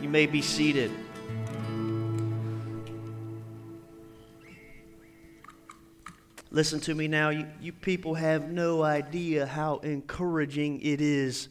You 0.00 0.08
may 0.08 0.24
be 0.26 0.40
seated. 0.40 0.90
Listen 6.50 6.80
to 6.80 6.94
me 6.94 7.06
now. 7.06 7.28
You, 7.28 7.46
you 7.60 7.72
people 7.72 8.14
have 8.14 8.50
no 8.50 8.82
idea 8.82 9.46
how 9.46 9.76
encouraging 9.78 10.80
it 10.80 11.02
is 11.02 11.48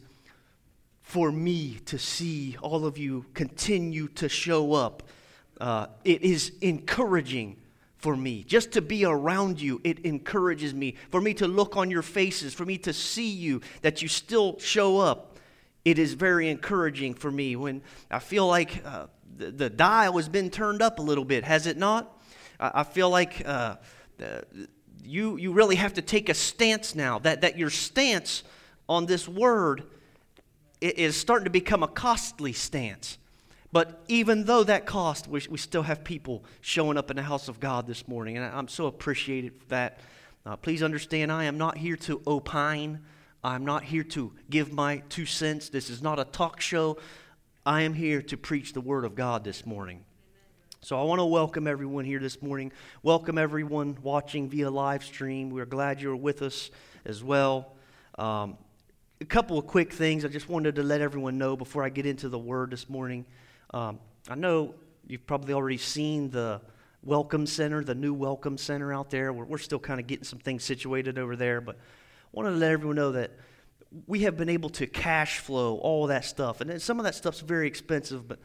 for 1.00 1.30
me 1.30 1.78
to 1.86 1.98
see 1.98 2.56
all 2.60 2.84
of 2.84 2.98
you 2.98 3.24
continue 3.34 4.08
to 4.08 4.28
show 4.28 4.74
up. 4.74 5.04
Uh, 5.60 5.86
it 6.04 6.22
is 6.22 6.52
encouraging 6.60 7.56
for 7.98 8.16
me. 8.16 8.42
Just 8.42 8.72
to 8.72 8.82
be 8.82 9.04
around 9.04 9.60
you, 9.60 9.80
it 9.84 10.00
encourages 10.00 10.74
me. 10.74 10.96
For 11.10 11.20
me 11.20 11.34
to 11.34 11.46
look 11.46 11.76
on 11.76 11.90
your 11.90 12.02
faces, 12.02 12.52
for 12.52 12.64
me 12.64 12.78
to 12.78 12.92
see 12.92 13.30
you, 13.30 13.60
that 13.82 14.02
you 14.02 14.08
still 14.08 14.58
show 14.58 14.98
up, 14.98 15.29
it 15.84 15.98
is 15.98 16.14
very 16.14 16.48
encouraging 16.48 17.14
for 17.14 17.30
me 17.30 17.56
when 17.56 17.82
I 18.10 18.18
feel 18.18 18.46
like 18.46 18.84
uh, 18.84 19.06
the, 19.36 19.50
the, 19.50 19.70
dial 19.70 20.16
has 20.16 20.28
been 20.28 20.50
turned 20.50 20.82
up 20.82 20.98
a 20.98 21.02
little 21.02 21.24
bit, 21.24 21.44
has 21.44 21.66
it 21.66 21.76
not? 21.76 22.20
I, 22.58 22.70
I 22.74 22.84
feel 22.84 23.10
like 23.10 23.42
uh, 23.46 23.76
you, 25.02 25.36
you 25.36 25.52
really 25.52 25.76
have 25.76 25.94
to 25.94 26.02
take 26.02 26.28
a 26.28 26.34
stance 26.34 26.94
now, 26.94 27.18
that, 27.20 27.40
that 27.40 27.58
your 27.58 27.70
stance 27.70 28.42
on 28.88 29.06
this 29.06 29.26
word 29.28 29.84
is 30.80 31.16
starting 31.16 31.44
to 31.44 31.50
become 31.50 31.82
a 31.82 31.88
costly 31.88 32.52
stance. 32.52 33.18
But 33.72 34.02
even 34.08 34.44
though 34.44 34.64
that 34.64 34.84
cost, 34.84 35.28
we, 35.28 35.40
we 35.48 35.58
still 35.58 35.82
have 35.82 36.02
people 36.02 36.44
showing 36.60 36.96
up 36.96 37.10
in 37.10 37.16
the 37.16 37.22
house 37.22 37.48
of 37.48 37.60
God 37.60 37.86
this 37.86 38.08
morning, 38.08 38.36
and 38.36 38.44
I'm 38.44 38.68
so 38.68 38.86
appreciated 38.86 39.54
for 39.60 39.68
that. 39.68 40.00
Uh, 40.44 40.56
please 40.56 40.82
understand, 40.82 41.30
I 41.30 41.44
am 41.44 41.58
not 41.58 41.78
here 41.78 41.96
to 41.96 42.20
opine. 42.26 43.00
I'm 43.42 43.64
not 43.64 43.84
here 43.84 44.02
to 44.02 44.32
give 44.50 44.70
my 44.70 44.98
two 45.08 45.24
cents. 45.24 45.70
This 45.70 45.88
is 45.88 46.02
not 46.02 46.18
a 46.18 46.24
talk 46.24 46.60
show. 46.60 46.98
I 47.64 47.82
am 47.82 47.94
here 47.94 48.20
to 48.20 48.36
preach 48.36 48.74
the 48.74 48.82
Word 48.82 49.06
of 49.06 49.14
God 49.14 49.44
this 49.44 49.64
morning. 49.64 50.04
So 50.82 51.00
I 51.00 51.04
want 51.04 51.20
to 51.20 51.24
welcome 51.24 51.66
everyone 51.66 52.04
here 52.04 52.18
this 52.18 52.42
morning. 52.42 52.70
Welcome 53.02 53.38
everyone 53.38 53.96
watching 54.02 54.50
via 54.50 54.70
live 54.70 55.02
stream. 55.02 55.48
We're 55.48 55.64
glad 55.64 56.02
you're 56.02 56.16
with 56.16 56.42
us 56.42 56.70
as 57.06 57.24
well. 57.24 57.76
Um, 58.18 58.58
a 59.22 59.24
couple 59.24 59.58
of 59.58 59.66
quick 59.66 59.90
things 59.90 60.26
I 60.26 60.28
just 60.28 60.50
wanted 60.50 60.74
to 60.74 60.82
let 60.82 61.00
everyone 61.00 61.38
know 61.38 61.56
before 61.56 61.82
I 61.82 61.88
get 61.88 62.04
into 62.04 62.28
the 62.28 62.38
Word 62.38 62.70
this 62.70 62.90
morning. 62.90 63.24
Um, 63.72 64.00
I 64.28 64.34
know 64.34 64.74
you've 65.06 65.26
probably 65.26 65.54
already 65.54 65.78
seen 65.78 66.28
the 66.28 66.60
Welcome 67.02 67.46
Center, 67.46 67.82
the 67.82 67.94
new 67.94 68.12
Welcome 68.12 68.58
Center 68.58 68.92
out 68.92 69.08
there. 69.08 69.32
We're, 69.32 69.46
we're 69.46 69.56
still 69.56 69.78
kind 69.78 69.98
of 69.98 70.06
getting 70.06 70.24
some 70.24 70.40
things 70.40 70.62
situated 70.62 71.18
over 71.18 71.36
there, 71.36 71.62
but 71.62 71.78
I 72.32 72.36
wanted 72.36 72.50
to 72.50 72.56
let 72.56 72.70
everyone 72.70 72.96
know 72.96 73.12
that 73.12 73.32
we 74.06 74.20
have 74.20 74.36
been 74.36 74.48
able 74.48 74.70
to 74.70 74.86
cash 74.86 75.40
flow 75.40 75.76
all 75.78 76.06
that 76.06 76.24
stuff. 76.24 76.60
And 76.60 76.80
some 76.80 77.00
of 77.00 77.04
that 77.04 77.16
stuff's 77.16 77.40
very 77.40 77.66
expensive, 77.66 78.28
but 78.28 78.38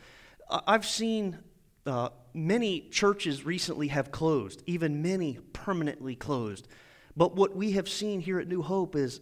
I've 0.50 0.86
seen 0.86 1.38
uh, 1.86 2.10
many 2.34 2.90
churches 2.90 3.46
recently 3.46 3.90
have 3.90 4.12
closed, 4.12 4.64
even 4.66 5.04
many 5.04 5.38
permanently 5.54 6.16
closed. 6.16 6.68
But 7.16 7.36
what 7.36 7.56
we 7.56 7.74
have 7.74 7.88
seen 7.88 8.22
here 8.22 8.40
at 8.40 8.48
New 8.48 8.64
Hope 8.64 8.96
is 8.96 9.22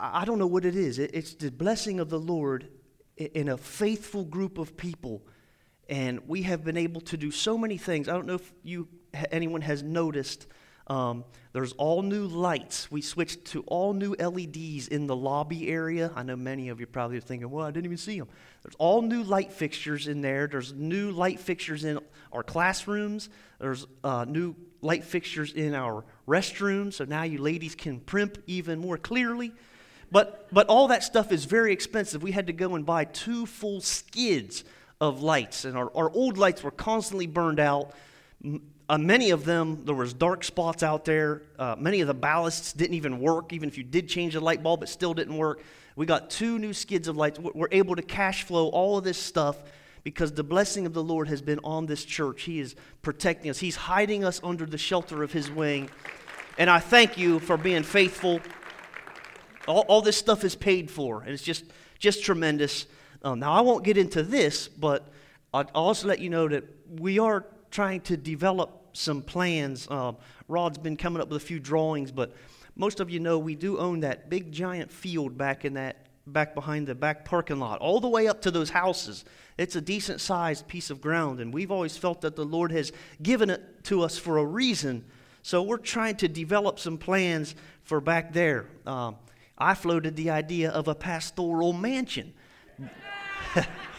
I 0.00 0.24
don't 0.24 0.38
know 0.38 0.46
what 0.46 0.64
it 0.64 0.76
is. 0.76 0.98
It's 0.98 1.34
the 1.34 1.50
blessing 1.50 2.00
of 2.00 2.08
the 2.08 2.18
Lord 2.18 2.68
in 3.16 3.48
a 3.48 3.56
faithful 3.56 4.24
group 4.24 4.58
of 4.58 4.76
people. 4.76 5.22
And 5.88 6.26
we 6.26 6.42
have 6.42 6.64
been 6.64 6.76
able 6.76 7.00
to 7.02 7.16
do 7.16 7.30
so 7.30 7.56
many 7.56 7.76
things. 7.76 8.08
I 8.08 8.12
don't 8.12 8.26
know 8.26 8.34
if 8.34 8.52
you 8.62 8.88
anyone 9.30 9.60
has 9.60 9.82
noticed. 9.82 10.46
Um, 10.86 11.24
there's 11.52 11.72
all 11.72 12.02
new 12.02 12.26
lights. 12.26 12.90
We 12.90 13.00
switched 13.00 13.44
to 13.46 13.62
all 13.62 13.94
new 13.94 14.14
LEDs 14.18 14.88
in 14.88 15.06
the 15.06 15.16
lobby 15.16 15.68
area. 15.68 16.10
I 16.14 16.22
know 16.22 16.36
many 16.36 16.68
of 16.68 16.80
you 16.80 16.86
probably 16.86 17.16
are 17.16 17.22
thinking, 17.22 17.48
well, 17.48 17.64
I 17.64 17.70
didn't 17.70 17.86
even 17.86 17.96
see 17.96 18.18
them. 18.18 18.28
There's 18.62 18.74
all 18.78 19.00
new 19.00 19.22
light 19.22 19.52
fixtures 19.52 20.08
in 20.08 20.20
there. 20.20 20.46
There's 20.46 20.72
new 20.72 21.10
light 21.10 21.40
fixtures 21.40 21.84
in 21.84 22.00
our 22.32 22.42
classrooms. 22.42 23.28
There's 23.60 23.86
uh, 24.02 24.26
new 24.28 24.56
light 24.82 25.04
fixtures 25.04 25.52
in 25.52 25.74
our 25.74 26.04
restrooms. 26.28 26.94
So 26.94 27.04
now 27.04 27.22
you 27.22 27.38
ladies 27.38 27.74
can 27.74 28.00
primp 28.00 28.42
even 28.46 28.80
more 28.80 28.98
clearly. 28.98 29.52
But, 30.10 30.48
but 30.52 30.66
all 30.68 30.88
that 30.88 31.02
stuff 31.02 31.32
is 31.32 31.44
very 31.44 31.72
expensive. 31.72 32.22
We 32.22 32.32
had 32.32 32.48
to 32.48 32.52
go 32.52 32.74
and 32.74 32.84
buy 32.84 33.04
two 33.04 33.46
full 33.46 33.80
skids 33.80 34.64
of 35.00 35.22
lights, 35.22 35.64
and 35.64 35.76
our, 35.76 35.90
our 35.94 36.10
old 36.10 36.38
lights 36.38 36.62
were 36.62 36.70
constantly 36.70 37.26
burned 37.26 37.58
out. 37.58 37.92
Uh, 38.88 38.98
many 38.98 39.30
of 39.30 39.44
them, 39.44 39.84
there 39.84 39.94
was 39.94 40.12
dark 40.12 40.44
spots 40.44 40.82
out 40.82 41.04
there. 41.04 41.42
Uh, 41.58 41.74
many 41.78 42.00
of 42.00 42.06
the 42.06 42.14
ballasts 42.14 42.76
didn't 42.76 42.94
even 42.94 43.18
work, 43.18 43.52
even 43.52 43.68
if 43.68 43.78
you 43.78 43.84
did 43.84 44.08
change 44.08 44.34
the 44.34 44.40
light 44.40 44.62
bulb, 44.62 44.82
it 44.82 44.88
still 44.88 45.14
didn't 45.14 45.36
work. 45.36 45.62
We 45.96 46.06
got 46.06 46.28
two 46.28 46.58
new 46.58 46.72
skids 46.72 47.08
of 47.08 47.16
lights. 47.16 47.38
We're 47.38 47.68
able 47.70 47.96
to 47.96 48.02
cash 48.02 48.42
flow 48.42 48.68
all 48.68 48.98
of 48.98 49.04
this 49.04 49.16
stuff 49.16 49.56
because 50.02 50.32
the 50.32 50.44
blessing 50.44 50.84
of 50.84 50.92
the 50.92 51.02
Lord 51.02 51.28
has 51.28 51.40
been 51.40 51.60
on 51.64 51.86
this 51.86 52.04
church. 52.04 52.42
He 52.42 52.60
is 52.60 52.74
protecting 53.00 53.50
us, 53.50 53.58
He's 53.58 53.76
hiding 53.76 54.24
us 54.24 54.40
under 54.44 54.66
the 54.66 54.78
shelter 54.78 55.22
of 55.22 55.32
His 55.32 55.50
wing. 55.50 55.88
And 56.58 56.68
I 56.68 56.78
thank 56.78 57.16
you 57.16 57.40
for 57.40 57.56
being 57.56 57.82
faithful 57.82 58.40
all, 59.66 59.80
all 59.88 60.02
this 60.02 60.16
stuff 60.16 60.44
is 60.44 60.54
paid 60.54 60.90
for, 60.90 61.22
and 61.22 61.30
it's 61.30 61.42
just, 61.42 61.64
just 61.98 62.22
tremendous. 62.22 62.86
Um, 63.22 63.40
now, 63.40 63.52
I 63.52 63.60
won't 63.60 63.84
get 63.84 63.96
into 63.96 64.22
this, 64.22 64.68
but 64.68 65.08
I'll 65.52 65.64
also 65.74 66.08
let 66.08 66.18
you 66.18 66.30
know 66.30 66.48
that 66.48 66.64
we 67.00 67.18
are 67.18 67.46
trying 67.74 68.00
to 68.00 68.16
develop 68.16 68.88
some 68.92 69.20
plans. 69.20 69.90
Um, 69.90 70.16
Rod's 70.46 70.78
been 70.78 70.96
coming 70.96 71.20
up 71.20 71.28
with 71.28 71.42
a 71.42 71.44
few 71.44 71.58
drawings, 71.58 72.12
but 72.12 72.32
most 72.76 73.00
of 73.00 73.10
you 73.10 73.18
know 73.18 73.36
we 73.36 73.56
do 73.56 73.78
own 73.78 74.00
that 74.00 74.30
big 74.30 74.52
giant 74.52 74.92
field 74.92 75.36
back 75.36 75.64
in 75.64 75.74
that 75.74 76.06
back 76.26 76.54
behind 76.54 76.86
the 76.86 76.94
back 76.94 77.24
parking 77.24 77.58
lot, 77.58 77.80
all 77.80 78.00
the 78.00 78.08
way 78.08 78.28
up 78.28 78.40
to 78.42 78.50
those 78.50 78.70
houses. 78.70 79.24
It's 79.58 79.74
a 79.74 79.80
decent 79.80 80.20
sized 80.20 80.68
piece 80.68 80.88
of 80.88 81.00
ground, 81.00 81.40
and 81.40 81.52
we've 81.52 81.72
always 81.72 81.96
felt 81.96 82.20
that 82.20 82.36
the 82.36 82.44
Lord 82.44 82.70
has 82.70 82.92
given 83.22 83.50
it 83.50 83.84
to 83.84 84.02
us 84.02 84.16
for 84.16 84.38
a 84.38 84.44
reason. 84.44 85.04
So 85.42 85.60
we're 85.60 85.76
trying 85.76 86.16
to 86.18 86.28
develop 86.28 86.78
some 86.78 86.96
plans 86.96 87.56
for 87.82 88.00
back 88.00 88.32
there. 88.32 88.66
Um, 88.86 89.16
I 89.58 89.74
floated 89.74 90.14
the 90.14 90.30
idea 90.30 90.70
of 90.70 90.86
a 90.86 90.94
pastoral 90.94 91.72
mansion. 91.72 92.32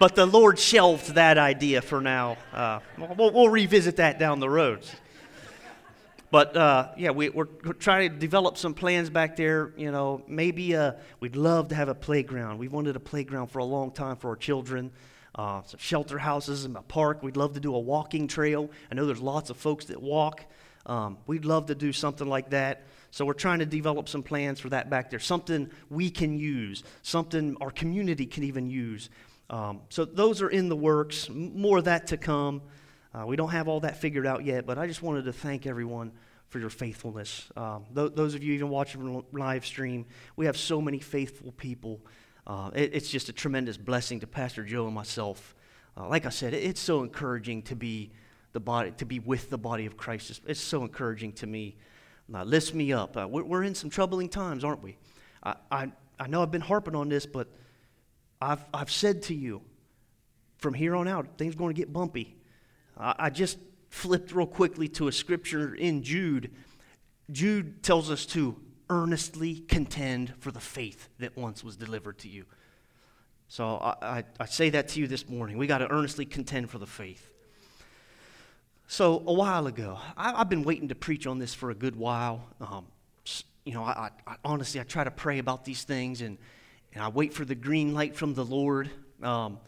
but 0.00 0.14
the 0.14 0.24
Lord 0.24 0.58
shelved 0.58 1.14
that 1.14 1.36
idea 1.36 1.82
for 1.82 2.00
now. 2.00 2.38
Uh, 2.54 2.80
we'll, 3.18 3.30
we'll, 3.32 3.48
revisit 3.50 3.96
that 3.96 4.18
down 4.18 4.40
the 4.40 4.48
road. 4.48 4.82
But 6.30 6.56
uh, 6.56 6.88
yeah, 6.96 7.10
we, 7.10 7.28
are 7.28 7.44
trying 7.44 8.10
to 8.10 8.16
develop 8.16 8.56
some 8.56 8.72
plans 8.72 9.10
back 9.10 9.36
there. 9.36 9.74
You 9.76 9.92
know, 9.92 10.22
maybe 10.26 10.74
uh, 10.74 10.92
we'd 11.20 11.36
love 11.36 11.68
to 11.68 11.74
have 11.74 11.88
a 11.88 11.94
playground. 11.94 12.58
We've 12.58 12.72
wanted 12.72 12.96
a 12.96 13.00
playground 13.00 13.48
for 13.48 13.58
a 13.58 13.64
long 13.64 13.90
time 13.90 14.16
for 14.16 14.30
our 14.30 14.36
children. 14.36 14.90
Uh, 15.34 15.62
some 15.66 15.78
shelter 15.78 16.16
houses 16.16 16.64
and 16.64 16.74
a 16.78 16.82
park. 16.82 17.22
We'd 17.22 17.36
love 17.36 17.52
to 17.52 17.60
do 17.60 17.74
a 17.74 17.78
walking 17.78 18.26
trail. 18.26 18.70
I 18.90 18.94
know 18.94 19.04
there's 19.04 19.20
lots 19.20 19.50
of 19.50 19.58
folks 19.58 19.84
that 19.86 20.00
walk. 20.00 20.44
Um, 20.86 21.18
we'd 21.26 21.44
love 21.44 21.66
to 21.66 21.74
do 21.74 21.92
something 21.92 22.26
like 22.26 22.50
that. 22.50 22.86
So 23.10 23.26
we're 23.26 23.34
trying 23.34 23.58
to 23.58 23.66
develop 23.66 24.08
some 24.08 24.22
plans 24.22 24.60
for 24.60 24.70
that 24.70 24.88
back 24.88 25.10
there, 25.10 25.18
something 25.18 25.70
we 25.90 26.10
can 26.10 26.38
use, 26.38 26.84
something 27.02 27.56
our 27.60 27.70
community 27.70 28.24
can 28.24 28.44
even 28.44 28.70
use. 28.70 29.10
Um, 29.50 29.80
so 29.88 30.04
those 30.04 30.40
are 30.42 30.48
in 30.48 30.68
the 30.68 30.76
works. 30.76 31.28
More 31.28 31.78
of 31.78 31.84
that 31.84 32.06
to 32.08 32.16
come. 32.16 32.62
Uh, 33.12 33.26
we 33.26 33.34
don't 33.34 33.50
have 33.50 33.66
all 33.66 33.80
that 33.80 33.96
figured 33.96 34.24
out 34.24 34.44
yet, 34.44 34.64
but 34.64 34.78
I 34.78 34.86
just 34.86 35.02
wanted 35.02 35.24
to 35.24 35.32
thank 35.32 35.66
everyone 35.66 36.12
for 36.48 36.60
your 36.60 36.70
faithfulness. 36.70 37.50
Um, 37.56 37.84
th- 37.92 38.12
those 38.14 38.36
of 38.36 38.44
you 38.44 38.54
even 38.54 38.68
watching 38.68 39.24
live 39.32 39.66
stream, 39.66 40.06
we 40.36 40.46
have 40.46 40.56
so 40.56 40.80
many 40.80 41.00
faithful 41.00 41.50
people. 41.52 42.00
Uh, 42.46 42.70
it, 42.74 42.94
it's 42.94 43.10
just 43.10 43.28
a 43.28 43.32
tremendous 43.32 43.76
blessing 43.76 44.20
to 44.20 44.26
Pastor 44.28 44.64
Joe 44.64 44.86
and 44.86 44.94
myself. 44.94 45.56
Uh, 45.96 46.06
like 46.06 46.26
I 46.26 46.30
said, 46.30 46.54
it, 46.54 46.62
it's 46.62 46.80
so 46.80 47.02
encouraging 47.02 47.62
to 47.62 47.74
be 47.74 48.12
the 48.52 48.60
body, 48.60 48.92
to 48.98 49.04
be 49.04 49.18
with 49.18 49.50
the 49.50 49.58
body 49.58 49.86
of 49.86 49.96
Christ. 49.96 50.40
It's, 50.46 50.60
so 50.60 50.82
encouraging 50.82 51.32
to 51.34 51.48
me. 51.48 51.76
Now, 52.28 52.44
lift 52.44 52.72
me 52.72 52.92
up. 52.92 53.16
Uh, 53.16 53.26
we're, 53.28 53.42
we're, 53.42 53.64
in 53.64 53.74
some 53.74 53.90
troubling 53.90 54.28
times, 54.28 54.62
aren't 54.62 54.82
we? 54.82 54.96
I, 55.42 55.56
I, 55.72 55.92
I 56.20 56.28
know 56.28 56.42
I've 56.42 56.52
been 56.52 56.60
harping 56.60 56.94
on 56.94 57.08
this, 57.08 57.26
but 57.26 57.48
I've, 58.40 58.64
I've 58.72 58.90
said 58.90 59.22
to 59.24 59.34
you 59.34 59.62
from 60.58 60.74
here 60.74 60.94
on 60.94 61.08
out, 61.08 61.38
things 61.38 61.54
are 61.54 61.58
going 61.58 61.74
to 61.74 61.78
get 61.78 61.92
bumpy. 61.92 62.36
I, 62.96 63.14
I 63.18 63.30
just 63.30 63.58
flipped 63.88 64.32
real 64.32 64.46
quickly 64.46 64.88
to 64.88 65.08
a 65.08 65.12
scripture 65.12 65.74
in 65.74 66.02
Jude. 66.02 66.50
Jude 67.30 67.82
tells 67.82 68.10
us 68.10 68.26
to 68.26 68.56
earnestly 68.88 69.56
contend 69.68 70.34
for 70.38 70.50
the 70.50 70.60
faith 70.60 71.08
that 71.18 71.36
once 71.36 71.62
was 71.62 71.76
delivered 71.76 72.18
to 72.18 72.28
you. 72.28 72.44
So 73.48 73.76
I, 73.76 73.96
I, 74.02 74.24
I 74.38 74.46
say 74.46 74.70
that 74.70 74.88
to 74.88 75.00
you 75.00 75.06
this 75.06 75.28
morning. 75.28 75.58
We 75.58 75.66
got 75.66 75.78
to 75.78 75.90
earnestly 75.90 76.24
contend 76.24 76.70
for 76.70 76.78
the 76.78 76.86
faith. 76.86 77.32
So 78.86 79.22
a 79.26 79.32
while 79.32 79.66
ago, 79.66 79.98
I, 80.16 80.38
have 80.38 80.48
been 80.48 80.64
waiting 80.64 80.88
to 80.88 80.94
preach 80.94 81.26
on 81.26 81.38
this 81.38 81.54
for 81.54 81.70
a 81.70 81.74
good 81.74 81.94
while. 81.94 82.44
Um, 82.60 82.86
you 83.64 83.74
know, 83.74 83.84
I, 83.84 84.10
I, 84.26 84.36
honestly, 84.44 84.80
I 84.80 84.84
try 84.84 85.04
to 85.04 85.10
pray 85.10 85.38
about 85.38 85.64
these 85.64 85.84
things 85.84 86.22
and, 86.22 86.38
and 86.94 87.02
I 87.02 87.08
wait 87.08 87.32
for 87.32 87.44
the 87.44 87.54
green 87.54 87.94
light 87.94 88.16
from 88.16 88.34
the 88.34 88.44
Lord. 88.44 88.90
Um, 89.22 89.58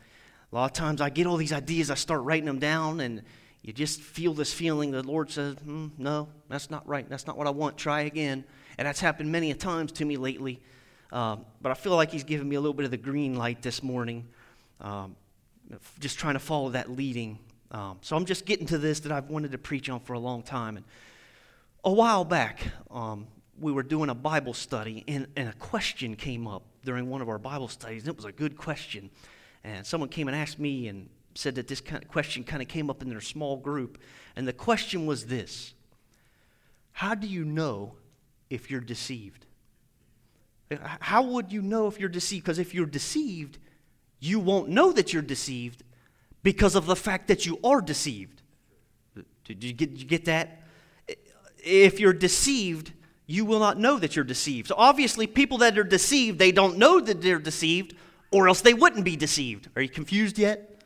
a 0.52 0.54
lot 0.54 0.64
of 0.66 0.72
times 0.72 1.00
I 1.00 1.10
get 1.10 1.26
all 1.26 1.36
these 1.36 1.52
ideas, 1.52 1.90
I 1.90 1.94
start 1.94 2.22
writing 2.22 2.44
them 2.44 2.58
down, 2.58 3.00
and 3.00 3.22
you 3.62 3.72
just 3.72 4.00
feel 4.00 4.34
this 4.34 4.52
feeling. 4.52 4.90
The 4.90 5.02
Lord 5.02 5.30
says, 5.30 5.56
mm, 5.56 5.90
No, 5.98 6.28
that's 6.48 6.70
not 6.70 6.86
right. 6.86 7.08
That's 7.08 7.26
not 7.26 7.38
what 7.38 7.46
I 7.46 7.50
want. 7.50 7.78
Try 7.78 8.02
again. 8.02 8.44
And 8.76 8.86
that's 8.86 9.00
happened 9.00 9.30
many 9.30 9.50
a 9.50 9.54
times 9.54 9.92
to 9.92 10.04
me 10.04 10.16
lately. 10.16 10.60
Um, 11.12 11.44
but 11.60 11.70
I 11.70 11.74
feel 11.74 11.94
like 11.94 12.10
He's 12.10 12.24
giving 12.24 12.48
me 12.48 12.56
a 12.56 12.60
little 12.60 12.74
bit 12.74 12.84
of 12.84 12.90
the 12.90 12.96
green 12.96 13.36
light 13.36 13.62
this 13.62 13.82
morning. 13.82 14.26
Um, 14.80 15.14
just 16.00 16.18
trying 16.18 16.34
to 16.34 16.40
follow 16.40 16.70
that 16.70 16.90
leading. 16.90 17.38
Um, 17.70 17.98
so 18.02 18.16
I'm 18.16 18.24
just 18.24 18.44
getting 18.44 18.66
to 18.66 18.78
this 18.78 19.00
that 19.00 19.12
I've 19.12 19.30
wanted 19.30 19.52
to 19.52 19.58
preach 19.58 19.88
on 19.88 20.00
for 20.00 20.14
a 20.14 20.18
long 20.18 20.42
time. 20.42 20.76
And 20.76 20.84
a 21.84 21.92
while 21.92 22.24
back, 22.24 22.60
um, 22.90 23.28
we 23.58 23.72
were 23.72 23.82
doing 23.82 24.10
a 24.10 24.14
Bible 24.14 24.54
study, 24.54 25.04
and, 25.06 25.28
and 25.36 25.48
a 25.48 25.54
question 25.54 26.16
came 26.16 26.46
up 26.46 26.64
during 26.84 27.08
one 27.08 27.20
of 27.20 27.28
our 27.28 27.38
Bible 27.38 27.68
studies, 27.68 28.02
and 28.02 28.10
it 28.10 28.16
was 28.16 28.24
a 28.24 28.32
good 28.32 28.56
question. 28.56 29.10
And 29.64 29.86
someone 29.86 30.08
came 30.08 30.28
and 30.28 30.36
asked 30.36 30.58
me 30.58 30.88
and 30.88 31.08
said 31.34 31.54
that 31.54 31.68
this 31.68 31.80
kind 31.80 32.02
of 32.02 32.08
question 32.08 32.44
kind 32.44 32.62
of 32.62 32.68
came 32.68 32.90
up 32.90 33.02
in 33.02 33.08
their 33.08 33.20
small 33.20 33.56
group. 33.56 33.98
And 34.36 34.46
the 34.46 34.52
question 34.52 35.06
was 35.06 35.26
this 35.26 35.74
How 36.92 37.14
do 37.14 37.26
you 37.26 37.44
know 37.44 37.94
if 38.50 38.70
you're 38.70 38.80
deceived? 38.80 39.46
How 41.00 41.22
would 41.22 41.52
you 41.52 41.60
know 41.60 41.86
if 41.86 42.00
you're 42.00 42.08
deceived? 42.08 42.44
Because 42.44 42.58
if 42.58 42.74
you're 42.74 42.86
deceived, 42.86 43.58
you 44.20 44.40
won't 44.40 44.68
know 44.68 44.92
that 44.92 45.12
you're 45.12 45.22
deceived 45.22 45.82
because 46.42 46.74
of 46.74 46.86
the 46.86 46.96
fact 46.96 47.28
that 47.28 47.44
you 47.44 47.58
are 47.62 47.80
deceived. 47.80 48.42
Did 49.44 49.62
you 49.62 49.72
get, 49.72 49.90
did 49.90 50.00
you 50.00 50.08
get 50.08 50.24
that? 50.26 50.62
If 51.58 52.00
you're 52.00 52.12
deceived, 52.12 52.92
you 53.32 53.46
will 53.46 53.60
not 53.60 53.78
know 53.78 53.98
that 53.98 54.14
you're 54.14 54.26
deceived. 54.26 54.68
So 54.68 54.74
obviously, 54.76 55.26
people 55.26 55.58
that 55.58 55.78
are 55.78 55.84
deceived, 55.84 56.38
they 56.38 56.52
don't 56.52 56.76
know 56.76 57.00
that 57.00 57.22
they're 57.22 57.38
deceived, 57.38 57.96
or 58.30 58.46
else 58.46 58.60
they 58.60 58.74
wouldn't 58.74 59.06
be 59.06 59.16
deceived. 59.16 59.70
Are 59.74 59.80
you 59.80 59.88
confused 59.88 60.38
yet? 60.38 60.82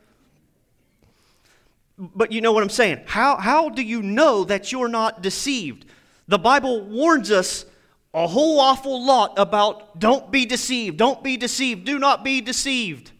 But 1.97 2.31
you 2.31 2.39
know 2.39 2.53
what 2.53 2.63
I'm 2.63 2.69
saying. 2.69 3.01
How, 3.05 3.35
how 3.35 3.67
do 3.67 3.81
you 3.81 4.01
know 4.01 4.45
that 4.45 4.71
you're 4.71 4.87
not 4.87 5.21
deceived? 5.21 5.85
The 6.29 6.39
Bible 6.39 6.85
warns 6.85 7.31
us 7.31 7.65
a 8.13 8.27
whole 8.27 8.61
awful 8.61 9.05
lot 9.05 9.37
about 9.37 9.99
don't 9.99 10.31
be 10.31 10.45
deceived, 10.45 10.95
don't 10.97 11.21
be 11.21 11.35
deceived, 11.35 11.85
do 11.85 11.99
not 11.99 12.23
be 12.23 12.39
deceived. 12.39 13.11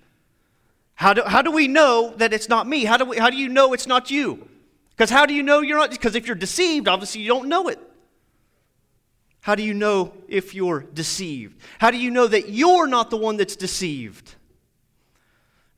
How 0.96 1.14
do, 1.14 1.24
how 1.24 1.42
do 1.42 1.52
we 1.52 1.68
know 1.68 2.14
that 2.16 2.32
it's 2.32 2.48
not 2.48 2.66
me? 2.66 2.86
How 2.86 2.96
do, 2.96 3.04
we, 3.04 3.18
how 3.18 3.30
do 3.30 3.36
you 3.36 3.50
know 3.50 3.74
it's 3.74 3.88
not 3.88 4.10
you? 4.10 4.48
Because 4.92 5.10
how 5.10 5.26
do 5.26 5.34
you 5.34 5.44
know 5.44 5.60
you're 5.60 5.78
not? 5.78 5.92
Because 5.92 6.16
if 6.16 6.28
you're 6.28 6.36
deceived, 6.36 6.88
obviously 6.88 7.22
you 7.22 7.28
don't 7.28 7.50
know 7.50 7.68
it. 7.68 7.80
How 9.48 9.56
do 9.56 9.64
you 9.64 9.74
know 9.74 10.12
if 10.28 10.54
you're 10.54 10.82
deceived? 10.82 11.62
How 11.80 11.90
do 11.90 11.98
you 11.98 12.12
know 12.12 12.28
that 12.28 12.50
you're 12.50 12.86
not 12.86 13.10
the 13.10 13.16
one 13.16 13.38
that's 13.38 13.56
deceived? 13.56 14.36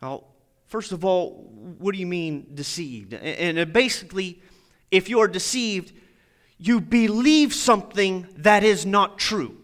Now, 0.01 0.23
first 0.69 0.91
of 0.91 1.05
all, 1.05 1.47
what 1.77 1.93
do 1.93 1.99
you 1.99 2.07
mean 2.07 2.47
deceived? 2.55 3.13
And 3.13 3.59
uh, 3.59 3.65
basically, 3.65 4.41
if 4.89 5.07
you're 5.07 5.27
deceived, 5.27 5.93
you 6.57 6.81
believe 6.81 7.53
something 7.53 8.25
that 8.37 8.63
is 8.63 8.87
not 8.87 9.19
true. 9.19 9.55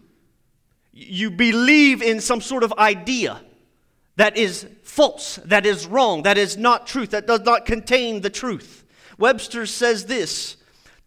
You 0.92 1.32
believe 1.32 2.00
in 2.00 2.20
some 2.20 2.40
sort 2.40 2.62
of 2.62 2.72
idea 2.74 3.40
that 4.14 4.36
is 4.36 4.68
false, 4.84 5.40
that 5.46 5.66
is 5.66 5.84
wrong, 5.84 6.22
that 6.22 6.38
is 6.38 6.56
not 6.56 6.86
truth, 6.86 7.10
that 7.10 7.26
does 7.26 7.40
not 7.40 7.66
contain 7.66 8.20
the 8.20 8.30
truth. 8.30 8.84
Webster 9.18 9.66
says 9.66 10.06
this 10.06 10.58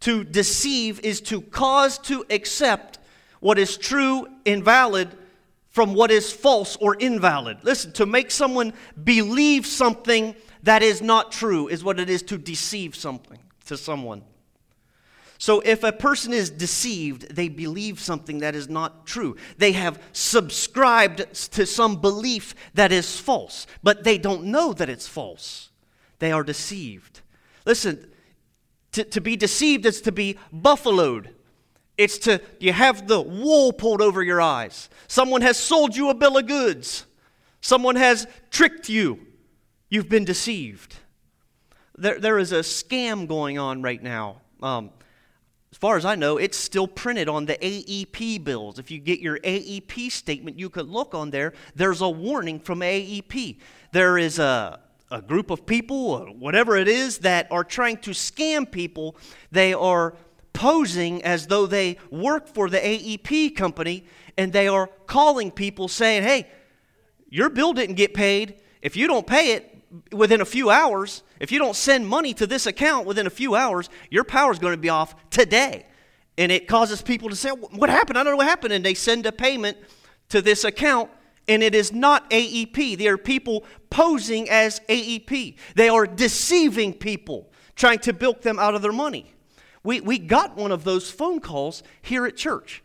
to 0.01 0.24
deceive 0.24 1.00
is 1.01 1.22
to 1.22 1.42
cause 1.42 1.98
to 1.98 2.25
accept 2.30 2.88
what 3.39 3.57
is 3.57 3.77
true, 3.77 4.27
invalid, 4.45 5.09
from 5.69 5.94
what 5.94 6.12
is 6.12 6.31
false 6.31 6.75
or 6.77 6.95
invalid. 6.95 7.59
Listen, 7.63 7.91
to 7.94 8.06
make 8.06 8.31
someone 8.31 8.74
believe 9.03 9.65
something 9.65 10.36
that 10.63 10.83
is 10.83 11.01
not 11.01 11.31
true 11.31 11.68
is 11.68 11.83
what 11.83 12.00
it 12.00 12.09
is 12.09 12.24
to 12.24 12.38
deceive 12.38 12.95
something 12.95 13.39
to 13.65 13.77
someone. 13.77 14.24
So 15.38 15.62
if 15.62 15.86
a 15.86 15.94
person 15.94 16.33
is 16.33 16.50
deceived, 16.50 17.33
they 17.33 17.47
believe 17.47 18.01
something 18.01 18.39
that 18.39 18.56
is 18.56 18.68
not 18.68 19.06
true. 19.06 19.38
They 19.57 19.71
have 19.71 20.01
subscribed 20.12 21.33
to 21.53 21.65
some 21.65 22.01
belief 22.01 22.53
that 22.74 22.91
is 22.91 23.18
false, 23.18 23.65
but 23.81 24.03
they 24.03 24.18
don't 24.18 24.45
know 24.45 24.74
that 24.74 24.89
it's 24.89 25.07
false. 25.07 25.69
They 26.19 26.33
are 26.33 26.44
deceived. 26.44 27.21
Listen, 27.65 28.12
to, 28.91 29.06
to 29.06 29.21
be 29.21 29.38
deceived 29.38 29.86
is 29.86 30.01
to 30.01 30.12
be 30.12 30.38
buffaloed. 30.51 31.30
It's 32.00 32.18
to, 32.19 32.42
you 32.62 32.72
have 32.72 33.10
the 33.10 33.19
wool 33.19 33.74
pulled 33.74 34.01
over 34.01 34.24
your 34.24 34.40
eyes. 34.40 34.90
Someone 35.10 35.42
has 35.42 35.57
sold 35.57 35.98
you 35.98 36.10
a 36.10 36.13
bill 36.13 36.38
of 36.38 36.48
goods. 36.48 37.06
Someone 37.60 37.98
has 37.98 38.25
tricked 38.51 38.88
you. 38.88 39.19
You've 39.90 40.07
been 40.07 40.24
deceived. 40.24 40.96
There, 41.98 42.18
there 42.18 42.40
is 42.40 42.54
a 42.54 42.60
scam 42.60 43.28
going 43.28 43.60
on 43.60 43.81
right 43.81 44.01
now. 44.01 44.38
Um, 44.63 44.92
as 45.74 45.78
far 45.78 45.98
as 45.98 46.06
I 46.06 46.16
know, 46.16 46.38
it's 46.38 46.57
still 46.57 46.88
printed 46.88 47.28
on 47.28 47.46
the 47.46 47.57
AEP 47.57 48.46
bills. 48.46 48.80
If 48.80 48.90
you 48.92 49.00
get 49.00 49.19
your 49.19 49.38
AEP 49.40 50.10
statement, 50.10 50.57
you 50.57 50.69
can 50.69 50.86
look 50.86 51.13
on 51.13 51.31
there. 51.31 51.51
There's 51.75 52.00
a 52.00 52.10
warning 52.10 52.62
from 52.62 52.80
AEP. 52.80 53.57
There 53.92 54.18
is 54.18 54.40
a, 54.40 54.80
a 55.12 55.22
group 55.22 55.50
of 55.50 55.66
people, 55.66 56.28
whatever 56.28 56.78
it 56.78 56.88
is, 56.88 57.18
that 57.19 57.51
are 57.51 57.66
trying 57.66 57.98
to 57.98 58.12
scam 58.12 58.72
people. 58.72 59.18
They 59.51 59.74
are 59.74 60.16
posing 60.60 61.24
as 61.24 61.48
though 61.48 61.66
they 61.66 61.96
work 62.12 62.46
for 62.46 62.70
the 62.70 62.78
AEP 62.78 63.56
company 63.56 64.04
and 64.38 64.52
they 64.52 64.68
are 64.68 64.88
calling 65.08 65.52
people 65.52 65.88
saying, 65.88 66.22
hey, 66.22 66.46
your 67.30 67.50
bill 67.50 67.72
didn't 67.72 67.96
get 67.96 68.14
paid. 68.14 68.56
If 68.82 68.98
you 68.98 69.08
don't 69.08 69.26
pay 69.26 69.54
it, 69.54 69.74
within 70.12 70.42
a 70.42 70.46
few 70.46 70.70
hours, 70.70 71.24
if 71.40 71.50
you 71.50 71.60
don't 71.60 71.78
send 71.78 72.06
money 72.06 72.34
to 72.34 72.46
this 72.46 72.68
account 72.68 73.08
within 73.08 73.26
a 73.26 73.30
few 73.30 73.56
hours, 73.56 73.90
your 74.10 74.26
power 74.26 74.52
is 74.52 74.60
going 74.60 74.74
to 74.74 74.78
be 74.78 74.90
off 74.90 75.16
today. 75.30 75.86
And 76.38 76.52
it 76.52 76.68
causes 76.68 77.02
people 77.02 77.30
to 77.30 77.38
say, 77.38 77.52
What 77.52 77.90
happened? 77.90 78.18
I 78.18 78.24
don't 78.24 78.34
know 78.34 78.38
what 78.38 78.48
happened. 78.48 78.74
And 78.74 78.84
they 78.84 78.96
send 78.96 79.26
a 79.26 79.32
payment 79.32 79.78
to 80.28 80.42
this 80.42 80.66
account, 80.66 81.10
and 81.48 81.64
it 81.64 81.74
is 81.74 81.94
not 81.94 82.30
AEP. 82.32 82.98
They 82.98 83.08
are 83.08 83.18
people 83.18 83.64
posing 83.90 84.50
as 84.50 84.82
AEP. 84.90 85.56
They 85.76 85.88
are 85.88 86.06
deceiving 86.06 86.94
people, 86.94 87.50
trying 87.76 88.00
to 88.00 88.12
bilk 88.12 88.42
them 88.42 88.60
out 88.60 88.76
of 88.76 88.82
their 88.82 88.92
money. 88.92 89.34
We, 89.84 90.02
we 90.02 90.20
got 90.20 90.58
one 90.58 90.72
of 90.72 90.84
those 90.84 91.10
phone 91.10 91.40
calls 91.40 91.84
here 92.02 92.26
at 92.26 92.36
church. 92.36 92.84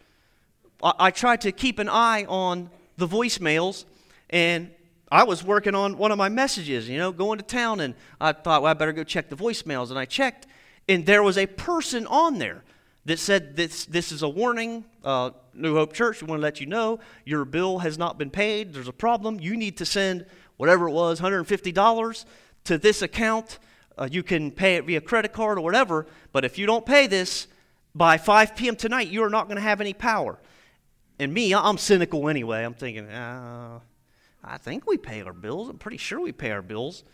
I, 0.83 0.93
I 0.99 1.11
tried 1.11 1.41
to 1.43 1.53
keep 1.53 1.79
an 1.79 1.89
eye 1.89 2.25
on 2.29 2.71
the 2.97 3.09
voicemails, 3.09 3.85
and 4.31 4.71
I 5.11 5.25
was 5.25 5.45
working 5.45 5.75
on 5.75 5.99
one 5.99 6.13
of 6.13 6.19
my 6.19 6.29
messages, 6.29 6.89
you 6.89 6.99
know, 6.99 7.13
going 7.13 7.39
to 7.39 7.45
town, 7.45 7.81
and 7.81 7.95
I 8.21 8.33
thought, 8.33 8.63
well, 8.63 8.71
I 8.71 8.75
better 8.75 8.93
go 8.93 9.05
check 9.05 9.29
the 9.29 9.37
voicemails. 9.37 9.91
And 9.91 9.99
I 9.99 10.05
checked, 10.05 10.47
and 10.89 11.05
there 11.07 11.23
was 11.23 11.39
a 11.39 11.47
person 11.47 12.07
on 12.07 12.39
there 12.39 12.63
that 13.05 13.19
said, 13.19 13.57
This, 13.57 13.85
this 13.85 14.13
is 14.13 14.23
a 14.23 14.29
warning. 14.29 14.85
Uh, 15.03 15.31
New 15.53 15.75
Hope 15.75 15.93
Church, 15.93 16.23
we 16.23 16.27
want 16.27 16.41
to 16.41 16.43
let 16.43 16.61
you 16.61 16.67
know 16.67 16.99
your 17.25 17.45
bill 17.45 17.79
has 17.79 17.97
not 17.99 18.19
been 18.19 18.31
paid. 18.31 18.73
There's 18.73 18.89
a 18.89 18.93
problem. 18.93 19.39
You 19.39 19.57
need 19.57 19.77
to 19.77 19.87
send 19.87 20.27
whatever 20.57 20.89
it 20.89 20.93
was, 20.93 21.21
$150 21.21 22.25
to 22.65 22.79
this 22.79 23.03
account. 23.03 23.59
Uh, 23.97 24.09
you 24.11 24.23
can 24.23 24.51
pay 24.51 24.77
it 24.77 24.85
via 24.85 25.01
credit 25.01 25.33
card 25.33 25.59
or 25.59 25.61
whatever, 25.61 26.07
but 26.33 26.45
if 26.45 26.59
you 26.59 26.67
don't 26.67 26.85
pay 26.85 27.07
this 27.07 27.47
by 27.95 28.19
5 28.19 28.57
p.m. 28.57 28.77
tonight, 28.77 29.09
you 29.09 29.23
are 29.23 29.31
not 29.31 29.47
going 29.47 29.57
to 29.57 29.63
have 29.63 29.81
any 29.81 29.95
power. 29.95 30.39
And 31.19 31.33
me, 31.33 31.55
I'm 31.55 31.79
cynical 31.79 32.29
anyway. 32.29 32.65
I'm 32.65 32.75
thinking, 32.75 33.09
ah. 33.13 33.81
I 34.43 34.59
think 34.59 34.87
we 34.87 34.99
pay 34.99 35.23
our 35.23 35.33
bills. 35.33 35.69
I'm 35.69 35.79
pretty 35.79 35.97
sure 35.97 36.21
we 36.21 36.33
pay 36.33 36.51
our 36.51 36.63
bills. 36.63 37.05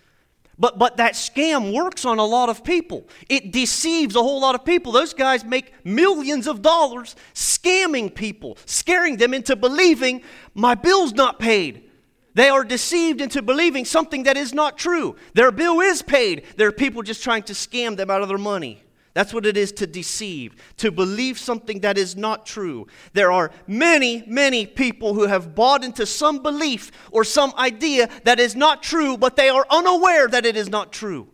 But, 0.59 0.79
but 0.79 0.99
that 0.99 1.15
scam 1.15 1.73
works 1.73 2.05
on 2.05 2.19
a 2.19 2.25
lot 2.25 2.49
of 2.49 2.65
people. 2.65 3.09
It 3.29 3.53
deceives 3.53 4.17
a 4.17 4.23
whole 4.23 4.41
lot 4.41 4.55
of 4.55 4.65
people. 4.65 4.93
Those 4.93 5.15
guys 5.15 5.45
make 5.45 5.73
millions 5.87 6.47
of 6.47 6.61
dollars 6.61 7.17
scamming 7.35 8.15
people, 8.15 8.59
scaring 8.67 9.17
them 9.17 9.33
into 9.33 9.57
believing 9.57 10.23
my 10.55 10.75
bill's 10.75 11.13
not 11.13 11.39
paid. 11.39 11.90
They 12.35 12.49
are 12.49 12.65
deceived 12.65 13.21
into 13.21 13.43
believing 13.43 13.85
something 13.85 14.25
that 14.25 14.37
is 14.37 14.55
not 14.55 14.79
true. 14.79 15.17
Their 15.35 15.51
bill 15.51 15.81
is 15.81 16.03
paid. 16.03 16.45
There 16.57 16.69
are 16.69 16.73
people 16.73 17.03
just 17.03 17.23
trying 17.23 17.43
to 17.45 17.53
scam 17.53 17.97
them 17.97 18.11
out 18.11 18.23
of 18.23 18.29
their 18.29 18.39
money. 18.39 18.85
That's 19.13 19.35
what 19.35 19.45
it 19.45 19.57
is 19.57 19.73
to 19.73 19.89
deceive, 19.89 20.55
to 20.77 20.93
believe 20.93 21.39
something 21.39 21.81
that 21.81 21.99
is 21.99 22.17
not 22.17 22.47
true. 22.47 22.87
There 23.13 23.33
are 23.33 23.51
many, 23.67 24.23
many 24.27 24.67
people 24.67 25.15
who 25.15 25.27
have 25.27 25.55
bought 25.57 25.83
into 25.83 26.07
some 26.07 26.43
belief 26.43 26.93
or 27.11 27.25
some 27.25 27.53
idea 27.59 28.09
that 28.25 28.39
is 28.39 28.55
not 28.55 28.85
true, 28.85 29.17
but 29.17 29.35
they 29.35 29.49
are 29.49 29.67
unaware 29.69 30.29
that 30.29 30.47
it 30.47 30.57
is 30.57 30.69
not 30.69 30.93
true. 30.93 31.27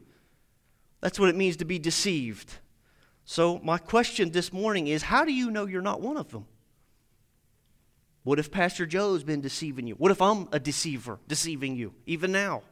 That's 1.02 1.20
what 1.20 1.28
it 1.28 1.36
means 1.36 1.58
to 1.58 1.66
be 1.66 1.78
deceived. 1.78 2.54
So, 3.26 3.58
my 3.62 3.76
question 3.76 4.30
this 4.30 4.52
morning 4.52 4.86
is 4.86 5.02
how 5.02 5.24
do 5.24 5.32
you 5.32 5.50
know 5.50 5.66
you're 5.66 5.82
not 5.82 6.00
one 6.00 6.16
of 6.16 6.30
them? 6.30 6.46
What 8.26 8.40
if 8.40 8.50
Pastor 8.50 8.86
Joe's 8.86 9.22
been 9.22 9.40
deceiving 9.40 9.86
you? 9.86 9.94
What 9.94 10.10
if 10.10 10.20
I'm 10.20 10.48
a 10.50 10.58
deceiver, 10.58 11.20
deceiving 11.28 11.76
you, 11.76 11.94
even 12.06 12.32
now? 12.32 12.62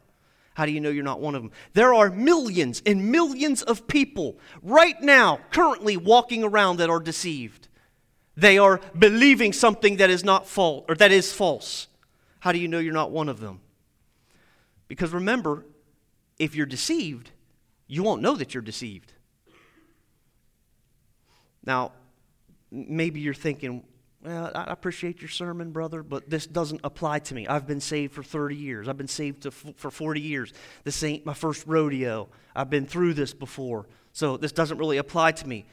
How 0.53 0.65
do 0.65 0.73
you 0.73 0.81
know 0.81 0.89
you're 0.89 1.01
not 1.01 1.21
one 1.21 1.33
of 1.33 1.43
them? 1.43 1.51
There 1.71 1.93
are 1.93 2.09
millions 2.09 2.81
and 2.85 3.09
millions 3.09 3.61
of 3.61 3.87
people 3.87 4.37
right 4.61 5.01
now, 5.01 5.39
currently 5.51 5.95
walking 5.95 6.43
around 6.43 6.79
that 6.79 6.89
are 6.89 6.99
deceived. 6.99 7.69
They 8.35 8.57
are 8.57 8.81
believing 8.99 9.53
something 9.53 9.95
that 9.95 10.09
is 10.09 10.25
not 10.25 10.45
false 10.45 10.83
or 10.89 10.95
that 10.95 11.13
is 11.13 11.31
false. 11.31 11.87
How 12.41 12.51
do 12.51 12.59
you 12.59 12.67
know 12.67 12.79
you're 12.79 12.91
not 12.91 13.11
one 13.11 13.29
of 13.29 13.39
them? 13.39 13.61
Because 14.89 15.13
remember, 15.13 15.63
if 16.37 16.53
you're 16.53 16.65
deceived, 16.65 17.31
you 17.87 18.03
won't 18.03 18.21
know 18.21 18.35
that 18.35 18.53
you're 18.53 18.61
deceived. 18.61 19.13
Now, 21.65 21.93
maybe 22.69 23.21
you're 23.21 23.33
thinking, 23.33 23.85
well, 24.25 24.51
I 24.55 24.65
appreciate 24.71 25.21
your 25.21 25.29
sermon, 25.29 25.71
brother, 25.71 26.01
but 26.01 26.29
this 26.29 26.47
doesn't 26.47 26.81
apply 26.83 27.19
to 27.19 27.35
me. 27.35 27.47
I've 27.47 27.67
been 27.67 27.79
saved 27.79 28.13
for 28.13 28.23
30 28.23 28.55
years. 28.55 28.87
I've 28.87 28.97
been 28.97 29.07
saved 29.07 29.43
to, 29.43 29.51
for 29.51 29.91
40 29.91 30.19
years. 30.19 30.51
This 30.83 31.03
ain't 31.03 31.25
my 31.25 31.35
first 31.35 31.65
rodeo. 31.67 32.27
I've 32.55 32.69
been 32.69 32.87
through 32.87 33.13
this 33.13 33.33
before, 33.33 33.85
so 34.13 34.35
this 34.37 34.51
doesn't 34.51 34.79
really 34.79 34.97
apply 34.97 35.33
to 35.33 35.47
me. 35.47 35.65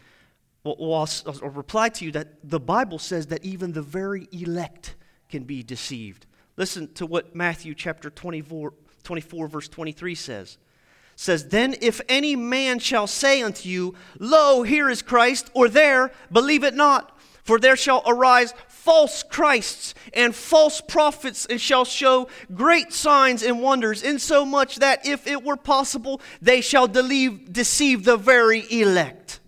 Well, 0.64 0.76
I'll, 0.80 1.08
I'll 1.42 1.48
reply 1.48 1.88
to 1.88 2.04
you 2.04 2.12
that 2.12 2.48
the 2.48 2.60
Bible 2.60 2.98
says 2.98 3.28
that 3.28 3.42
even 3.42 3.72
the 3.72 3.82
very 3.82 4.28
elect 4.32 4.96
can 5.30 5.44
be 5.44 5.62
deceived. 5.62 6.26
Listen 6.56 6.92
to 6.94 7.06
what 7.06 7.34
Matthew 7.34 7.74
chapter 7.74 8.10
24, 8.10 8.74
24 9.02 9.48
verse 9.48 9.68
23 9.68 10.14
says. 10.14 10.58
Says, 11.16 11.48
Then 11.48 11.74
if 11.80 12.00
any 12.08 12.36
man 12.36 12.78
shall 12.78 13.06
say 13.06 13.42
unto 13.42 13.68
you, 13.68 13.94
Lo, 14.18 14.62
here 14.62 14.90
is 14.90 15.00
Christ, 15.00 15.50
or 15.54 15.68
there, 15.68 16.12
believe 16.30 16.64
it 16.64 16.74
not. 16.74 17.18
For 17.42 17.58
there 17.58 17.76
shall 17.76 18.02
arise 18.06 18.54
false 18.68 19.22
Christs 19.22 19.94
and 20.12 20.34
false 20.34 20.80
prophets, 20.80 21.46
and 21.46 21.60
shall 21.60 21.84
show 21.84 22.28
great 22.54 22.92
signs 22.92 23.42
and 23.42 23.60
wonders, 23.60 24.02
insomuch 24.02 24.76
that 24.76 25.06
if 25.06 25.26
it 25.26 25.44
were 25.44 25.56
possible, 25.56 26.20
they 26.40 26.60
shall 26.60 26.86
deceive 26.86 28.04
the 28.04 28.16
very 28.16 28.64
elect 28.70 29.40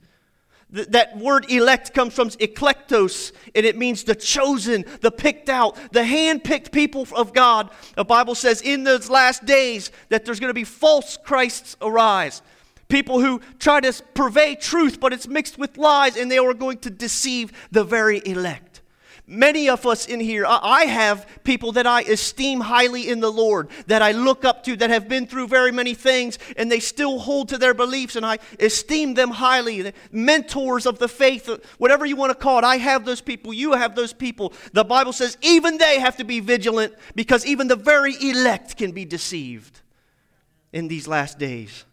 that 0.75 1.17
word 1.17 1.51
elect 1.51 1.95
comes 1.95 2.15
from 2.15 2.31
eklektos, 2.31 3.33
and 3.55 3.65
it 3.65 3.79
means 3.79 4.05
the 4.05 4.15
chosen, 4.15 4.85
the 5.01 5.11
picked 5.11 5.49
out, 5.49 5.79
the 5.93 6.05
hand 6.05 6.43
picked 6.43 6.73
people 6.73 7.07
of 7.15 7.33
God. 7.33 7.71
The 7.95 8.05
Bible 8.05 8.35
says 8.35 8.61
in 8.61 8.83
those 8.83 9.09
last 9.09 9.45
days 9.45 9.93
that 10.09 10.25
there's 10.25 10.41
going 10.41 10.51
to 10.51 10.55
be 10.55 10.65
false 10.65 11.17
Christs 11.17 11.77
arise. 11.81 12.43
People 12.89 13.21
who 13.21 13.41
try 13.59 13.81
to 13.81 13.93
purvey 14.15 14.55
truth, 14.55 15.01
but 15.01 15.13
it's 15.13 15.27
mixed 15.27 15.59
with 15.59 15.79
lies, 15.79 16.17
and 16.17 16.31
they 16.31 16.39
are 16.39 16.55
going 16.55 16.79
to 16.79 16.91
deceive 16.91 17.53
the 17.71 17.85
very 17.85 18.23
elect. 18.25 18.83
Many 19.27 19.71
of 19.71 19.87
us 19.87 20.07
in 20.07 20.21
here, 20.21 20.45
I 20.47 20.85
have 20.85 21.27
people 21.45 21.73
that 21.73 21.87
I 21.87 22.03
esteem 22.03 22.61
highly 22.61 23.09
in 23.09 23.21
the 23.21 23.33
Lord, 23.33 23.71
that 23.87 24.03
I 24.03 24.13
look 24.13 24.45
up 24.45 24.65
to, 24.65 24.77
that 24.77 24.91
have 24.91 25.09
been 25.09 25.27
through 25.27 25.49
very 25.49 25.73
many 25.73 25.95
things, 25.95 26.39
and 26.59 26.71
they 26.71 26.79
still 26.79 27.19
hold 27.19 27.49
to 27.49 27.57
their 27.57 27.73
beliefs, 27.73 28.17
and 28.17 28.27
I 28.27 28.39
esteem 28.61 29.15
them 29.15 29.31
highly. 29.31 29.95
Mentors 30.13 30.85
of 30.85 30.99
the 30.99 31.09
faith, 31.09 31.49
whatever 31.79 32.05
you 32.05 32.17
want 32.17 32.33
to 32.33 32.39
call 32.39 32.59
it, 32.59 32.65
I 32.65 32.77
have 32.77 33.07
those 33.07 33.23
people. 33.23 33.55
You 33.55 33.73
have 33.73 33.95
those 33.95 34.13
people. 34.13 34.53
The 34.75 34.85
Bible 34.85 35.15
says 35.15 35.39
even 35.41 35.79
they 35.79 36.01
have 36.01 36.19
to 36.19 36.25
be 36.25 36.41
vigilant 36.41 36.93
because 37.15 37.47
even 37.47 37.67
the 37.67 37.77
very 37.77 38.15
elect 38.21 38.77
can 38.77 38.93
be 38.93 39.07
deceived 39.07 39.81
in 40.71 40.89
these 40.89 41.09
last 41.09 41.39
days. 41.39 41.87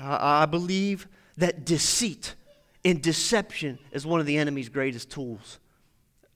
I 0.00 0.46
believe 0.46 1.08
that 1.36 1.64
deceit 1.64 2.34
and 2.84 3.00
deception 3.02 3.78
is 3.92 4.06
one 4.06 4.20
of 4.20 4.26
the 4.26 4.38
enemy's 4.38 4.68
greatest 4.68 5.10
tools. 5.10 5.58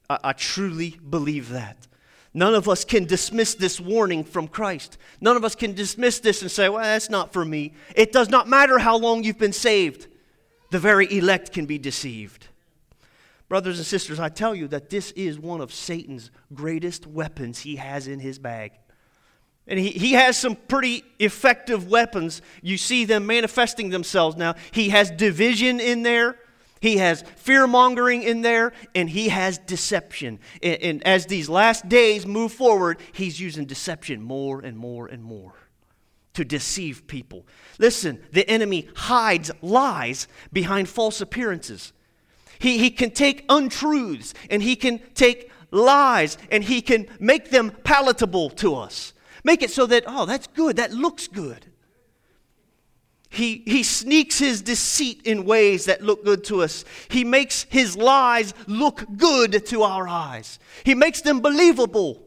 I, 0.09 0.19
I 0.25 0.33
truly 0.33 0.99
believe 1.09 1.50
that. 1.50 1.87
None 2.35 2.55
of 2.55 2.69
us 2.69 2.85
can 2.85 3.05
dismiss 3.05 3.55
this 3.55 3.81
warning 3.81 4.23
from 4.23 4.49
Christ. 4.49 4.99
None 5.21 5.37
of 5.37 5.45
us 5.45 5.55
can 5.55 5.75
dismiss 5.75 6.21
this 6.21 6.43
and 6.43 6.50
say, 6.50 6.69
well, 6.69 6.83
that's 6.83 7.11
not 7.11 7.33
for 7.33 7.45
me. 7.45 7.75
It 7.97 8.12
does 8.12 8.29
not 8.29 8.49
matter 8.49 8.79
how 8.79 8.97
long 8.97 9.25
you've 9.25 9.38
been 9.38 9.53
saved, 9.53 10.07
the 10.71 10.79
very 10.79 11.11
elect 11.17 11.53
can 11.53 11.67
be 11.67 11.79
deceived. 11.79 12.49
Brothers 13.49 13.79
and 13.79 13.87
sisters, 13.87 14.21
I 14.21 14.29
tell 14.29 14.55
you 14.55 14.69
that 14.69 14.91
this 14.91 15.11
is 15.12 15.38
one 15.38 15.62
of 15.62 15.73
Satan's 15.73 16.31
greatest 16.53 17.07
weapons 17.07 17.61
he 17.61 17.77
has 17.77 18.07
in 18.07 18.21
his 18.21 18.38
bag. 18.38 18.73
And 19.69 19.79
he, 19.79 19.91
he 19.91 20.13
has 20.13 20.37
some 20.37 20.57
pretty 20.57 21.05
effective 21.19 21.89
weapons. 21.89 22.43
You 22.63 22.79
see 22.79 23.05
them 23.05 23.27
manifesting 23.27 23.91
themselves 23.91 24.37
now. 24.37 24.55
He 24.71 24.89
has 24.89 25.11
division 25.11 25.79
in 25.79 26.03
there, 26.03 26.39
he 26.81 26.99
has 26.99 27.23
fear 27.37 27.67
mongering 27.67 28.23
in 28.23 28.43
there, 28.43 28.73
and 28.95 29.11
he 29.11 29.29
has 29.29 29.59
deception. 29.59 30.39
And, 30.63 30.83
and 30.83 31.07
as 31.07 31.27
these 31.27 31.49
last 31.49 31.89
days 31.89 32.27
move 32.27 32.53
forward, 32.53 32.99
he's 33.13 33.39
using 33.39 33.67
deception 33.67 34.23
more 34.23 34.61
and 34.61 34.77
more 34.77 35.07
and 35.07 35.23
more 35.23 35.55
to 36.35 36.45
deceive 36.45 37.07
people. 37.09 37.45
Listen, 37.79 38.23
the 38.33 38.49
enemy 38.49 38.89
hides 38.95 39.51
lies 39.61 40.29
behind 40.53 40.89
false 40.89 41.21
appearances. 41.21 41.93
He, 42.61 42.79
he 42.79 42.91
can 42.91 43.11
take 43.11 43.45
untruths 43.49 44.35
and 44.49 44.63
he 44.63 44.77
can 44.77 45.01
take 45.15 45.51
lies 45.73 46.39
and 46.51 46.63
he 46.63 46.81
can 46.81 47.09
make 47.19 47.51
them 47.51 47.73
palatable 47.83 48.51
to 48.51 48.77
us. 48.77 49.15
Make 49.49 49.62
it 49.62 49.71
so 49.71 49.87
that, 49.87 50.05
oh, 50.07 50.26
that's 50.26 50.47
good, 50.47 50.76
that 50.76 50.93
looks 50.93 51.26
good. 51.26 51.64
He, 53.31 53.62
he 53.64 53.83
sneaks 53.83 54.38
his 54.38 54.61
deceit 54.61 55.23
in 55.25 55.47
ways 55.47 55.87
that 55.87 56.02
look 56.02 56.23
good 56.23 56.45
to 56.45 56.61
us. 56.61 56.85
He 57.09 57.25
makes 57.25 57.62
his 57.71 57.97
lies 57.97 58.52
look 58.67 59.07
good 59.17 59.64
to 59.64 59.85
our 59.85 60.07
eyes. 60.07 60.59
He 60.85 60.95
makes 60.95 61.23
them 61.23 61.40
believable. 61.40 62.23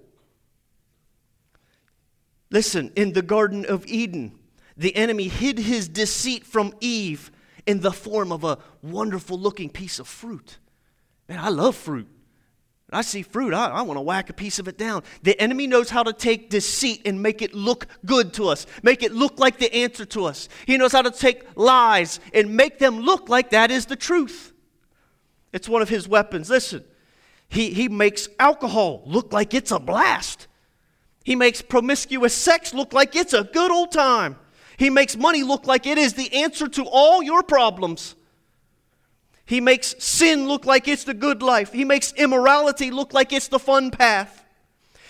Listen, 2.49 2.91
in 2.95 3.13
the 3.13 3.21
Garden 3.21 3.67
of 3.67 3.85
Eden, 3.85 4.39
the 4.75 4.95
enemy 4.95 5.27
hid 5.27 5.59
his 5.59 5.87
deceit 5.87 6.43
from 6.43 6.73
Eve 6.81 7.29
in 7.67 7.81
the 7.81 7.93
form 7.93 8.31
of 8.31 8.43
a 8.43 8.57
wonderful 8.81 9.37
looking 9.37 9.69
piece 9.69 9.99
of 9.99 10.07
fruit. 10.07 10.57
Man, 11.29 11.37
I 11.37 11.49
love 11.49 11.75
fruit. 11.75 12.07
I 12.93 13.01
see 13.03 13.21
fruit, 13.21 13.53
I, 13.53 13.67
I 13.69 13.81
want 13.83 13.97
to 13.97 14.01
whack 14.01 14.29
a 14.29 14.33
piece 14.33 14.59
of 14.59 14.67
it 14.67 14.77
down. 14.77 15.03
The 15.23 15.39
enemy 15.39 15.65
knows 15.65 15.89
how 15.89 16.03
to 16.03 16.11
take 16.11 16.49
deceit 16.49 17.03
and 17.05 17.21
make 17.21 17.41
it 17.41 17.53
look 17.53 17.87
good 18.05 18.33
to 18.33 18.49
us, 18.49 18.65
make 18.83 19.01
it 19.01 19.13
look 19.13 19.39
like 19.39 19.59
the 19.59 19.73
answer 19.73 20.03
to 20.05 20.25
us. 20.25 20.49
He 20.65 20.75
knows 20.77 20.91
how 20.91 21.01
to 21.01 21.11
take 21.11 21.43
lies 21.55 22.19
and 22.33 22.57
make 22.57 22.79
them 22.79 22.99
look 22.99 23.29
like 23.29 23.51
that 23.51 23.71
is 23.71 23.85
the 23.85 23.95
truth. 23.95 24.51
It's 25.53 25.69
one 25.69 25.81
of 25.81 25.87
his 25.87 26.07
weapons. 26.07 26.49
Listen, 26.49 26.83
he, 27.47 27.73
he 27.73 27.87
makes 27.87 28.27
alcohol 28.39 29.03
look 29.05 29.31
like 29.31 29.53
it's 29.53 29.71
a 29.71 29.79
blast, 29.79 30.47
he 31.23 31.35
makes 31.35 31.61
promiscuous 31.61 32.33
sex 32.33 32.73
look 32.73 32.93
like 32.93 33.15
it's 33.15 33.33
a 33.33 33.43
good 33.43 33.71
old 33.71 33.91
time. 33.91 34.37
He 34.77 34.89
makes 34.89 35.15
money 35.15 35.43
look 35.43 35.67
like 35.67 35.85
it 35.85 35.99
is 35.99 36.15
the 36.15 36.33
answer 36.33 36.67
to 36.67 36.83
all 36.85 37.21
your 37.21 37.43
problems. 37.43 38.15
He 39.45 39.59
makes 39.59 39.95
sin 39.99 40.47
look 40.47 40.65
like 40.65 40.87
it's 40.87 41.03
the 41.03 41.13
good 41.13 41.41
life. 41.41 41.73
He 41.73 41.83
makes 41.83 42.13
immorality 42.13 42.91
look 42.91 43.13
like 43.13 43.33
it's 43.33 43.47
the 43.47 43.59
fun 43.59 43.91
path. 43.91 44.45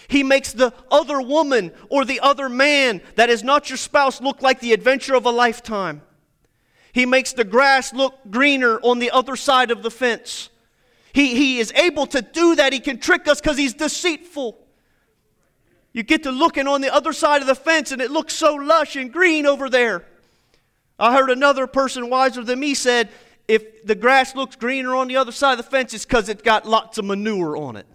He 0.08 0.24
makes 0.24 0.52
the 0.52 0.74
other 0.92 1.22
woman 1.22 1.72
or 1.90 2.04
the 2.04 2.20
other 2.20 2.50
man 2.50 3.02
that 3.16 3.30
is 3.30 3.44
not 3.44 3.70
your 3.70 3.78
spouse 3.78 4.20
look 4.20 4.42
like 4.42 4.60
the 4.60 4.74
adventure 4.74 5.16
of 5.16 5.26
a 5.26 5.30
lifetime. 5.30 6.02
He 6.92 7.06
makes 7.06 7.34
the 7.34 7.46
grass 7.46 7.94
look 7.94 8.16
greener 8.30 8.80
on 8.84 9.00
the 9.00 9.12
other 9.12 9.36
side 9.36 9.72
of 9.72 9.84
the 9.84 9.92
fence. 9.92 10.50
He, 11.14 11.36
he 11.36 11.60
is 11.60 11.72
able 11.74 12.06
to 12.08 12.22
do 12.22 12.56
that. 12.56 12.74
He 12.74 12.80
can 12.80 13.00
trick 13.00 13.28
us 13.28 13.40
because 13.40 13.58
he's 13.58 13.74
deceitful. 13.74 14.58
You 15.94 16.04
get 16.04 16.24
to 16.24 16.32
looking 16.32 16.68
on 16.68 16.82
the 16.82 16.94
other 16.94 17.14
side 17.14 17.42
of 17.42 17.48
the 17.48 17.56
fence 17.56 17.92
and 17.92 18.02
it 18.02 18.12
looks 18.12 18.34
so 18.34 18.56
lush 18.56 18.96
and 18.96 19.12
green 19.12 19.46
over 19.46 19.70
there. 19.70 20.06
I 20.98 21.14
heard 21.14 21.30
another 21.30 21.68
person 21.68 22.10
wiser 22.10 22.44
than 22.44 22.60
me 22.60 22.74
said, 22.74 23.10
if 23.51 23.86
the 23.86 23.96
grass 23.96 24.34
looks 24.34 24.55
greener 24.55 24.96
on 24.96 25.10
the 25.10 25.17
other 25.17 25.34
side 25.34 25.60
of 25.60 25.65
the 25.65 25.70
fence, 25.70 25.93
it's 25.93 26.05
because 26.05 26.29
it's 26.29 26.41
got 26.41 26.65
lots 26.65 26.98
of 26.98 27.03
manure 27.03 27.58
on 27.58 27.75
it. 27.75 27.86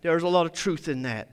There's 0.00 0.24
a 0.24 0.28
lot 0.28 0.44
of 0.44 0.52
truth 0.52 0.88
in 0.88 1.02
that. 1.02 1.28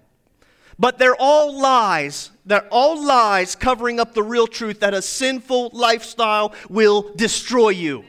But 0.78 1.00
they're 1.00 1.16
all 1.20 1.60
lies. 1.60 2.30
They're 2.46 2.68
all 2.70 3.04
lies 3.04 3.56
covering 3.56 4.00
up 4.00 4.14
the 4.14 4.22
real 4.22 4.46
truth 4.46 4.82
that 4.82 4.94
a 4.94 5.02
sinful 5.02 5.72
lifestyle 5.74 6.54
will 6.70 7.12
destroy 7.16 7.70
you. 7.70 8.06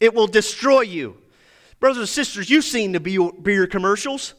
It 0.00 0.14
will 0.14 0.26
destroy 0.26 0.80
you. 0.80 1.18
Brothers 1.80 1.98
and 1.98 2.08
sisters, 2.08 2.48
you've 2.48 2.64
seen 2.64 2.92
the 2.92 3.32
beer 3.42 3.66
commercials. 3.66 4.32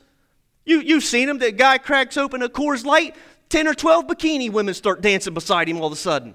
You, 0.66 0.80
you've 0.80 1.04
seen 1.04 1.28
them. 1.28 1.38
The 1.38 1.52
guy 1.52 1.78
cracks 1.78 2.18
open 2.18 2.42
a 2.42 2.50
Coors 2.50 2.86
Light, 2.86 3.16
10 3.50 3.68
or 3.68 3.76
12 3.76 4.08
bikini 4.08 4.52
women 4.52 4.74
start 4.74 5.02
dancing 5.02 5.36
beside 5.36 5.70
him 5.70 5.78
all 5.78 5.86
of 5.86 5.94
a 5.94 5.96
sudden. 5.96 6.34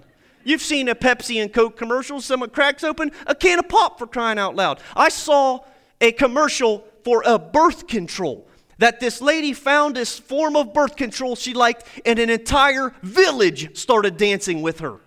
You've 0.49 0.63
seen 0.63 0.89
a 0.89 0.95
Pepsi 0.95 1.43
and 1.43 1.53
Coke 1.53 1.77
commercial. 1.77 2.23
Someone 2.23 2.49
cracks 2.49 2.83
open 2.83 3.13
a 3.27 3.35
can 3.35 3.59
of 3.59 3.69
pop 3.69 3.99
for 3.99 4.07
crying 4.07 4.39
out 4.39 4.57
loud. 4.57 4.81
I 4.97 5.11
saw 5.11 5.61
a 6.01 6.11
commercial 6.13 6.87
for 7.05 7.23
a 7.27 7.39
birth 7.39 7.87
control 7.87 8.49
that 8.79 8.99
this 8.99 9.21
lady 9.21 9.53
found 9.53 9.95
this 9.95 10.19
form 10.19 10.57
of 10.57 10.73
birth 10.73 10.97
control 10.97 11.37
she 11.37 11.53
liked, 11.53 11.85
and 12.07 12.19
an 12.19 12.31
entire 12.31 12.95
village 13.03 13.77
started 13.77 14.17
dancing 14.17 14.63
with 14.63 14.81
her. 14.81 15.01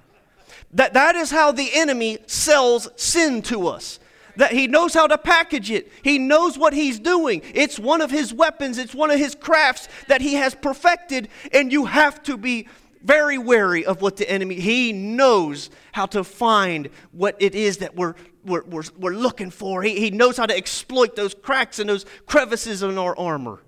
That, 0.74 0.93
that 0.93 1.15
is 1.15 1.31
how 1.31 1.51
the 1.51 1.71
enemy 1.74 2.19
sells 2.27 2.88
sin 2.95 3.41
to 3.43 3.67
us. 3.67 4.00
That 4.36 4.51
he 4.51 4.67
knows 4.67 4.93
how 4.93 5.07
to 5.07 5.17
package 5.17 5.71
it. 5.71 5.91
He 6.03 6.19
knows 6.19 6.55
what 6.55 6.74
he's 6.74 7.00
doing. 7.00 7.41
It's 7.55 7.79
one 7.79 8.01
of 8.01 8.12
his 8.12 8.31
weapons, 8.31 8.77
it's 8.77 8.93
one 8.93 9.10
of 9.10 9.17
his 9.17 9.33
crafts 9.33 9.89
that 10.07 10.21
he 10.21 10.36
has 10.36 10.53
perfected, 10.53 11.29
and 11.51 11.71
you 11.71 11.86
have 11.86 12.21
to 12.24 12.38
be 12.38 12.67
very 13.03 13.38
wary 13.38 13.86
of 13.86 14.01
what 14.01 14.17
the 14.17 14.29
enemy 14.29 14.55
he 14.55 14.93
knows 14.93 15.70
how 15.91 16.05
to 16.05 16.24
find 16.24 16.89
what 17.12 17.36
it 17.39 17.55
is 17.55 17.77
that 17.77 17.96
we're 17.96 18.15
we're, 18.43 18.63
we're, 18.63 18.84
we're 18.98 19.13
looking 19.13 19.51
for. 19.51 19.84
He, 19.84 20.00
he 20.00 20.12
knows 20.12 20.38
how 20.38 20.46
to 20.46 20.55
exploit 20.55 21.15
those 21.15 21.34
cracks 21.34 21.79
and 21.79 21.89
those 21.89 22.05
crevices 22.25 22.84
in 22.84 22.98
our 22.98 23.17
armor. 23.17 23.62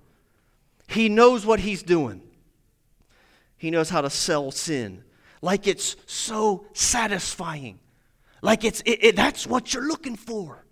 He 0.88 1.08
knows 1.08 1.46
what 1.46 1.60
he's 1.60 1.82
doing. 1.82 2.22
He 3.56 3.70
knows 3.70 3.88
how 3.88 4.00
to 4.00 4.10
sell 4.10 4.50
sin. 4.50 5.04
Like 5.40 5.66
it's 5.66 5.96
so 6.06 6.66
satisfying. 6.72 7.78
Like 8.42 8.64
it's 8.64 8.80
it, 8.84 9.04
it, 9.04 9.16
that's 9.16 9.46
what 9.46 9.72
you're 9.72 9.86
looking 9.86 10.16
for. 10.16 10.64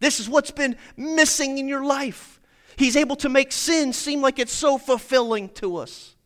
This 0.00 0.18
is 0.18 0.28
what's 0.28 0.50
been 0.50 0.76
missing 0.96 1.58
in 1.58 1.68
your 1.68 1.84
life. 1.84 2.40
He's 2.76 2.96
able 2.96 3.16
to 3.16 3.28
make 3.28 3.52
sin 3.52 3.92
seem 3.92 4.20
like 4.22 4.38
it's 4.38 4.52
so 4.52 4.78
fulfilling 4.78 5.50
to 5.50 5.76
us. 5.76 6.16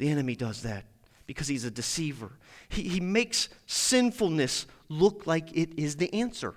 The 0.00 0.08
enemy 0.08 0.34
does 0.34 0.62
that 0.62 0.86
because 1.26 1.46
he's 1.46 1.66
a 1.66 1.70
deceiver. 1.70 2.32
He, 2.70 2.84
he 2.84 3.00
makes 3.00 3.50
sinfulness 3.66 4.66
look 4.88 5.26
like 5.26 5.54
it 5.54 5.78
is 5.78 5.96
the 5.96 6.12
answer. 6.14 6.54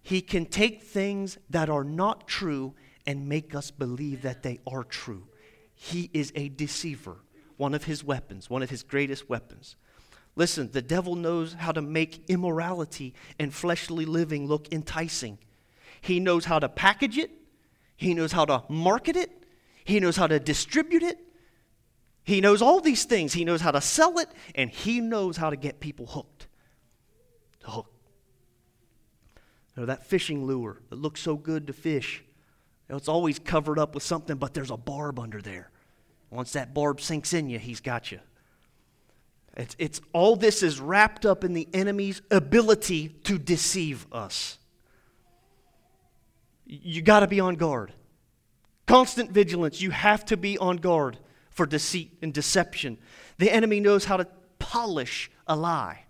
He 0.00 0.20
can 0.20 0.46
take 0.46 0.80
things 0.80 1.38
that 1.50 1.68
are 1.68 1.82
not 1.82 2.28
true 2.28 2.74
and 3.04 3.28
make 3.28 3.56
us 3.56 3.72
believe 3.72 4.22
that 4.22 4.44
they 4.44 4.60
are 4.64 4.84
true. 4.84 5.26
He 5.74 6.08
is 6.12 6.32
a 6.36 6.50
deceiver, 6.50 7.16
one 7.56 7.74
of 7.74 7.82
his 7.82 8.04
weapons, 8.04 8.48
one 8.48 8.62
of 8.62 8.70
his 8.70 8.84
greatest 8.84 9.28
weapons. 9.28 9.74
Listen, 10.36 10.70
the 10.70 10.82
devil 10.82 11.16
knows 11.16 11.54
how 11.54 11.72
to 11.72 11.82
make 11.82 12.22
immorality 12.28 13.12
and 13.40 13.52
fleshly 13.52 14.04
living 14.04 14.46
look 14.46 14.72
enticing. 14.72 15.36
He 16.00 16.20
knows 16.20 16.44
how 16.44 16.60
to 16.60 16.68
package 16.68 17.18
it, 17.18 17.32
he 17.96 18.14
knows 18.14 18.30
how 18.30 18.44
to 18.44 18.62
market 18.68 19.16
it, 19.16 19.46
he 19.84 19.98
knows 19.98 20.16
how 20.16 20.28
to 20.28 20.38
distribute 20.38 21.02
it. 21.02 21.18
He 22.24 22.40
knows 22.40 22.62
all 22.62 22.80
these 22.80 23.04
things. 23.04 23.32
He 23.32 23.44
knows 23.44 23.60
how 23.60 23.72
to 23.72 23.80
sell 23.80 24.18
it, 24.18 24.28
and 24.54 24.70
he 24.70 25.00
knows 25.00 25.36
how 25.36 25.50
to 25.50 25.56
get 25.56 25.80
people 25.80 26.06
hooked. 26.06 26.46
Hooked. 27.64 27.88
You 29.74 29.82
know, 29.82 29.86
that 29.86 30.06
fishing 30.06 30.46
lure 30.46 30.78
that 30.90 30.96
looks 30.96 31.20
so 31.20 31.36
good 31.36 31.66
to 31.66 31.72
fish, 31.72 32.22
you 32.88 32.92
know, 32.92 32.96
it's 32.96 33.08
always 33.08 33.38
covered 33.38 33.78
up 33.78 33.94
with 33.94 34.02
something, 34.02 34.36
but 34.36 34.54
there's 34.54 34.70
a 34.70 34.76
barb 34.76 35.18
under 35.18 35.40
there. 35.40 35.70
Once 36.30 36.52
that 36.52 36.72
barb 36.74 37.00
sinks 37.00 37.32
in 37.32 37.48
you, 37.48 37.58
he's 37.58 37.80
got 37.80 38.12
you. 38.12 38.20
It's, 39.56 39.76
it's 39.78 40.00
all 40.12 40.36
this 40.36 40.62
is 40.62 40.80
wrapped 40.80 41.26
up 41.26 41.44
in 41.44 41.52
the 41.52 41.68
enemy's 41.74 42.22
ability 42.30 43.08
to 43.24 43.38
deceive 43.38 44.06
us. 44.12 44.58
You 46.64 47.02
got 47.02 47.20
to 47.20 47.26
be 47.26 47.40
on 47.40 47.56
guard. 47.56 47.92
Constant 48.86 49.30
vigilance. 49.30 49.80
You 49.80 49.90
have 49.90 50.24
to 50.26 50.36
be 50.36 50.56
on 50.56 50.78
guard 50.78 51.18
for 51.52 51.66
deceit 51.66 52.18
and 52.22 52.32
deception. 52.32 52.98
The 53.38 53.50
enemy 53.50 53.80
knows 53.80 54.04
how 54.04 54.16
to 54.16 54.26
polish 54.58 55.30
a 55.46 55.56
lie. 55.56 56.04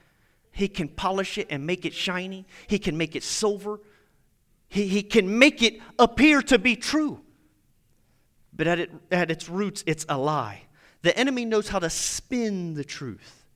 He 0.53 0.69
can 0.69 0.89
polish 0.89 1.39
it 1.39 1.47
and 1.51 1.67
make 1.67 1.85
it 1.85 1.95
shiny. 1.95 2.47
He 2.67 2.79
can 2.79 2.97
make 2.97 3.17
it 3.17 3.23
silver. 3.23 3.81
He, 4.69 4.87
he 4.87 5.03
can 5.03 5.39
make 5.39 5.63
it 5.63 5.81
appear 5.99 6.43
to 6.43 6.59
be 6.59 6.77
true. 6.77 7.21
But 8.53 8.67
at, 8.67 8.79
it, 8.79 8.91
at 9.11 9.31
its 9.31 9.49
roots, 9.49 9.83
it's 9.87 10.05
a 10.09 10.19
lie. 10.19 10.63
The 11.01 11.17
enemy 11.19 11.45
knows 11.45 11.69
how 11.69 11.79
to 11.79 11.91
spin 11.91 12.75
the 12.75 12.85
truth. 12.85 13.47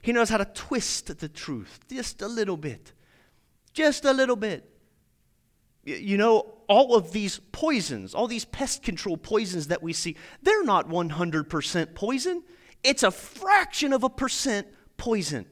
He 0.00 0.12
knows 0.12 0.30
how 0.30 0.38
to 0.38 0.44
twist 0.46 1.18
the 1.18 1.28
truth 1.28 1.80
just 1.88 2.22
a 2.22 2.28
little 2.28 2.56
bit. 2.56 2.92
Just 3.72 4.04
a 4.04 4.12
little 4.12 4.36
bit. 4.36 4.68
You 5.84 6.16
know, 6.16 6.57
all 6.68 6.94
of 6.94 7.12
these 7.12 7.40
poisons, 7.52 8.14
all 8.14 8.26
these 8.26 8.44
pest 8.44 8.82
control 8.82 9.16
poisons 9.16 9.68
that 9.68 9.82
we 9.82 9.92
see, 9.92 10.16
they're 10.42 10.64
not 10.64 10.88
100% 10.88 11.94
poison. 11.94 12.42
It's 12.84 13.02
a 13.02 13.10
fraction 13.10 13.92
of 13.92 14.04
a 14.04 14.10
percent 14.10 14.66
poison, 14.96 15.46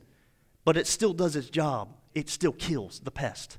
but 0.65 0.77
it 0.77 0.87
still 0.87 1.15
does 1.15 1.35
its 1.35 1.51
job. 1.51 1.97
It 2.15 2.29
still 2.29 2.53
kills 2.53 3.01
the 3.01 3.11
pest. 3.11 3.59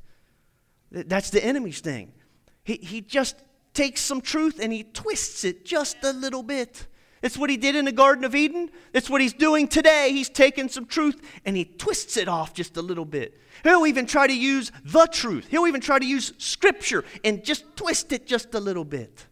That's 0.91 1.31
the 1.31 1.43
enemy's 1.43 1.81
thing. 1.81 2.13
He, 2.63 2.75
he 2.75 3.01
just 3.01 3.35
takes 3.73 4.01
some 4.01 4.21
truth 4.21 4.59
and 4.61 4.71
he 4.71 4.83
twists 4.83 5.43
it 5.43 5.65
just 5.65 5.97
a 6.03 6.13
little 6.13 6.43
bit. 6.43 6.87
It's 7.21 7.37
what 7.37 7.49
he 7.49 7.57
did 7.57 7.75
in 7.75 7.85
the 7.85 7.91
Garden 7.91 8.23
of 8.23 8.35
Eden. 8.35 8.69
It's 8.93 9.09
what 9.09 9.21
he's 9.21 9.33
doing 9.33 9.67
today. 9.67 10.11
He's 10.11 10.29
taking 10.29 10.69
some 10.69 10.85
truth 10.85 11.19
and 11.45 11.57
he 11.57 11.65
twists 11.65 12.15
it 12.15 12.27
off 12.27 12.53
just 12.53 12.77
a 12.77 12.81
little 12.81 13.05
bit. 13.05 13.39
He'll 13.63 13.87
even 13.87 14.05
try 14.05 14.27
to 14.27 14.35
use 14.35 14.71
the 14.85 15.07
truth. 15.07 15.47
He'll 15.49 15.67
even 15.67 15.81
try 15.81 15.97
to 15.97 16.05
use 16.05 16.33
scripture 16.37 17.03
and 17.23 17.43
just 17.43 17.75
twist 17.75 18.11
it 18.11 18.27
just 18.27 18.53
a 18.53 18.59
little 18.59 18.85
bit. 18.85 19.25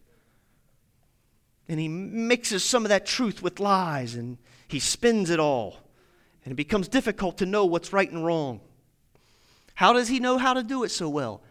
And 1.68 1.78
he 1.78 1.88
mixes 1.88 2.64
some 2.64 2.84
of 2.84 2.88
that 2.88 3.06
truth 3.06 3.42
with 3.42 3.60
lies 3.60 4.14
and 4.14 4.38
he 4.68 4.80
spins 4.80 5.30
it 5.30 5.38
all. 5.38 5.78
And 6.44 6.52
it 6.52 6.56
becomes 6.56 6.88
difficult 6.88 7.38
to 7.38 7.46
know 7.46 7.66
what's 7.66 7.92
right 7.92 8.10
and 8.10 8.24
wrong. 8.24 8.60
How 9.74 9.92
does 9.92 10.08
he 10.08 10.20
know 10.20 10.38
how 10.38 10.54
to 10.54 10.62
do 10.62 10.84
it 10.84 10.90
so 10.90 11.08
well? 11.08 11.42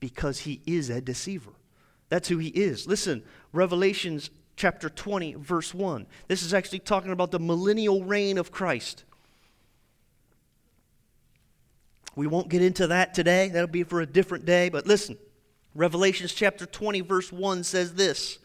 Because 0.00 0.40
he 0.40 0.60
is 0.66 0.90
a 0.90 1.00
deceiver. 1.00 1.52
That's 2.08 2.28
who 2.28 2.38
he 2.38 2.48
is. 2.48 2.86
Listen, 2.86 3.22
Revelations 3.52 4.30
chapter 4.56 4.88
20, 4.88 5.34
verse 5.34 5.74
1. 5.74 6.06
This 6.28 6.42
is 6.42 6.54
actually 6.54 6.78
talking 6.80 7.12
about 7.12 7.30
the 7.30 7.38
millennial 7.38 8.04
reign 8.04 8.38
of 8.38 8.52
Christ. 8.52 9.04
We 12.16 12.26
won't 12.26 12.48
get 12.48 12.62
into 12.62 12.88
that 12.88 13.14
today. 13.14 13.48
That'll 13.48 13.66
be 13.66 13.82
for 13.82 14.00
a 14.00 14.06
different 14.06 14.44
day. 14.44 14.68
But 14.68 14.86
listen, 14.86 15.18
Revelations 15.74 16.32
chapter 16.32 16.66
20, 16.66 17.00
verse 17.00 17.32
1 17.32 17.64
says 17.64 17.94
this 17.94 18.38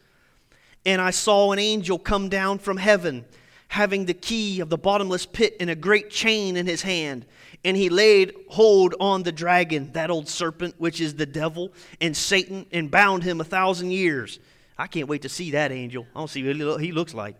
And 0.85 1.01
I 1.01 1.11
saw 1.11 1.51
an 1.51 1.59
angel 1.59 1.99
come 1.99 2.29
down 2.29 2.57
from 2.57 2.77
heaven, 2.77 3.25
having 3.67 4.05
the 4.05 4.15
key 4.15 4.59
of 4.59 4.69
the 4.69 4.77
bottomless 4.77 5.27
pit 5.27 5.55
and 5.59 5.69
a 5.69 5.75
great 5.75 6.09
chain 6.09 6.57
in 6.57 6.65
his 6.65 6.81
hand. 6.81 7.25
And 7.63 7.75
he 7.75 7.89
laid 7.89 8.33
hold 8.49 8.95
on 9.01 9.23
the 9.23 9.33
dragon, 9.33 9.91
that 9.91 10.09
old 10.09 10.29
serpent, 10.29 10.75
which 10.77 11.01
is 11.01 11.15
the 11.15 11.25
devil, 11.25 11.73
and 11.99 12.15
Satan, 12.15 12.65
and 12.71 12.89
bound 12.89 13.23
him 13.23 13.41
a 13.41 13.43
thousand 13.43 13.91
years 13.91 14.39
I 14.79 14.87
can't 14.87 15.09
wait 15.09 15.23
to 15.23 15.29
see 15.29 15.51
that 15.51 15.73
angel. 15.73 16.07
I 16.15 16.19
don't 16.19 16.29
see 16.29 16.63
what 16.63 16.81
he 16.81 16.93
looks 16.93 17.13
like. 17.13 17.35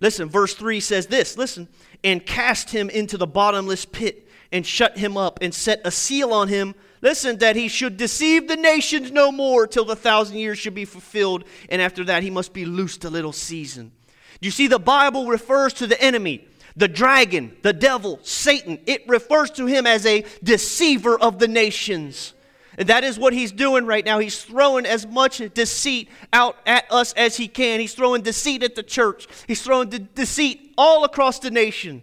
Listen, 0.00 0.28
verse 0.28 0.52
3 0.54 0.80
says 0.80 1.06
this 1.06 1.38
listen, 1.38 1.68
and 2.02 2.26
cast 2.26 2.70
him 2.70 2.90
into 2.90 3.16
the 3.16 3.26
bottomless 3.26 3.84
pit 3.86 4.28
and 4.50 4.66
shut 4.66 4.98
him 4.98 5.16
up 5.16 5.38
and 5.40 5.54
set 5.54 5.80
a 5.84 5.90
seal 5.92 6.32
on 6.32 6.48
him. 6.48 6.74
Listen, 7.00 7.38
that 7.38 7.54
he 7.54 7.68
should 7.68 7.96
deceive 7.96 8.48
the 8.48 8.56
nations 8.56 9.12
no 9.12 9.30
more 9.30 9.66
till 9.66 9.84
the 9.84 9.94
thousand 9.94 10.38
years 10.38 10.58
should 10.58 10.74
be 10.74 10.84
fulfilled, 10.84 11.44
and 11.68 11.80
after 11.80 12.02
that 12.04 12.22
he 12.22 12.30
must 12.30 12.52
be 12.52 12.64
loosed 12.64 13.04
a 13.04 13.10
little 13.10 13.32
season. 13.32 13.92
You 14.40 14.50
see, 14.50 14.66
the 14.66 14.78
Bible 14.78 15.28
refers 15.28 15.72
to 15.74 15.86
the 15.86 16.00
enemy, 16.02 16.48
the 16.76 16.88
dragon, 16.88 17.56
the 17.62 17.72
devil, 17.72 18.18
Satan. 18.22 18.80
It 18.86 19.08
refers 19.08 19.50
to 19.52 19.66
him 19.66 19.86
as 19.86 20.04
a 20.04 20.24
deceiver 20.42 21.18
of 21.18 21.38
the 21.38 21.48
nations. 21.48 22.33
And 22.76 22.88
that 22.88 23.04
is 23.04 23.18
what 23.18 23.32
he's 23.32 23.52
doing 23.52 23.86
right 23.86 24.04
now. 24.04 24.18
He's 24.18 24.42
throwing 24.42 24.86
as 24.86 25.06
much 25.06 25.42
deceit 25.54 26.08
out 26.32 26.56
at 26.66 26.90
us 26.90 27.12
as 27.12 27.36
he 27.36 27.48
can. 27.48 27.80
He's 27.80 27.94
throwing 27.94 28.22
deceit 28.22 28.62
at 28.62 28.74
the 28.74 28.82
church. 28.82 29.28
He's 29.46 29.62
throwing 29.62 29.88
de- 29.90 30.00
deceit 30.00 30.74
all 30.76 31.04
across 31.04 31.38
the 31.38 31.50
nation, 31.50 32.02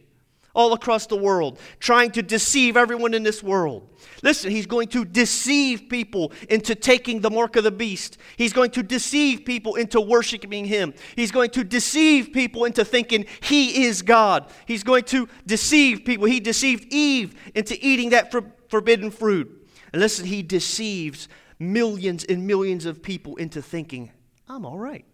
all 0.55 0.73
across 0.73 1.07
the 1.07 1.17
world, 1.17 1.59
trying 1.79 2.11
to 2.11 2.21
deceive 2.21 2.77
everyone 2.77 3.13
in 3.13 3.23
this 3.23 3.43
world. 3.43 3.87
Listen, 4.23 4.51
he's 4.51 4.65
going 4.65 4.87
to 4.89 5.03
deceive 5.03 5.89
people 5.89 6.31
into 6.49 6.75
taking 6.75 7.21
the 7.21 7.29
mark 7.29 7.55
of 7.55 7.63
the 7.63 7.71
beast. 7.71 8.17
He's 8.37 8.53
going 8.53 8.71
to 8.71 8.83
deceive 8.83 9.45
people 9.45 9.75
into 9.75 9.99
worshiping 9.99 10.65
him. 10.65 10.93
He's 11.15 11.31
going 11.31 11.49
to 11.51 11.63
deceive 11.63 12.31
people 12.31 12.65
into 12.65 12.85
thinking 12.85 13.25
he 13.41 13.85
is 13.85 14.01
God. 14.01 14.51
He's 14.65 14.83
going 14.83 15.03
to 15.05 15.27
deceive 15.45 16.05
people. 16.05 16.27
He 16.27 16.39
deceived 16.39 16.93
Eve 16.93 17.35
into 17.55 17.77
eating 17.85 18.11
that 18.11 18.31
for- 18.31 18.51
forbidden 18.69 19.11
fruit. 19.11 19.60
And 19.93 20.01
listen, 20.01 20.25
he 20.25 20.41
deceives 20.41 21.27
millions 21.59 22.23
and 22.23 22.47
millions 22.47 22.85
of 22.85 23.03
people 23.03 23.35
into 23.35 23.61
thinking, 23.61 24.11
I'm 24.47 24.65
all 24.65 24.77
right. 24.77 25.05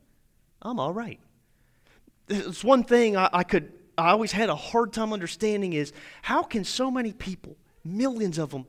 I'm 0.62 0.80
all 0.80 0.94
right. 0.94 1.20
It's 2.30 2.64
one 2.64 2.84
thing 2.84 3.16
I, 3.16 3.30
I 3.32 3.44
could, 3.44 3.72
I 3.98 4.10
always 4.10 4.32
had 4.32 4.50
a 4.50 4.56
hard 4.56 4.94
time 4.94 5.14
understanding 5.14 5.74
is 5.74 5.94
how 6.22 6.44
can 6.44 6.64
so 6.64 6.92
many 6.92 7.14
people, 7.14 7.58
millions 7.84 8.38
of 8.38 8.52
them, 8.52 8.66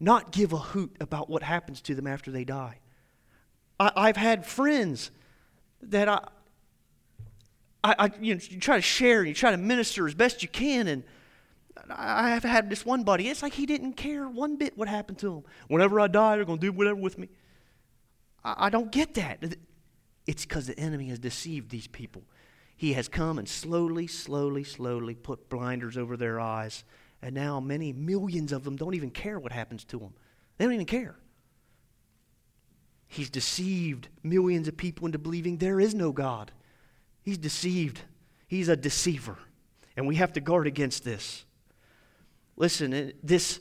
not 0.00 0.32
give 0.32 0.52
a 0.52 0.58
hoot 0.58 0.96
about 1.00 1.28
what 1.28 1.42
happens 1.42 1.80
to 1.82 1.94
them 1.94 2.06
after 2.06 2.30
they 2.30 2.44
die? 2.44 2.78
I, 3.80 4.08
have 4.08 4.16
had 4.16 4.44
friends 4.44 5.12
that 5.82 6.08
I, 6.08 6.26
I, 7.84 7.94
I, 7.98 8.10
you 8.20 8.34
know, 8.34 8.40
you 8.48 8.58
try 8.58 8.76
to 8.76 8.82
share 8.82 9.20
and 9.20 9.28
you 9.28 9.34
try 9.34 9.52
to 9.52 9.56
minister 9.56 10.06
as 10.08 10.14
best 10.14 10.42
you 10.42 10.48
can, 10.48 10.88
and 10.88 11.04
I 11.90 12.30
have 12.30 12.42
had 12.42 12.70
this 12.70 12.84
one 12.84 13.04
buddy, 13.04 13.28
it's 13.28 13.42
like 13.42 13.54
he 13.54 13.66
didn't 13.66 13.94
care 13.94 14.28
one 14.28 14.56
bit 14.56 14.76
what 14.76 14.88
happened 14.88 15.18
to 15.18 15.36
him. 15.36 15.42
Whenever 15.68 16.00
I 16.00 16.08
die, 16.08 16.36
they're 16.36 16.44
going 16.44 16.58
to 16.58 16.66
do 16.66 16.72
whatever 16.72 16.96
with 16.96 17.18
me. 17.18 17.28
I, 18.44 18.70
don't 18.70 18.90
get 18.90 19.14
that. 19.14 19.56
It's 20.26 20.44
because 20.44 20.66
the 20.66 20.78
enemy 20.78 21.08
has 21.08 21.18
deceived 21.18 21.70
these 21.70 21.86
people. 21.86 22.22
He 22.76 22.92
has 22.92 23.08
come 23.08 23.38
and 23.38 23.48
slowly, 23.48 24.06
slowly, 24.06 24.64
slowly 24.64 25.14
put 25.14 25.48
blinders 25.48 25.96
over 25.96 26.16
their 26.16 26.38
eyes. 26.38 26.84
And 27.20 27.34
now 27.34 27.58
many 27.60 27.92
millions 27.92 28.52
of 28.52 28.62
them 28.64 28.76
don't 28.76 28.94
even 28.94 29.10
care 29.10 29.38
what 29.38 29.52
happens 29.52 29.84
to 29.86 29.98
them. 29.98 30.14
They 30.56 30.64
don't 30.64 30.74
even 30.74 30.86
care. 30.86 31.16
He's 33.08 33.30
deceived 33.30 34.08
millions 34.22 34.68
of 34.68 34.76
people 34.76 35.06
into 35.06 35.18
believing 35.18 35.56
there 35.56 35.80
is 35.80 35.94
no 35.94 36.12
God. 36.12 36.52
He's 37.22 37.38
deceived. 37.38 38.00
He's 38.46 38.68
a 38.68 38.76
deceiver. 38.76 39.38
And 39.96 40.06
we 40.06 40.16
have 40.16 40.32
to 40.34 40.40
guard 40.40 40.66
against 40.66 41.04
this. 41.04 41.44
Listen, 42.58 43.12
this 43.22 43.60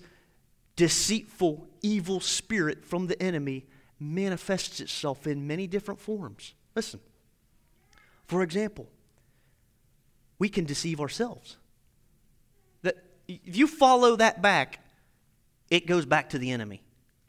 deceitful, 0.75 1.67
evil 1.83 2.19
spirit 2.19 2.83
from 2.83 3.07
the 3.07 3.21
enemy 3.21 3.65
manifests 3.99 4.79
itself 4.79 5.27
in 5.27 5.45
many 5.45 5.67
different 5.67 5.99
forms. 5.99 6.55
Listen, 6.75 6.99
for 8.25 8.41
example, 8.41 8.88
we 10.39 10.49
can 10.49 10.65
deceive 10.65 10.99
ourselves. 10.99 11.57
That 12.81 12.97
if 13.27 13.55
you 13.55 13.67
follow 13.67 14.15
that 14.15 14.41
back, 14.41 14.79
it 15.69 15.86
goes 15.86 16.05
back 16.05 16.31
to 16.31 16.39
the 16.39 16.51
enemy. 16.51 16.81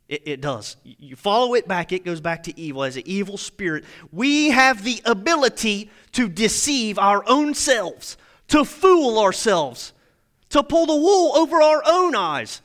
It, 0.09 0.22
it, 0.24 0.40
does. 0.40 0.78
You 0.85 1.16
follow 1.16 1.52
it 1.52 1.68
back, 1.68 1.92
it 1.92 2.02
goes 2.02 2.22
back 2.22 2.44
to 2.44 2.59
evil 2.59 2.83
as 2.83 2.96
an 2.96 3.02
evil 3.04 3.37
spirit. 3.37 3.85
We 4.11 4.50
have 4.50 4.85
the 4.85 5.02
ability 5.04 5.90
to 6.12 6.31
deceive 6.31 6.98
our 6.98 7.22
own 7.28 7.52
selves, 7.52 8.16
to 8.48 8.64
fool 8.64 9.18
ourselves, 9.18 9.92
to 10.51 10.63
pull 10.63 10.87
the 10.87 10.95
wool 10.95 11.37
over 11.37 11.61
our 11.61 11.83
own 11.87 12.15
eyes. 12.15 12.63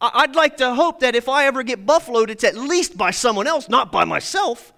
I'd 0.00 0.36
like 0.36 0.58
to 0.58 0.74
hope 0.74 1.00
that 1.00 1.14
if 1.14 1.28
I 1.28 1.46
ever 1.46 1.62
get 1.62 1.86
buffaloed, 1.86 2.30
it's 2.30 2.44
at 2.44 2.56
least 2.56 2.96
by 2.96 3.10
someone 3.10 3.46
else, 3.46 3.68
not 3.68 3.90
by 3.90 4.04
myself. 4.04 4.72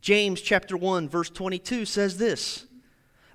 James 0.00 0.40
chapter 0.40 0.76
1 0.76 1.10
verse 1.10 1.28
22 1.28 1.84
says 1.84 2.16
this 2.16 2.66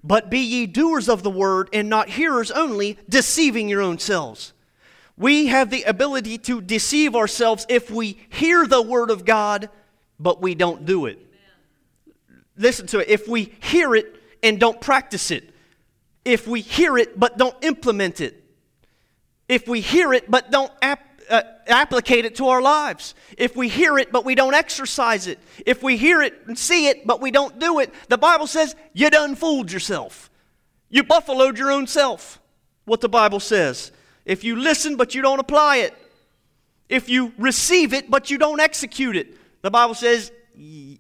but 0.06 0.30
be 0.30 0.40
ye 0.40 0.68
doers 0.68 1.10
of 1.10 1.24
the 1.24 1.32
word 1.32 1.68
and 1.74 1.90
not 1.90 2.10
hearers 2.10 2.52
only, 2.52 3.00
deceiving 3.10 3.68
your 3.68 3.82
own 3.82 3.98
selves. 3.98 4.54
We 5.18 5.48
have 5.48 5.72
the 5.72 5.82
ability 5.84 6.38
to 6.40 6.62
deceive 6.62 7.16
ourselves 7.16 7.66
if 7.70 7.90
we 7.90 8.20
hear 8.30 8.68
the 8.68 8.84
word 8.84 9.10
of 9.10 9.26
God, 9.26 9.68
but 10.20 10.44
we 10.44 10.54
don't 10.54 10.86
do 10.86 11.08
it. 11.08 11.18
Listen 12.58 12.88
to 12.88 13.00
it. 13.00 13.10
If 13.10 13.28
we 13.28 13.56
hear 13.62 13.96
it 13.96 14.16
and 14.42 14.60
don't 14.60 14.80
practice 14.80 15.32
it, 15.32 15.50
if 16.24 16.48
we 16.48 16.62
hear 16.62 16.98
it 16.98 17.20
but 17.20 17.38
don't 17.38 17.56
implement 17.64 18.22
it, 18.22 18.44
if 19.48 19.68
we 19.68 19.82
hear 19.82 20.14
it 20.14 20.30
but 20.30 20.52
don't 20.52 20.72
ap- 20.82 21.22
uh, 21.30 21.42
applicate 21.68 22.26
it 22.26 22.36
to 22.36 22.48
our 22.48 22.62
lives. 22.62 23.16
If 23.38 23.56
we 23.56 23.68
hear 23.68 23.98
it 23.98 24.12
but 24.12 24.26
we 24.26 24.36
don't 24.36 24.54
exercise 24.54 25.28
it, 25.28 25.40
if 25.66 25.84
we 25.84 25.98
hear 25.98 26.22
it 26.22 26.34
and 26.48 26.58
see 26.58 26.88
it 26.88 27.06
but 27.06 27.22
we 27.22 27.32
don't 27.32 27.60
do 27.60 27.80
it, 27.80 27.94
the 28.10 28.18
Bible 28.18 28.48
says 28.48 28.76
you 28.94 29.10
done 29.10 29.36
fooled 29.36 29.72
yourself. 29.72 30.30
You 30.90 31.04
buffaloed 31.04 31.58
your 31.58 31.72
own 31.72 31.88
self. 31.88 32.40
What 32.86 33.02
the 33.02 33.10
Bible 33.10 33.40
says. 33.40 33.92
If 34.26 34.44
you 34.44 34.56
listen 34.56 34.96
but 34.96 35.16
you 35.16 35.22
don't 35.22 35.40
apply 35.40 35.78
it, 35.78 35.94
if 36.88 37.10
you 37.10 37.34
receive 37.38 37.94
it 37.94 38.10
but 38.10 38.30
you 38.30 38.38
don't 38.38 38.60
execute 38.60 39.16
it, 39.16 39.36
the 39.62 39.72
Bible 39.72 39.96
says, 39.96 40.32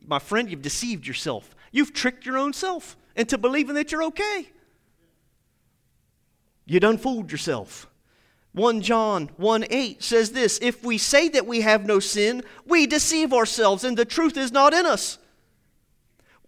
my 0.05 0.19
friend, 0.19 0.49
you've 0.49 0.61
deceived 0.61 1.07
yourself. 1.07 1.55
You've 1.71 1.93
tricked 1.93 2.25
your 2.25 2.37
own 2.37 2.53
self 2.53 2.97
into 3.15 3.37
believing 3.37 3.75
that 3.75 3.91
you're 3.91 4.03
okay. 4.03 4.49
You 6.65 6.79
done 6.79 6.97
fooled 6.97 7.31
yourself. 7.31 7.87
1 8.53 8.81
John 8.81 9.29
1 9.35 9.65
8 9.69 10.03
says 10.03 10.31
this 10.31 10.57
If 10.61 10.83
we 10.83 10.97
say 10.97 11.27
that 11.29 11.45
we 11.45 11.61
have 11.61 11.85
no 11.85 11.99
sin, 11.99 12.43
we 12.65 12.87
deceive 12.87 13.33
ourselves, 13.33 13.83
and 13.83 13.97
the 13.97 14.05
truth 14.05 14.37
is 14.37 14.51
not 14.51 14.73
in 14.73 14.85
us. 14.85 15.17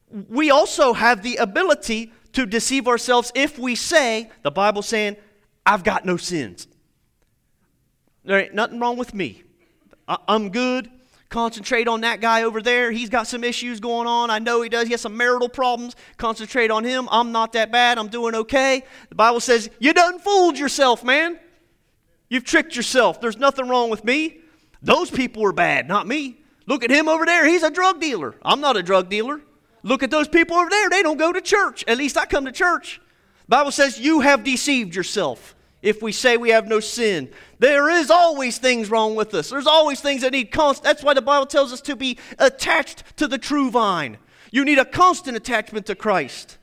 We 0.10 0.50
also 0.50 0.94
have 0.94 1.22
the 1.22 1.36
ability 1.36 2.14
to 2.32 2.46
deceive 2.46 2.88
ourselves 2.88 3.32
if 3.36 3.60
we 3.60 3.76
say, 3.76 4.30
the 4.44 4.52
Bible 4.52 4.82
saying, 4.82 5.18
I've 5.66 5.84
got 5.84 6.06
no 6.06 6.16
sins. 6.16 6.68
There 8.24 8.40
ain't 8.40 8.54
nothing 8.54 8.80
wrong 8.80 8.98
with 8.98 9.14
me. 9.14 9.44
I'm 10.08 10.50
good. 10.50 10.90
Concentrate 11.30 11.90
on 11.90 12.02
that 12.02 12.22
guy 12.22 12.44
over 12.44 12.62
there. 12.62 12.90
He's 12.92 13.10
got 13.10 13.28
some 13.28 13.44
issues 13.44 13.82
going 13.82 14.08
on. 14.08 14.30
I 14.30 14.40
know 14.40 14.62
he 14.62 14.70
does. 14.70 14.88
He 14.88 14.92
has 14.92 15.02
some 15.02 15.18
marital 15.18 15.50
problems. 15.50 15.96
Concentrate 16.16 16.72
on 16.72 16.86
him. 16.86 17.10
I'm 17.12 17.34
not 17.34 17.54
that 17.54 17.70
bad. 17.70 17.98
I'm 17.98 18.08
doing 18.08 18.34
okay. 18.34 18.84
The 19.10 19.16
Bible 19.16 19.42
says, 19.42 19.70
You 19.80 19.94
done 19.94 20.20
fooled 20.20 20.58
yourself, 20.58 21.04
man. 21.04 21.38
You've 22.30 22.46
tricked 22.46 22.76
yourself. 22.76 23.20
There's 23.20 23.38
nothing 23.38 23.68
wrong 23.68 23.90
with 23.90 24.06
me. 24.06 24.40
Those 24.82 25.12
people 25.12 25.46
are 25.46 25.52
bad, 25.54 25.88
not 25.88 26.08
me. 26.08 26.40
Look 26.66 26.84
at 26.84 26.92
him 26.92 27.10
over 27.10 27.26
there. 27.26 27.46
He's 27.46 27.64
a 27.64 27.72
drug 27.72 28.00
dealer. 28.00 28.36
I'm 28.44 28.62
not 28.62 28.78
a 28.78 28.84
drug 28.84 29.10
dealer. 29.10 29.42
Look 29.84 30.04
at 30.04 30.12
those 30.12 30.28
people 30.28 30.56
over 30.56 30.70
there. 30.70 30.90
They 30.90 31.04
don't 31.04 31.18
go 31.18 31.34
to 31.34 31.42
church. 31.42 31.84
At 31.88 31.98
least 31.98 32.18
I 32.18 32.26
come 32.26 32.46
to 32.46 32.52
church. 32.52 33.02
The 33.46 33.50
Bible 33.50 33.72
says 33.72 34.00
you 34.00 34.22
have 34.22 34.44
deceived 34.44 34.96
yourself 34.96 35.56
if 35.82 36.02
we 36.02 36.12
say 36.12 36.38
we 36.38 36.50
have 36.50 36.68
no 36.68 36.80
sin. 36.80 37.30
There 37.60 37.90
is 37.90 38.10
always 38.10 38.58
things 38.58 38.90
wrong 38.90 39.16
with 39.16 39.34
us. 39.34 39.50
There's 39.50 39.68
always 39.68 40.02
things 40.02 40.22
that 40.22 40.32
need 40.32 40.52
constant. 40.52 40.84
That's 40.84 41.04
why 41.04 41.14
the 41.14 41.22
Bible 41.22 41.46
tells 41.46 41.72
us 41.72 41.82
to 41.82 41.96
be 41.96 42.18
attached 42.40 43.04
to 43.18 43.28
the 43.28 43.38
true 43.38 43.70
vine. 43.70 44.18
You 44.52 44.66
need 44.66 44.80
a 44.80 44.86
constant 44.86 45.38
attachment 45.38 45.86
to 45.88 45.96
Christ. 45.96 46.58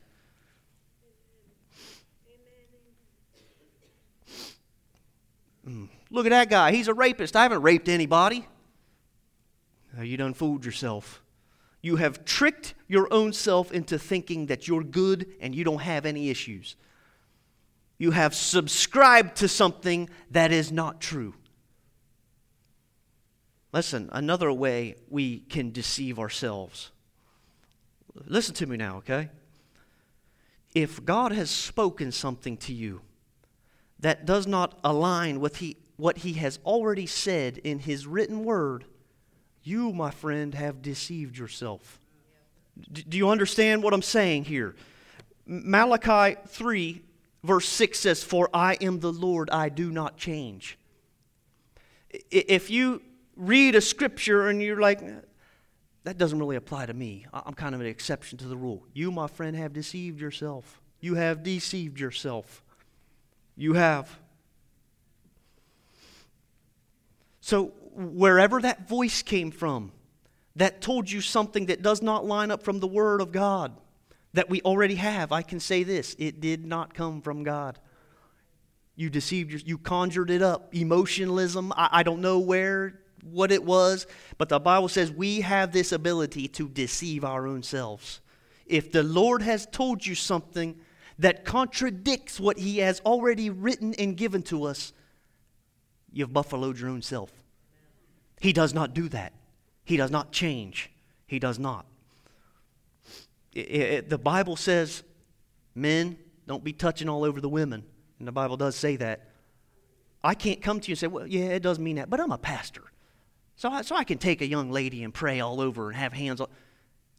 Mm, 5.66 5.88
look 6.10 6.26
at 6.26 6.30
that 6.30 6.50
guy. 6.50 6.72
He's 6.72 6.88
a 6.88 6.94
rapist. 6.94 7.36
I 7.36 7.42
haven't 7.42 7.62
raped 7.62 7.88
anybody. 7.88 8.46
you 10.00 10.16
done 10.16 10.34
fooled 10.34 10.64
yourself. 10.64 11.22
You 11.80 11.96
have 11.96 12.24
tricked 12.24 12.74
your 12.88 13.12
own 13.12 13.32
self 13.32 13.70
into 13.70 13.98
thinking 13.98 14.46
that 14.46 14.66
you're 14.66 14.82
good 14.82 15.26
and 15.40 15.54
you 15.54 15.64
don't 15.64 15.82
have 15.82 16.06
any 16.06 16.30
issues. 16.30 16.76
You 17.98 18.10
have 18.10 18.34
subscribed 18.34 19.36
to 19.36 19.48
something 19.48 20.08
that 20.30 20.52
is 20.52 20.72
not 20.72 21.00
true. 21.00 21.34
Listen, 23.72 24.08
another 24.12 24.52
way 24.52 24.94
we 25.08 25.40
can 25.40 25.70
deceive 25.72 26.18
ourselves. 26.18 26.90
Listen 28.26 28.54
to 28.54 28.66
me 28.66 28.76
now, 28.76 28.98
okay? 28.98 29.30
If 30.74 31.04
God 31.04 31.32
has 31.32 31.50
spoken 31.50 32.12
something 32.12 32.56
to 32.58 32.72
you 32.72 33.00
that 34.00 34.26
does 34.26 34.46
not 34.46 34.78
align 34.84 35.40
with 35.40 35.56
he, 35.56 35.76
what 35.96 36.18
he 36.18 36.34
has 36.34 36.58
already 36.64 37.06
said 37.06 37.58
in 37.58 37.80
his 37.80 38.06
written 38.06 38.44
word, 38.44 38.84
you, 39.62 39.92
my 39.92 40.10
friend, 40.10 40.54
have 40.54 40.82
deceived 40.82 41.38
yourself. 41.38 42.00
D- 42.92 43.04
do 43.08 43.16
you 43.16 43.30
understand 43.30 43.82
what 43.82 43.94
I'm 43.94 44.02
saying 44.02 44.44
here? 44.44 44.76
Malachi 45.46 46.36
3, 46.46 47.02
verse 47.44 47.68
6 47.68 47.98
says, 47.98 48.24
For 48.24 48.48
I 48.52 48.76
am 48.80 48.98
the 48.98 49.12
Lord, 49.12 49.50
I 49.50 49.68
do 49.68 49.92
not 49.92 50.16
change. 50.16 50.78
If 52.30 52.70
you 52.70 53.02
read 53.36 53.74
a 53.74 53.80
scripture 53.80 54.48
and 54.48 54.60
you're 54.60 54.80
like, 54.80 55.00
that 56.04 56.18
doesn't 56.18 56.38
really 56.38 56.56
apply 56.56 56.86
to 56.86 56.94
me, 56.94 57.26
I'm 57.32 57.54
kind 57.54 57.74
of 57.74 57.80
an 57.80 57.86
exception 57.86 58.38
to 58.38 58.48
the 58.48 58.56
rule. 58.56 58.84
You, 58.92 59.12
my 59.12 59.26
friend, 59.26 59.56
have 59.56 59.72
deceived 59.72 60.20
yourself. 60.20 60.80
You 61.00 61.14
have 61.14 61.42
deceived 61.42 62.00
yourself. 62.00 62.64
You 63.56 63.74
have. 63.74 64.18
So, 67.40 67.66
wherever 67.94 68.60
that 68.60 68.88
voice 68.88 69.22
came 69.22 69.50
from 69.50 69.92
that 70.56 70.80
told 70.80 71.10
you 71.10 71.20
something 71.20 71.66
that 71.66 71.82
does 71.82 72.00
not 72.00 72.24
line 72.24 72.50
up 72.50 72.62
from 72.62 72.80
the 72.80 72.86
Word 72.86 73.20
of 73.20 73.32
God 73.32 73.76
that 74.34 74.50
we 74.50 74.60
already 74.62 74.96
have, 74.96 75.32
I 75.32 75.42
can 75.42 75.60
say 75.60 75.82
this 75.82 76.14
it 76.18 76.40
did 76.40 76.66
not 76.66 76.92
come 76.92 77.22
from 77.22 77.42
God. 77.42 77.78
You 78.96 79.10
deceived, 79.10 79.50
your, 79.50 79.60
you 79.60 79.78
conjured 79.78 80.30
it 80.30 80.42
up. 80.42 80.74
Emotionalism, 80.74 81.72
I, 81.76 81.88
I 81.90 82.02
don't 82.02 82.20
know 82.20 82.38
where, 82.38 83.00
what 83.22 83.50
it 83.50 83.64
was, 83.64 84.06
but 84.36 84.48
the 84.48 84.60
Bible 84.60 84.88
says 84.88 85.10
we 85.10 85.40
have 85.40 85.72
this 85.72 85.92
ability 85.92 86.48
to 86.48 86.68
deceive 86.68 87.24
our 87.24 87.46
own 87.46 87.62
selves. 87.62 88.20
If 88.66 88.92
the 88.92 89.02
Lord 89.02 89.42
has 89.42 89.66
told 89.66 90.04
you 90.04 90.14
something 90.14 90.76
that 91.18 91.44
contradicts 91.44 92.38
what 92.38 92.58
He 92.58 92.78
has 92.78 93.00
already 93.00 93.50
written 93.50 93.94
and 93.94 94.16
given 94.16 94.42
to 94.44 94.64
us, 94.64 94.92
you've 96.12 96.32
buffaloed 96.32 96.78
your 96.78 96.90
own 96.90 97.02
self. 97.02 97.30
He 98.40 98.52
does 98.52 98.74
not 98.74 98.94
do 98.94 99.08
that. 99.08 99.32
He 99.84 99.96
does 99.96 100.10
not 100.10 100.32
change. 100.32 100.90
He 101.26 101.38
does 101.38 101.58
not. 101.58 101.86
It, 103.54 103.70
it, 103.70 104.08
the 104.10 104.18
Bible 104.18 104.56
says, 104.56 105.02
men, 105.74 106.18
don't 106.46 106.64
be 106.64 106.72
touching 106.72 107.08
all 107.08 107.24
over 107.24 107.40
the 107.40 107.48
women. 107.48 107.84
And 108.18 108.28
the 108.28 108.32
Bible 108.32 108.56
does 108.56 108.76
say 108.76 108.96
that. 108.96 109.28
I 110.22 110.34
can't 110.34 110.62
come 110.62 110.80
to 110.80 110.88
you 110.88 110.92
and 110.92 110.98
say, 110.98 111.06
well, 111.06 111.26
yeah, 111.26 111.46
it 111.46 111.62
does 111.62 111.78
mean 111.78 111.96
that, 111.96 112.08
but 112.08 112.20
I'm 112.20 112.32
a 112.32 112.38
pastor. 112.38 112.82
So 113.56 113.68
I, 113.68 113.82
so 113.82 113.94
I 113.94 114.04
can 114.04 114.18
take 114.18 114.40
a 114.40 114.46
young 114.46 114.70
lady 114.70 115.04
and 115.04 115.12
pray 115.12 115.40
all 115.40 115.60
over 115.60 115.88
and 115.88 115.96
have 115.96 116.12
hands 116.12 116.40
on. 116.40 116.48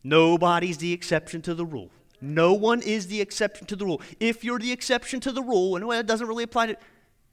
Nobody's 0.04 0.78
the 0.78 0.91
exception 0.91 1.41
to 1.43 1.54
the 1.54 1.65
rule. 1.65 1.91
No 2.21 2.54
one 2.54 2.82
is 2.82 3.08
the 3.08 3.21
exception 3.21 3.67
to 3.67 3.76
the 3.76 3.86
rule. 3.86 4.02
If 4.19 4.43
you're 4.43 4.60
the 4.60 4.71
exception 4.71 5.19
to 5.21 5.32
the 5.32 5.41
rule, 5.41 5.76
and 5.76 5.86
well, 5.88 6.00
it 6.00 6.08
doesn't 6.08 6.28
really 6.28 6.43
apply 6.43 6.67
to, 6.67 6.78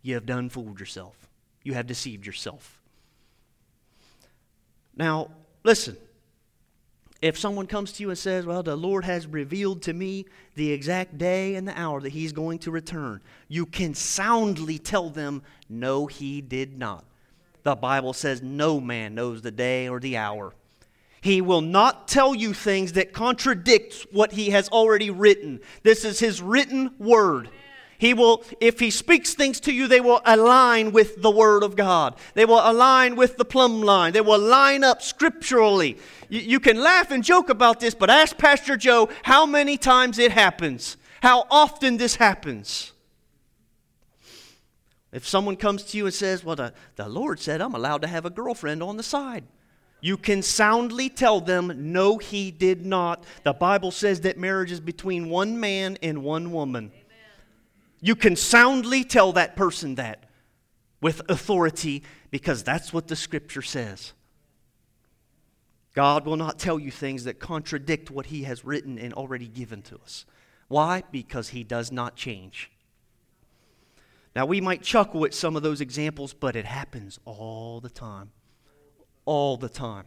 you 0.03 0.15
have 0.15 0.27
done 0.27 0.49
fooled 0.49 0.79
yourself 0.79 1.23
you 1.65 1.75
have 1.75 1.87
deceived 1.87 2.27
yourself. 2.27 2.81
Now, 4.97 5.31
listen. 5.65 5.97
If 7.23 7.39
someone 7.39 7.69
comes 7.69 7.93
to 7.93 8.03
you 8.03 8.11
and 8.11 8.19
says, 8.19 8.45
Well, 8.45 8.65
the 8.65 8.75
Lord 8.75 9.05
has 9.05 9.29
revealed 9.29 9.83
to 9.83 9.93
me 9.93 10.27
the 10.57 10.73
exact 10.73 11.17
day 11.17 11.55
and 11.55 11.67
the 11.67 11.81
hour 11.81 12.01
that 12.01 12.13
He's 12.13 12.33
going 12.33 12.59
to 12.61 12.73
return, 12.73 13.21
you 13.47 13.65
can 13.65 13.95
soundly 13.95 14.77
tell 14.79 15.09
them, 15.09 15.43
No, 15.69 16.09
He 16.09 16.41
did 16.41 16.77
not. 16.77 17.05
The 17.63 17.77
Bible 17.77 18.13
says, 18.13 18.43
No 18.43 18.81
man 18.81 19.15
knows 19.15 19.41
the 19.41 19.53
day 19.53 19.89
or 19.89 20.01
the 20.01 20.17
hour. 20.17 20.53
He 21.21 21.41
will 21.41 21.61
not 21.61 22.09
tell 22.09 22.35
you 22.35 22.53
things 22.53 22.95
that 22.95 23.13
contradict 23.13 24.09
what 24.11 24.33
He 24.33 24.51
has 24.51 24.69
already 24.71 25.09
written. 25.09 25.61
This 25.85 26.05
is 26.05 26.19
His 26.19 26.43
written 26.43 26.91
word. 26.99 27.49
He 28.03 28.15
will, 28.15 28.43
if 28.59 28.81
he 28.81 28.91
speaks 28.91 29.33
things 29.33 29.61
to 29.61 29.73
you, 29.73 29.87
they 29.87 30.01
will 30.01 30.21
align 30.25 30.91
with 30.91 31.23
the 31.23 31.31
Word 31.31 31.63
of 31.63 31.77
God. 31.77 32.17
They 32.35 32.45
will 32.45 32.61
align 32.61 33.15
with 33.15 33.37
the 33.37 33.45
plumb 33.45 33.81
line. 33.81 34.13
They 34.13 34.21
will 34.21 34.41
line 34.41 34.83
up 34.83 35.03
scripturally. 35.03 35.97
You, 36.29 36.41
you 36.41 36.59
can 36.59 36.81
laugh 36.81 37.13
and 37.13 37.23
joke 37.23 37.49
about 37.49 37.79
this, 37.79 37.95
but 37.95 38.11
ask 38.11 38.37
Pastor 38.37 38.77
Joe 38.77 39.09
how 39.23 39.47
many 39.47 39.77
times 39.77 40.19
it 40.19 40.33
happens, 40.33 40.97
how 41.21 41.47
often 41.49 41.97
this 41.97 42.17
happens. 42.17 42.91
If 45.13 45.29
someone 45.29 45.55
comes 45.55 45.85
to 45.85 45.97
you 45.97 46.07
and 46.07 46.13
says, 46.13 46.43
Well, 46.43 46.57
the, 46.57 46.75
the 46.97 47.09
Lord 47.09 47.39
said 47.39 47.61
I'm 47.61 47.77
allowed 47.77 48.03
to 48.03 48.09
have 48.09 48.27
a 48.27 48.31
girlfriend 48.31 48.83
on 48.83 48.97
the 48.97 49.05
side, 49.05 49.45
you 50.01 50.17
can 50.17 50.43
soundly 50.43 51.09
tell 51.09 51.41
them, 51.41 51.93
No, 51.93 52.19
He 52.19 52.51
did 52.51 52.85
not. 52.85 53.23
The 53.45 53.53
Bible 53.53 53.93
says 53.93 54.23
that 54.23 54.39
marriage 54.39 54.73
is 54.73 54.81
between 54.81 55.29
one 55.29 55.61
man 55.61 55.99
and 56.03 56.25
one 56.25 56.51
woman. 56.51 56.91
You 58.03 58.17
can 58.17 58.35
soundly 58.35 59.05
tell 59.05 59.33
that 59.33 59.55
person 59.57 59.95
that 59.95 60.25
with 61.01 61.23
authority 61.29 62.03
because 62.31 62.65
that's 62.65 62.93
what 62.93 63.07
the 63.07 63.17
Scripture 63.17 63.63
says. 63.63 64.13
God 65.95 66.27
will 66.27 66.37
not 66.37 66.59
tell 66.59 66.79
you 66.79 66.91
things 66.91 67.25
that 67.25 67.39
contradict 67.39 68.11
what 68.11 68.27
He 68.27 68.43
has 68.43 68.65
written 68.65 68.99
and 68.99 69.15
already 69.15 69.47
given 69.47 69.83
to 69.83 69.99
us. 69.99 70.27
Why? 70.67 71.05
Because 71.13 71.51
He 71.51 71.63
does 71.63 71.93
not 71.93 72.17
change. 72.17 72.71
Now, 74.35 74.47
we 74.47 74.61
might 74.61 74.83
chuckle 74.83 75.25
at 75.25 75.35
some 75.35 75.55
of 75.55 75.63
those 75.63 75.81
examples, 75.81 76.35
but 76.35 76.57
it 76.57 76.65
happens 76.65 77.21
all 77.25 77.81
the 77.81 77.91
time. 77.91 78.31
All 79.27 79.57
the 79.57 79.69
time. 79.69 80.07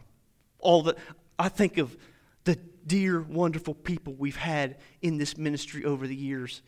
All 0.58 0.82
the, 0.82 0.96
I 1.38 1.48
think 1.48 1.78
of 1.78 1.96
the 2.44 2.56
dear, 2.86 3.22
wonderful 3.22 3.74
people 3.74 4.14
we've 4.14 4.36
had 4.36 4.76
in 5.00 5.16
this 5.16 5.38
ministry 5.38 5.84
over 5.84 6.06
the 6.06 6.16
years, 6.16 6.62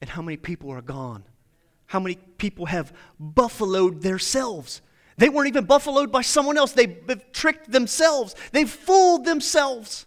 and 0.00 0.10
how 0.10 0.22
many 0.22 0.36
people 0.36 0.70
are 0.70 0.82
gone. 0.82 1.24
How 1.86 2.00
many 2.00 2.16
people 2.38 2.66
have 2.66 2.92
buffaloed 3.18 4.02
themselves. 4.02 4.82
They 5.16 5.28
weren't 5.28 5.48
even 5.48 5.64
buffaloed 5.64 6.12
by 6.12 6.22
someone 6.22 6.58
else. 6.58 6.72
They've 6.72 6.98
tricked 7.32 7.70
themselves. 7.70 8.34
They've 8.52 8.68
fooled 8.68 9.24
themselves. 9.24 10.06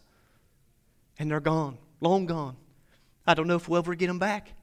And 1.18 1.32
they're 1.32 1.40
gone, 1.40 1.78
long 2.00 2.26
gone. 2.26 2.56
I 3.26 3.34
don't 3.34 3.48
know 3.48 3.56
if 3.56 3.68
we'll 3.68 3.80
ever 3.80 3.96
get 3.96 4.08
them 4.08 4.20
back. 4.20 4.54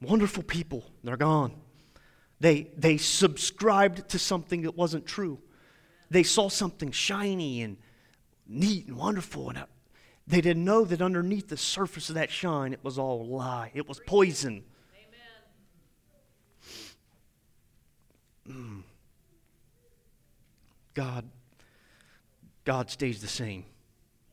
Wonderful 0.00 0.42
people, 0.42 0.84
they're 1.02 1.16
gone. 1.16 1.54
They, 2.40 2.70
they 2.76 2.98
subscribed 2.98 4.08
to 4.10 4.18
something 4.18 4.62
that 4.62 4.76
wasn't 4.76 5.06
true. 5.06 5.38
They 6.10 6.22
saw 6.22 6.48
something 6.48 6.92
shiny 6.92 7.62
and 7.62 7.76
neat 8.46 8.86
and 8.86 8.96
wonderful, 8.96 9.50
and 9.50 9.64
they 10.28 10.42
didn't 10.42 10.64
know 10.64 10.84
that 10.84 11.00
underneath 11.00 11.48
the 11.48 11.56
surface 11.56 12.10
of 12.10 12.14
that 12.16 12.30
shine, 12.30 12.74
it 12.74 12.84
was 12.84 12.98
all 12.98 13.26
lie. 13.26 13.70
It 13.74 13.88
was 13.88 13.98
poison. 14.06 14.62
Mm. 18.46 18.82
God, 20.92 21.28
God 22.64 22.90
stays 22.90 23.20
the 23.22 23.28
same. 23.28 23.64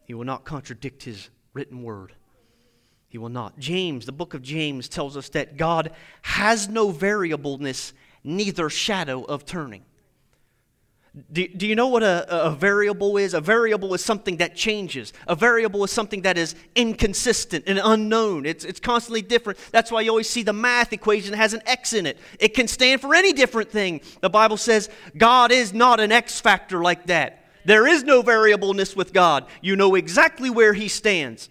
He 0.06 0.14
will 0.14 0.26
not 0.26 0.44
contradict 0.44 1.04
his 1.04 1.30
written 1.54 1.82
word. 1.82 2.14
He 3.08 3.18
will 3.18 3.30
not. 3.30 3.58
James, 3.58 4.06
the 4.06 4.12
book 4.12 4.34
of 4.34 4.42
James, 4.42 4.90
tells 4.90 5.16
us 5.16 5.30
that 5.30 5.56
God 5.56 5.92
has 6.24 6.68
no 6.68 6.92
variableness, 6.92 7.94
neither 8.24 8.70
shadow 8.70 9.24
of 9.24 9.46
turning. 9.46 9.86
Do, 11.32 11.48
do 11.48 11.66
you 11.66 11.76
know 11.76 11.88
what 11.88 12.04
a, 12.04 12.46
a 12.48 12.52
variable 12.52 13.16
is? 13.18 13.34
A 13.34 13.40
variable 13.40 13.94
is 13.94 14.04
something 14.04 14.38
that 14.38 14.56
changes. 14.56 15.14
A 15.28 15.36
variable 15.36 15.84
is 15.86 15.92
something 15.92 16.24
that 16.24 16.38
is 16.38 16.56
inconsistent 16.76 17.64
and 17.68 17.80
unknown. 17.82 18.46
It's, 18.46 18.66
it's 18.66 18.82
constantly 18.82 19.22
different. 19.22 19.58
That's 19.72 19.92
why 19.92 20.02
you 20.02 20.10
always 20.10 20.30
see 20.30 20.44
the 20.44 20.52
math 20.52 20.92
equation 20.92 21.34
has 21.34 21.54
an 21.54 21.62
X 21.66 21.94
in 21.94 22.06
it. 22.06 22.18
It 22.40 22.54
can 22.54 22.68
stand 22.68 23.00
for 23.00 23.16
any 23.16 23.32
different 23.32 23.72
thing. 23.72 24.02
The 24.22 24.30
Bible 24.30 24.58
says 24.58 24.90
God 25.16 25.52
is 25.54 25.74
not 25.74 26.02
an 26.02 26.12
X 26.12 26.42
factor 26.42 26.82
like 26.82 27.08
that. 27.08 27.46
There 27.64 27.88
is 27.88 28.04
no 28.04 28.22
variableness 28.22 28.96
with 28.96 29.14
God. 29.14 29.46
You 29.62 29.76
know 29.76 29.96
exactly 29.96 30.50
where 30.50 30.74
He 30.74 30.90
stands 30.90 31.50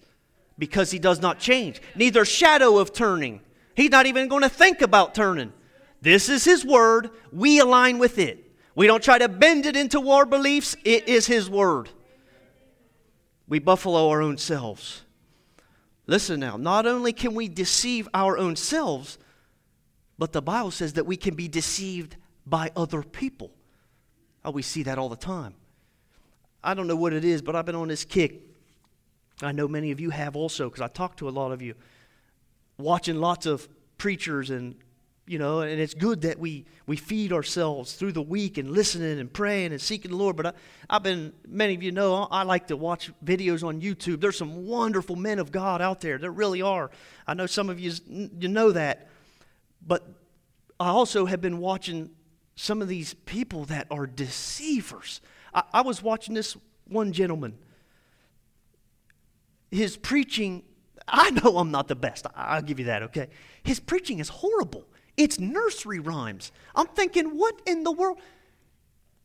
because 0.58 0.90
he 0.90 0.98
does 0.98 1.20
not 1.20 1.38
change, 1.38 1.80
neither 1.94 2.24
shadow 2.24 2.78
of 2.78 2.92
turning. 2.92 3.40
He's 3.74 3.90
not 3.90 4.06
even 4.06 4.28
going 4.28 4.42
to 4.42 4.48
think 4.48 4.82
about 4.82 5.14
turning. 5.14 5.52
This 6.00 6.28
is 6.28 6.44
his 6.44 6.64
word. 6.64 7.10
We 7.32 7.58
align 7.58 7.98
with 7.98 8.18
it. 8.18 8.43
We 8.74 8.86
don't 8.86 9.02
try 9.02 9.18
to 9.18 9.28
bend 9.28 9.66
it 9.66 9.76
into 9.76 10.10
our 10.10 10.26
beliefs. 10.26 10.76
It 10.84 11.08
is 11.08 11.26
his 11.26 11.48
word. 11.48 11.88
We 13.46 13.58
buffalo 13.58 14.08
our 14.08 14.20
own 14.22 14.38
selves. 14.38 15.02
Listen 16.06 16.40
now, 16.40 16.56
not 16.56 16.86
only 16.86 17.12
can 17.12 17.34
we 17.34 17.48
deceive 17.48 18.08
our 18.12 18.36
own 18.36 18.56
selves, 18.56 19.18
but 20.18 20.32
the 20.32 20.42
Bible 20.42 20.70
says 20.70 20.94
that 20.94 21.06
we 21.06 21.16
can 21.16 21.34
be 21.34 21.48
deceived 21.48 22.16
by 22.46 22.70
other 22.76 23.02
people. 23.02 23.50
Oh, 24.44 24.50
we 24.50 24.62
see 24.62 24.82
that 24.82 24.98
all 24.98 25.08
the 25.08 25.16
time. 25.16 25.54
I 26.62 26.74
don't 26.74 26.86
know 26.86 26.96
what 26.96 27.12
it 27.12 27.24
is, 27.24 27.42
but 27.42 27.56
I've 27.56 27.64
been 27.64 27.74
on 27.74 27.88
this 27.88 28.04
kick 28.04 28.42
I 29.42 29.52
know 29.52 29.66
many 29.66 29.90
of 29.90 30.00
you 30.00 30.10
have 30.10 30.36
also, 30.36 30.68
because 30.68 30.80
I 30.80 30.88
talk 30.88 31.16
to 31.16 31.28
a 31.28 31.30
lot 31.30 31.52
of 31.52 31.60
you, 31.60 31.74
watching 32.78 33.16
lots 33.16 33.46
of 33.46 33.68
preachers 33.98 34.50
and 34.50 34.76
you 35.26 35.38
know, 35.38 35.60
and 35.60 35.80
it's 35.80 35.94
good 35.94 36.22
that 36.22 36.38
we, 36.38 36.66
we 36.86 36.96
feed 36.96 37.32
ourselves 37.32 37.94
through 37.94 38.12
the 38.12 38.22
week 38.22 38.58
and 38.58 38.70
listening 38.70 39.18
and 39.18 39.32
praying 39.32 39.72
and 39.72 39.80
seeking 39.80 40.10
the 40.10 40.16
Lord. 40.16 40.36
But 40.36 40.46
I, 40.46 40.52
I've 40.90 41.02
been, 41.02 41.32
many 41.48 41.74
of 41.74 41.82
you 41.82 41.92
know, 41.92 42.28
I 42.30 42.42
like 42.42 42.66
to 42.68 42.76
watch 42.76 43.10
videos 43.24 43.66
on 43.66 43.80
YouTube. 43.80 44.20
There's 44.20 44.36
some 44.36 44.66
wonderful 44.66 45.16
men 45.16 45.38
of 45.38 45.50
God 45.50 45.80
out 45.80 46.00
there. 46.00 46.18
There 46.18 46.30
really 46.30 46.60
are. 46.62 46.90
I 47.26 47.34
know 47.34 47.46
some 47.46 47.70
of 47.70 47.80
you, 47.80 47.92
you 48.06 48.48
know 48.48 48.72
that. 48.72 49.08
But 49.86 50.06
I 50.78 50.88
also 50.88 51.26
have 51.26 51.40
been 51.40 51.58
watching 51.58 52.10
some 52.56 52.82
of 52.82 52.88
these 52.88 53.14
people 53.14 53.64
that 53.66 53.86
are 53.90 54.06
deceivers. 54.06 55.20
I, 55.54 55.62
I 55.72 55.80
was 55.80 56.02
watching 56.02 56.34
this 56.34 56.56
one 56.86 57.12
gentleman 57.12 57.58
his 59.74 59.96
preaching, 59.96 60.62
I 61.06 61.30
know 61.30 61.58
I'm 61.58 61.70
not 61.70 61.88
the 61.88 61.96
best. 61.96 62.26
I'll 62.34 62.62
give 62.62 62.78
you 62.78 62.86
that, 62.86 63.02
okay? 63.04 63.28
His 63.62 63.80
preaching 63.80 64.20
is 64.20 64.28
horrible. 64.28 64.84
It's 65.16 65.38
nursery 65.38 66.00
rhymes. 66.00 66.50
I'm 66.74 66.88
thinking, 66.88 67.36
what 67.38 67.60
in 67.66 67.84
the 67.84 67.92
world? 67.92 68.18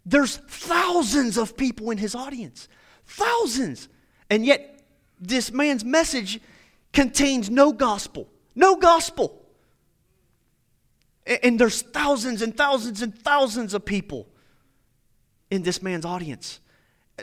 There's 0.06 0.38
thousands 0.38 1.38
of 1.38 1.58
people 1.58 1.92
in 1.92 1.98
his 1.98 2.16
audience. 2.16 2.68
Thousands. 3.06 3.90
And 4.30 4.46
yet, 4.46 4.84
this 5.20 5.52
man's 5.52 5.84
message 5.84 6.40
contains 6.94 7.50
no 7.50 7.74
gospel. 7.74 8.30
No 8.56 8.76
gospel. 8.76 9.46
And 11.44 11.60
there's 11.60 11.82
thousands 11.82 12.42
and 12.42 12.56
thousands 12.56 13.02
and 13.02 13.18
thousands 13.18 13.74
of 13.74 13.86
people 13.86 14.28
in 15.52 15.64
this 15.64 15.82
man's 15.82 16.06
audience. 16.06 16.60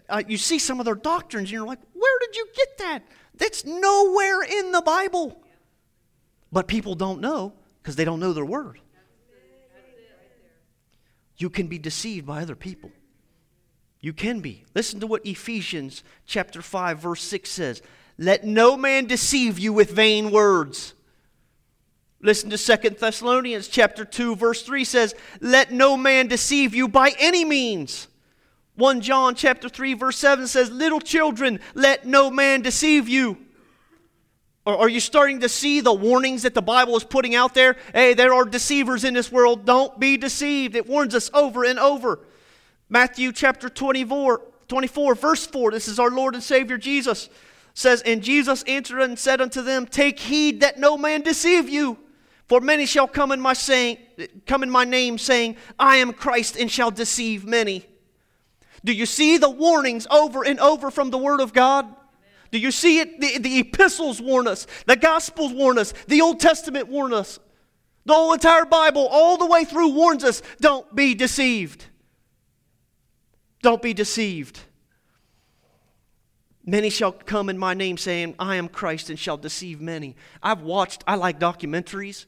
Uh, 0.08 0.22
you 0.26 0.36
see 0.36 0.58
some 0.58 0.78
of 0.78 0.84
their 0.84 0.94
doctrines, 0.94 1.48
and 1.48 1.52
you're 1.52 1.66
like, 1.66 1.80
where 1.92 2.18
did 2.20 2.36
you 2.36 2.46
get 2.54 2.78
that? 2.78 3.02
That's 3.36 3.64
nowhere 3.64 4.42
in 4.42 4.72
the 4.72 4.82
Bible. 4.82 5.42
But 6.52 6.68
people 6.68 6.94
don't 6.94 7.20
know 7.20 7.54
because 7.86 7.94
they 7.94 8.04
don't 8.04 8.18
know 8.18 8.32
their 8.32 8.44
word. 8.44 8.80
You 11.36 11.48
can 11.48 11.68
be 11.68 11.78
deceived 11.78 12.26
by 12.26 12.42
other 12.42 12.56
people. 12.56 12.90
You 14.00 14.12
can 14.12 14.40
be. 14.40 14.64
Listen 14.74 14.98
to 14.98 15.06
what 15.06 15.24
Ephesians 15.24 16.02
chapter 16.26 16.62
5 16.62 16.98
verse 16.98 17.22
6 17.22 17.48
says. 17.48 17.82
Let 18.18 18.42
no 18.42 18.76
man 18.76 19.06
deceive 19.06 19.60
you 19.60 19.72
with 19.72 19.92
vain 19.92 20.32
words. 20.32 20.94
Listen 22.20 22.50
to 22.50 22.58
Second 22.58 22.96
Thessalonians 22.96 23.68
chapter 23.68 24.04
2 24.04 24.34
verse 24.34 24.62
3 24.62 24.82
says, 24.82 25.14
"Let 25.40 25.70
no 25.70 25.96
man 25.96 26.26
deceive 26.26 26.74
you 26.74 26.88
by 26.88 27.14
any 27.20 27.44
means." 27.44 28.08
1 28.74 29.00
John 29.00 29.36
chapter 29.36 29.68
3 29.68 29.94
verse 29.94 30.18
7 30.18 30.48
says, 30.48 30.72
"Little 30.72 31.00
children, 31.00 31.60
let 31.74 32.04
no 32.04 32.32
man 32.32 32.62
deceive 32.62 33.08
you." 33.08 33.45
Or 34.66 34.76
are 34.76 34.88
you 34.88 34.98
starting 34.98 35.40
to 35.40 35.48
see 35.48 35.80
the 35.80 35.92
warnings 35.92 36.42
that 36.42 36.54
the 36.54 36.60
Bible 36.60 36.96
is 36.96 37.04
putting 37.04 37.36
out 37.36 37.54
there? 37.54 37.76
Hey, 37.94 38.14
there 38.14 38.34
are 38.34 38.44
deceivers 38.44 39.04
in 39.04 39.14
this 39.14 39.30
world. 39.30 39.64
Don't 39.64 39.98
be 40.00 40.16
deceived. 40.16 40.74
It 40.74 40.88
warns 40.88 41.14
us 41.14 41.30
over 41.32 41.64
and 41.64 41.78
over. 41.78 42.18
Matthew 42.88 43.30
chapter 43.32 43.68
24, 43.68 44.42
24 44.66 45.14
verse 45.14 45.46
4. 45.46 45.70
This 45.70 45.86
is 45.86 46.00
our 46.00 46.10
Lord 46.10 46.34
and 46.34 46.42
Savior 46.42 46.76
Jesus 46.76 47.28
says, 47.74 48.00
"And 48.02 48.22
Jesus 48.22 48.62
answered 48.64 49.00
and 49.00 49.18
said 49.18 49.40
unto 49.40 49.62
them, 49.62 49.86
Take 49.86 50.18
heed 50.18 50.60
that 50.60 50.78
no 50.78 50.96
man 50.96 51.20
deceive 51.20 51.68
you." 51.68 51.98
For 52.48 52.60
many 52.60 52.86
shall 52.86 53.08
come 53.08 53.32
in 53.32 53.40
my 53.40 53.52
saying, 53.54 53.98
come 54.46 54.62
in 54.62 54.70
my 54.70 54.84
name, 54.84 55.18
saying, 55.18 55.56
I 55.78 55.96
am 55.96 56.12
Christ, 56.12 56.56
and 56.56 56.70
shall 56.70 56.92
deceive 56.92 57.44
many. 57.44 57.84
Do 58.84 58.92
you 58.92 59.04
see 59.04 59.36
the 59.36 59.50
warnings 59.50 60.06
over 60.12 60.44
and 60.44 60.60
over 60.60 60.92
from 60.92 61.10
the 61.10 61.18
Word 61.18 61.40
of 61.40 61.52
God? 61.52 61.92
Do 62.56 62.62
you 62.62 62.70
see 62.70 63.00
it? 63.00 63.20
The, 63.20 63.36
the 63.36 63.58
epistles 63.58 64.18
warn 64.18 64.48
us, 64.48 64.66
the 64.86 64.96
Gospels 64.96 65.52
warn 65.52 65.76
us, 65.76 65.92
the 66.08 66.22
Old 66.22 66.40
Testament 66.40 66.88
warn 66.88 67.12
us. 67.12 67.38
The 68.06 68.14
whole 68.14 68.32
entire 68.32 68.64
Bible, 68.64 69.06
all 69.08 69.36
the 69.36 69.44
way 69.44 69.66
through, 69.66 69.88
warns 69.88 70.24
us 70.24 70.40
don't 70.58 70.96
be 70.96 71.14
deceived. 71.14 71.84
Don't 73.60 73.82
be 73.82 73.92
deceived. 73.92 74.60
Many 76.64 76.88
shall 76.88 77.12
come 77.12 77.50
in 77.50 77.58
my 77.58 77.74
name 77.74 77.98
saying, 77.98 78.34
I 78.38 78.56
am 78.56 78.68
Christ, 78.68 79.10
and 79.10 79.18
shall 79.18 79.36
deceive 79.36 79.82
many. 79.82 80.16
I've 80.42 80.62
watched, 80.62 81.04
I 81.06 81.16
like 81.16 81.38
documentaries. 81.38 82.24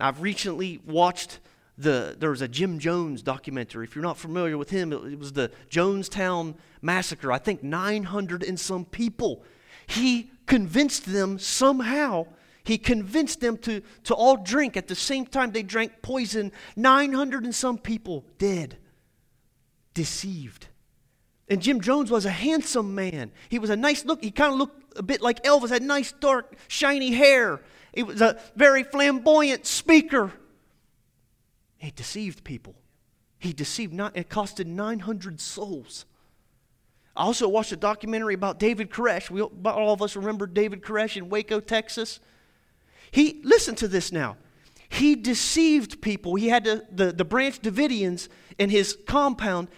I've 0.00 0.22
recently 0.22 0.80
watched 0.86 1.40
the, 1.76 2.16
there 2.18 2.30
was 2.30 2.40
a 2.40 2.48
Jim 2.48 2.78
Jones 2.78 3.20
documentary. 3.20 3.84
If 3.84 3.94
you're 3.94 4.02
not 4.02 4.16
familiar 4.16 4.56
with 4.56 4.70
him, 4.70 4.94
it, 4.94 5.04
it 5.04 5.18
was 5.18 5.34
the 5.34 5.50
Jonestown 5.68 6.54
Massacre. 6.80 7.30
I 7.30 7.36
think 7.36 7.62
900 7.62 8.42
and 8.42 8.58
some 8.58 8.86
people. 8.86 9.44
He 9.86 10.30
convinced 10.46 11.06
them 11.06 11.38
somehow 11.38 12.26
He 12.66 12.78
convinced 12.78 13.40
them 13.40 13.58
to, 13.58 13.80
to 14.04 14.14
all 14.14 14.36
drink. 14.36 14.76
At 14.76 14.88
the 14.88 14.96
same 14.96 15.24
time, 15.24 15.52
they 15.52 15.62
drank 15.62 16.02
poison. 16.02 16.50
900 16.74 17.44
and 17.44 17.54
some 17.54 17.78
people 17.78 18.24
dead, 18.38 18.76
deceived. 19.94 20.66
And 21.48 21.62
Jim 21.62 21.80
Jones 21.80 22.10
was 22.10 22.24
a 22.24 22.30
handsome 22.30 22.92
man. 22.96 23.30
He 23.48 23.60
was 23.60 23.70
a 23.70 23.76
nice 23.76 24.04
look. 24.04 24.20
He 24.20 24.32
kind 24.32 24.52
of 24.52 24.58
looked 24.58 24.98
a 24.98 25.02
bit 25.04 25.22
like 25.22 25.44
Elvis, 25.44 25.68
had 25.68 25.84
nice, 25.84 26.10
dark, 26.10 26.56
shiny 26.66 27.12
hair. 27.12 27.60
He 27.94 28.02
was 28.02 28.20
a 28.20 28.36
very 28.56 28.82
flamboyant 28.82 29.64
speaker. 29.64 30.32
He 31.76 31.92
deceived 31.92 32.42
people. 32.42 32.74
He 33.38 33.52
deceived, 33.52 33.92
not, 33.92 34.16
it 34.16 34.28
costed 34.28 34.66
900 34.66 35.40
souls. 35.40 36.04
I 37.16 37.24
also 37.24 37.48
watched 37.48 37.72
a 37.72 37.76
documentary 37.76 38.34
about 38.34 38.58
David 38.58 38.90
Koresh. 38.90 39.30
We, 39.30 39.40
all 39.40 39.92
of 39.92 40.02
us 40.02 40.16
remember 40.16 40.46
David 40.46 40.82
Koresh 40.82 41.16
in 41.16 41.28
Waco, 41.28 41.60
Texas. 41.60 42.20
He, 43.10 43.40
listen 43.42 43.74
to 43.76 43.88
this 43.88 44.12
now. 44.12 44.36
He 44.88 45.16
deceived 45.16 46.00
people. 46.02 46.34
He 46.34 46.48
had 46.48 46.64
the, 46.64 47.12
the, 47.12 47.24
Branch 47.24 47.60
Davidians 47.60 48.28
in 48.58 48.70
his 48.70 48.96
compound. 49.06 49.68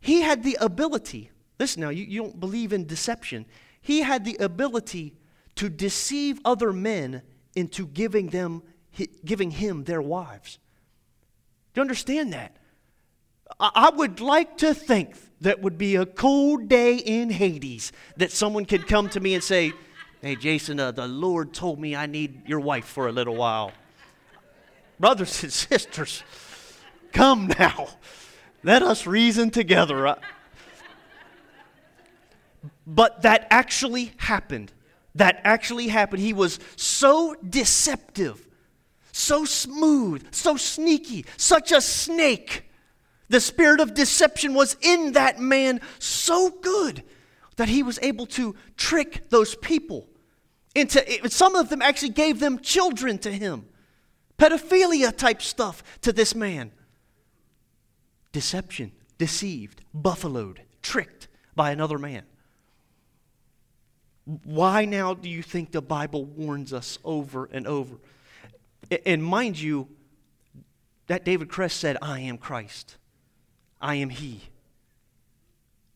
He 0.00 0.22
had 0.22 0.42
the 0.42 0.56
ability, 0.60 1.30
listen 1.58 1.82
now, 1.82 1.90
you, 1.90 2.04
you 2.04 2.22
don't 2.22 2.40
believe 2.40 2.72
in 2.72 2.86
deception. 2.86 3.46
He 3.80 4.00
had 4.00 4.24
the 4.24 4.36
ability 4.36 5.14
to 5.56 5.68
deceive 5.68 6.40
other 6.44 6.72
men 6.72 7.22
into 7.54 7.86
giving 7.86 8.28
them 8.28 8.62
giving 9.24 9.50
him 9.50 9.84
their 9.84 10.00
wives. 10.00 10.58
Do 11.74 11.80
you 11.80 11.82
understand 11.82 12.32
that? 12.32 12.56
I 13.60 13.90
would 13.94 14.20
like 14.20 14.58
to 14.58 14.72
think 14.72 15.16
that 15.40 15.60
would 15.60 15.78
be 15.78 15.96
a 15.96 16.06
cold 16.06 16.68
day 16.68 16.96
in 16.96 17.30
Hades 17.30 17.92
that 18.16 18.32
someone 18.32 18.64
could 18.64 18.86
come 18.86 19.08
to 19.10 19.20
me 19.20 19.34
and 19.34 19.42
say, 19.42 19.72
Hey, 20.22 20.34
Jason, 20.34 20.80
uh, 20.80 20.92
the 20.92 21.06
Lord 21.06 21.52
told 21.52 21.78
me 21.78 21.94
I 21.94 22.06
need 22.06 22.48
your 22.48 22.60
wife 22.60 22.86
for 22.86 23.06
a 23.06 23.12
little 23.12 23.36
while. 23.36 23.72
Brothers 24.98 25.42
and 25.42 25.52
sisters, 25.52 26.22
come 27.12 27.48
now. 27.58 27.88
Let 28.62 28.82
us 28.82 29.06
reason 29.06 29.50
together. 29.50 30.16
But 32.86 33.22
that 33.22 33.46
actually 33.50 34.12
happened. 34.16 34.72
That 35.14 35.40
actually 35.44 35.88
happened. 35.88 36.22
He 36.22 36.32
was 36.32 36.58
so 36.76 37.34
deceptive, 37.48 38.46
so 39.12 39.44
smooth, 39.44 40.26
so 40.32 40.56
sneaky, 40.56 41.26
such 41.36 41.72
a 41.72 41.80
snake. 41.80 42.65
The 43.28 43.40
spirit 43.40 43.80
of 43.80 43.94
deception 43.94 44.54
was 44.54 44.76
in 44.80 45.12
that 45.12 45.40
man 45.40 45.80
so 45.98 46.50
good 46.50 47.02
that 47.56 47.68
he 47.68 47.82
was 47.82 47.98
able 48.02 48.26
to 48.26 48.54
trick 48.76 49.30
those 49.30 49.54
people 49.56 50.08
into 50.74 51.02
some 51.30 51.56
of 51.56 51.70
them 51.70 51.80
actually 51.80 52.10
gave 52.10 52.38
them 52.38 52.58
children 52.60 53.18
to 53.18 53.32
him. 53.32 53.66
Pedophilia 54.38 55.16
type 55.16 55.40
stuff 55.40 55.82
to 56.02 56.12
this 56.12 56.34
man. 56.34 56.70
Deception 58.32 58.92
deceived 59.16 59.80
buffaloed 59.94 60.60
tricked 60.82 61.28
by 61.54 61.70
another 61.70 61.98
man. 61.98 62.24
Why 64.44 64.84
now 64.84 65.14
do 65.14 65.30
you 65.30 65.42
think 65.42 65.72
the 65.72 65.80
bible 65.80 66.24
warns 66.24 66.72
us 66.72 66.98
over 67.04 67.46
and 67.46 67.66
over? 67.66 67.96
And 69.06 69.24
mind 69.24 69.58
you 69.58 69.88
that 71.06 71.24
david 71.24 71.48
Koresh 71.48 71.72
said 71.72 71.96
i 72.02 72.20
am 72.20 72.36
christ 72.36 72.96
i 73.80 73.94
am 73.94 74.08
he 74.08 74.42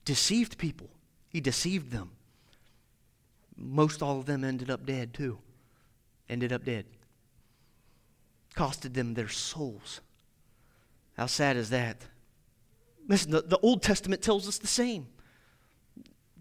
deceived 0.04 0.58
people 0.58 0.88
he 1.28 1.40
deceived 1.40 1.90
them 1.90 2.10
most 3.60 4.02
all 4.02 4.18
of 4.18 4.26
them 4.26 4.42
ended 4.42 4.70
up 4.70 4.86
dead 4.86 5.12
too. 5.12 5.38
Ended 6.28 6.52
up 6.52 6.64
dead. 6.64 6.86
Costed 8.56 8.94
them 8.94 9.14
their 9.14 9.28
souls. 9.28 10.00
How 11.16 11.26
sad 11.26 11.56
is 11.56 11.70
that? 11.70 11.98
Listen, 13.06 13.30
the, 13.30 13.42
the 13.42 13.58
Old 13.58 13.82
Testament 13.82 14.22
tells 14.22 14.48
us 14.48 14.58
the 14.58 14.66
same. 14.66 15.08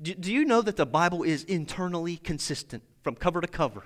Do, 0.01 0.13
do 0.15 0.31
you 0.31 0.45
know 0.45 0.61
that 0.61 0.77
the 0.77 0.85
Bible 0.85 1.23
is 1.23 1.43
internally 1.43 2.15
consistent 2.17 2.83
from 3.03 3.15
cover 3.15 3.41
to 3.41 3.47
cover? 3.47 3.83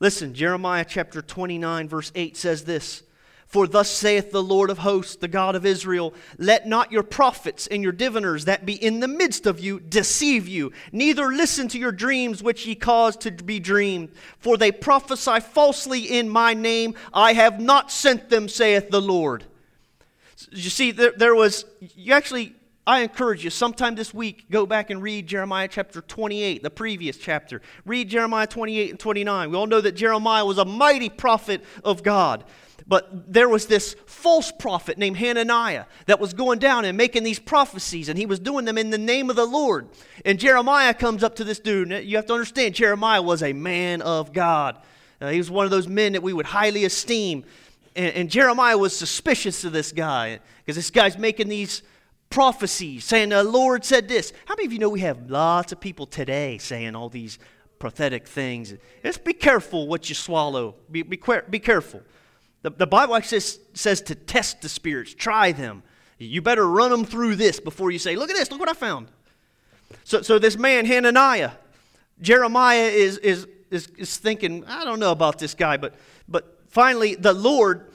Listen, 0.00 0.34
Jeremiah 0.34 0.84
chapter 0.86 1.22
29, 1.22 1.88
verse 1.88 2.12
8 2.14 2.36
says 2.36 2.64
this 2.64 3.02
for 3.48 3.66
thus 3.66 3.90
saith 3.90 4.30
the 4.30 4.42
Lord 4.42 4.68
of 4.68 4.78
hosts, 4.78 5.16
the 5.16 5.26
God 5.26 5.56
of 5.56 5.64
Israel 5.64 6.12
Let 6.36 6.68
not 6.68 6.92
your 6.92 7.02
prophets 7.02 7.66
and 7.66 7.82
your 7.82 7.92
diviners 7.92 8.44
that 8.44 8.66
be 8.66 8.74
in 8.74 9.00
the 9.00 9.08
midst 9.08 9.46
of 9.46 9.58
you 9.58 9.80
deceive 9.80 10.46
you, 10.46 10.72
neither 10.92 11.28
listen 11.28 11.66
to 11.68 11.78
your 11.78 11.90
dreams 11.90 12.42
which 12.42 12.66
ye 12.66 12.74
cause 12.74 13.16
to 13.16 13.30
be 13.30 13.58
dreamed. 13.58 14.10
For 14.38 14.58
they 14.58 14.70
prophesy 14.70 15.40
falsely 15.40 16.00
in 16.02 16.28
my 16.28 16.52
name. 16.52 16.94
I 17.12 17.32
have 17.32 17.58
not 17.58 17.90
sent 17.90 18.28
them, 18.28 18.48
saith 18.48 18.90
the 18.90 19.00
Lord. 19.00 19.44
You 20.50 20.70
see, 20.70 20.90
there, 20.90 21.12
there 21.16 21.34
was, 21.34 21.64
you 21.80 22.12
actually, 22.12 22.54
I 22.88 23.00
encourage 23.00 23.44
you, 23.44 23.50
sometime 23.50 23.96
this 23.96 24.14
week, 24.14 24.50
go 24.50 24.64
back 24.64 24.88
and 24.88 25.02
read 25.02 25.26
Jeremiah 25.26 25.68
chapter 25.68 26.00
28, 26.00 26.62
the 26.62 26.70
previous 26.70 27.18
chapter. 27.18 27.60
Read 27.84 28.08
Jeremiah 28.08 28.46
28 28.46 28.88
and 28.88 28.98
29. 28.98 29.50
We 29.50 29.56
all 29.58 29.66
know 29.66 29.82
that 29.82 29.92
Jeremiah 29.92 30.46
was 30.46 30.56
a 30.56 30.64
mighty 30.64 31.10
prophet 31.10 31.62
of 31.84 32.02
God. 32.02 32.44
But 32.86 33.30
there 33.30 33.46
was 33.46 33.66
this 33.66 33.94
false 34.06 34.50
prophet 34.50 34.96
named 34.96 35.18
Hananiah 35.18 35.84
that 36.06 36.18
was 36.18 36.32
going 36.32 36.60
down 36.60 36.86
and 36.86 36.96
making 36.96 37.24
these 37.24 37.38
prophecies, 37.38 38.08
and 38.08 38.18
he 38.18 38.24
was 38.24 38.38
doing 38.38 38.64
them 38.64 38.78
in 38.78 38.88
the 38.88 38.96
name 38.96 39.28
of 39.28 39.36
the 39.36 39.44
Lord. 39.44 39.88
And 40.24 40.40
Jeremiah 40.40 40.94
comes 40.94 41.22
up 41.22 41.34
to 41.36 41.44
this 41.44 41.58
dude. 41.58 41.90
You 41.90 42.16
have 42.16 42.24
to 42.24 42.32
understand, 42.32 42.74
Jeremiah 42.74 43.20
was 43.20 43.42
a 43.42 43.52
man 43.52 44.00
of 44.00 44.32
God. 44.32 44.78
Uh, 45.20 45.28
he 45.28 45.36
was 45.36 45.50
one 45.50 45.66
of 45.66 45.70
those 45.70 45.88
men 45.88 46.14
that 46.14 46.22
we 46.22 46.32
would 46.32 46.46
highly 46.46 46.86
esteem. 46.86 47.44
And, 47.94 48.14
and 48.14 48.30
Jeremiah 48.30 48.78
was 48.78 48.96
suspicious 48.96 49.62
of 49.64 49.72
this 49.72 49.92
guy 49.92 50.38
because 50.64 50.76
this 50.76 50.90
guy's 50.90 51.18
making 51.18 51.48
these 51.48 51.82
prophecies 52.30 53.04
saying, 53.04 53.30
The 53.30 53.44
Lord 53.44 53.84
said 53.84 54.08
this. 54.08 54.32
How 54.46 54.54
many 54.54 54.66
of 54.66 54.72
you 54.72 54.78
know 54.78 54.88
we 54.88 55.00
have 55.00 55.30
lots 55.30 55.72
of 55.72 55.80
people 55.80 56.06
today 56.06 56.58
saying 56.58 56.94
all 56.94 57.08
these 57.08 57.38
prophetic 57.78 58.26
things? 58.26 58.74
Just 59.02 59.24
be 59.24 59.32
careful 59.32 59.86
what 59.86 60.08
you 60.08 60.14
swallow. 60.14 60.74
Be, 60.90 61.02
be, 61.02 61.20
be 61.50 61.58
careful. 61.58 62.02
The, 62.62 62.70
the 62.70 62.86
Bible 62.86 63.14
actually 63.14 63.40
says, 63.40 63.60
says 63.74 64.00
to 64.02 64.14
test 64.14 64.62
the 64.62 64.68
spirits, 64.68 65.14
try 65.14 65.52
them. 65.52 65.82
You 66.18 66.42
better 66.42 66.68
run 66.68 66.90
them 66.90 67.04
through 67.04 67.36
this 67.36 67.60
before 67.60 67.90
you 67.90 67.98
say, 67.98 68.16
Look 68.16 68.30
at 68.30 68.36
this, 68.36 68.50
look 68.50 68.60
what 68.60 68.68
I 68.68 68.74
found. 68.74 69.08
So, 70.04 70.22
so 70.22 70.38
this 70.38 70.58
man, 70.58 70.84
Hananiah, 70.84 71.52
Jeremiah 72.20 72.88
is, 72.88 73.18
is, 73.18 73.46
is, 73.70 73.86
is 73.96 74.16
thinking, 74.16 74.64
I 74.66 74.84
don't 74.84 75.00
know 75.00 75.12
about 75.12 75.38
this 75.38 75.54
guy, 75.54 75.76
but, 75.76 75.94
but 76.28 76.58
finally 76.68 77.14
the 77.14 77.32
Lord 77.32 77.92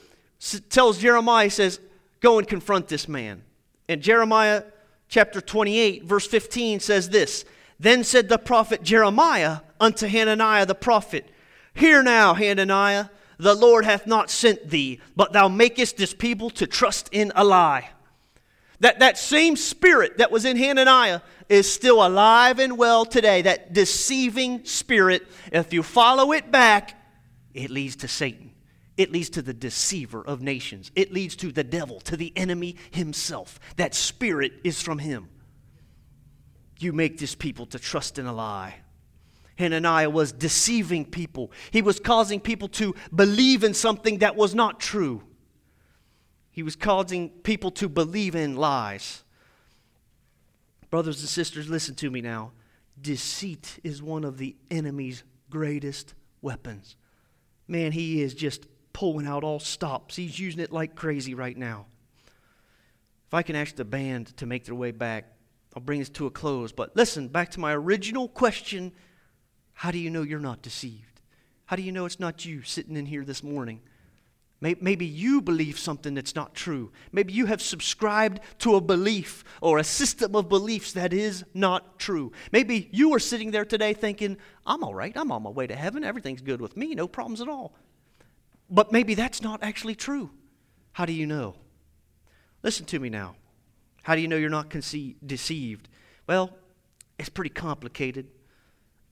tells 0.70 0.98
Jeremiah, 0.98 1.50
says, 1.50 1.80
Go 2.22 2.40
and 2.40 2.48
confront 2.48 2.88
this 2.88 3.10
man. 3.10 3.44
And 3.88 4.02
Jeremiah 4.02 4.64
chapter 5.10 5.42
28, 5.42 6.04
verse 6.04 6.28
15 6.28 6.80
says 6.80 7.10
this 7.10 7.46
Then 7.80 8.04
said 8.04 8.30
the 8.30 8.38
prophet 8.38 8.84
Jeremiah 8.84 9.60
unto 9.80 10.08
Hananiah 10.08 10.66
the 10.66 10.76
prophet, 10.76 11.30
Hear 11.74 12.04
now, 12.04 12.34
Hananiah 12.34 13.08
the 13.44 13.54
Lord 13.54 13.86
hath 13.86 14.08
not 14.08 14.30
sent 14.30 14.70
thee, 14.70 15.02
but 15.16 15.34
thou 15.34 15.48
makest 15.48 15.98
this 15.98 16.14
people 16.14 16.50
to 16.52 16.66
trust 16.66 17.10
in 17.12 17.32
a 17.36 17.44
lie. 17.44 17.90
That, 18.80 19.00
that 19.00 19.18
same 19.18 19.56
spirit 19.56 20.18
that 20.18 20.32
was 20.32 20.46
in 20.46 20.58
Hananiah 20.58 21.22
is 21.50 21.72
still 21.72 22.06
alive 22.06 22.60
and 22.60 22.78
well 22.78 23.06
today. 23.06 23.42
That 23.42 23.74
deceiving 23.74 24.66
spirit, 24.66 25.28
if 25.52 25.74
you 25.74 25.84
follow 25.84 26.32
it 26.32 26.52
back, 26.52 27.00
it 27.54 27.70
leads 27.70 27.98
to 27.98 28.08
Satan. 28.08 28.53
It 28.96 29.12
leads 29.12 29.30
to 29.32 29.42
the 29.42 29.54
deceiver 29.54 30.24
of 30.24 30.42
nations. 30.42 30.92
It 30.96 31.12
leads 31.12 31.36
to 31.38 31.52
the 31.52 31.64
devil, 31.64 32.00
to 32.02 32.16
the 32.16 32.32
enemy 32.36 32.76
himself. 32.92 33.60
That 33.78 33.96
spirit 33.96 34.54
is 34.64 34.82
from 34.82 35.00
him. 35.00 35.30
You 36.80 36.94
make 36.94 37.18
this 37.18 37.34
people 37.34 37.66
to 37.68 37.80
trust 37.80 38.20
in 38.20 38.26
a 38.26 38.34
lie. 38.34 38.76
Hananiah 39.56 40.10
was 40.10 40.32
deceiving 40.32 41.06
people. 41.06 41.52
He 41.72 41.82
was 41.82 42.00
causing 42.00 42.40
people 42.40 42.68
to 42.70 42.96
believe 43.14 43.64
in 43.64 43.74
something 43.74 44.20
that 44.20 44.36
was 44.36 44.54
not 44.54 44.80
true. 44.80 45.24
He 46.52 46.64
was 46.64 46.76
causing 46.76 47.30
people 47.30 47.72
to 47.72 47.90
believe 47.90 48.36
in 48.36 48.56
lies. 48.56 49.24
Brothers 50.90 51.20
and 51.22 51.30
sisters, 51.30 51.70
listen 51.70 51.96
to 51.96 52.12
me 52.12 52.22
now. 52.22 52.52
Deceit 53.02 53.80
is 53.84 54.04
one 54.04 54.24
of 54.24 54.38
the 54.38 54.56
enemy's 54.70 55.24
greatest 55.50 56.14
weapons. 56.42 56.96
Man, 57.68 57.92
he 57.92 58.22
is 58.22 58.36
just 58.36 58.68
pulling 58.94 59.28
out 59.28 59.44
all 59.44 59.60
stops. 59.60 60.16
He's 60.16 60.40
using 60.40 60.62
it 60.62 60.72
like 60.72 60.96
crazy 60.96 61.34
right 61.34 61.58
now. 61.58 61.88
If 63.28 63.34
I 63.34 63.42
can 63.42 63.56
ask 63.56 63.76
the 63.76 63.86
band 63.86 64.38
to 64.38 64.46
make 64.46 64.66
their 64.66 64.76
way 64.76 64.92
back, 64.92 65.26
I'll 65.76 65.82
bring 65.82 66.00
this 66.00 66.10
to 66.10 66.28
a 66.28 66.32
close. 66.32 66.72
But 66.72 66.96
listen, 66.96 67.28
back 67.28 67.52
to 67.52 67.60
my 67.60 67.74
original 67.74 68.28
question 68.28 68.92
how 69.76 69.90
do 69.90 69.98
you 69.98 70.12
know 70.12 70.22
you're 70.22 70.40
not 70.40 70.62
deceived? 70.62 71.20
How 71.66 71.76
do 71.76 71.82
you 71.82 71.92
know 71.92 72.06
it's 72.06 72.20
not 72.20 72.46
you 72.46 72.62
sitting 72.62 72.96
in 72.96 73.08
here 73.08 73.26
this 73.26 73.42
morning 73.42 73.82
Maybe 74.64 75.06
you 75.06 75.42
believe 75.42 75.78
something 75.78 76.14
that's 76.14 76.36
not 76.36 76.56
true. 76.56 76.94
Maybe 77.12 77.34
you 77.34 77.48
have 77.48 77.62
subscribed 77.62 78.40
to 78.60 78.76
a 78.76 78.82
belief 78.82 79.44
or 79.60 79.78
a 79.78 79.84
system 79.84 80.38
of 80.38 80.48
beliefs 80.48 80.94
that 80.94 81.12
is 81.12 81.44
not 81.54 82.00
true. 82.00 82.32
Maybe 82.54 82.90
you 82.94 83.14
are 83.14 83.20
sitting 83.20 83.52
there 83.52 83.66
today 83.66 83.94
thinking, 83.94 84.38
I'm 84.66 84.82
all 84.82 84.96
right. 84.96 85.12
I'm 85.18 85.34
on 85.34 85.44
my 85.44 85.50
way 85.50 85.68
to 85.68 85.76
heaven. 85.76 86.06
Everything's 86.06 86.42
good 86.42 86.62
with 86.62 86.78
me. 86.78 86.96
No 86.96 87.10
problems 87.10 87.42
at 87.42 87.50
all. 87.50 87.76
But 88.70 88.92
maybe 88.92 89.14
that's 89.14 89.42
not 89.42 89.64
actually 89.64 89.96
true. 89.96 90.32
How 90.94 91.06
do 91.06 91.14
you 91.14 91.26
know? 91.26 91.56
Listen 92.62 92.86
to 92.88 93.00
me 93.00 93.10
now. 93.10 93.36
How 94.04 94.16
do 94.16 94.22
you 94.22 94.28
know 94.28 94.36
you're 94.36 94.50
not 94.50 94.70
conce- 94.70 95.16
deceived? 95.26 95.90
Well, 96.28 96.56
it's 97.20 97.30
pretty 97.30 97.50
complicated. 97.50 98.28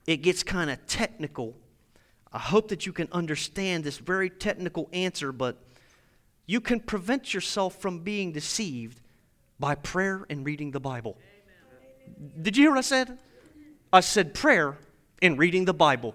It 0.06 0.18
gets 0.18 0.42
kind 0.42 0.70
of 0.70 0.84
technical 0.86 1.56
I 2.32 2.38
hope 2.38 2.68
that 2.68 2.86
you 2.86 2.92
can 2.92 3.08
understand 3.12 3.84
this 3.84 3.98
very 3.98 4.30
technical 4.30 4.88
answer, 4.92 5.32
but 5.32 5.58
you 6.46 6.60
can 6.60 6.80
prevent 6.80 7.34
yourself 7.34 7.76
from 7.76 7.98
being 7.98 8.32
deceived 8.32 9.00
by 9.60 9.74
prayer 9.74 10.24
and 10.30 10.44
reading 10.44 10.70
the 10.70 10.80
Bible. 10.80 11.18
Amen. 12.08 12.42
Did 12.42 12.56
you 12.56 12.64
hear 12.64 12.70
what 12.70 12.78
I 12.78 12.82
said? 12.82 13.18
I 13.92 14.00
said 14.00 14.32
prayer 14.32 14.78
and 15.20 15.38
reading 15.38 15.66
the 15.66 15.74
Bible. 15.74 16.14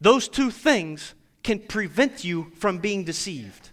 Those 0.00 0.28
two 0.28 0.50
things 0.50 1.14
can 1.46 1.60
prevent 1.60 2.24
you 2.24 2.50
from 2.56 2.78
being 2.78 3.04
deceived. 3.04 3.70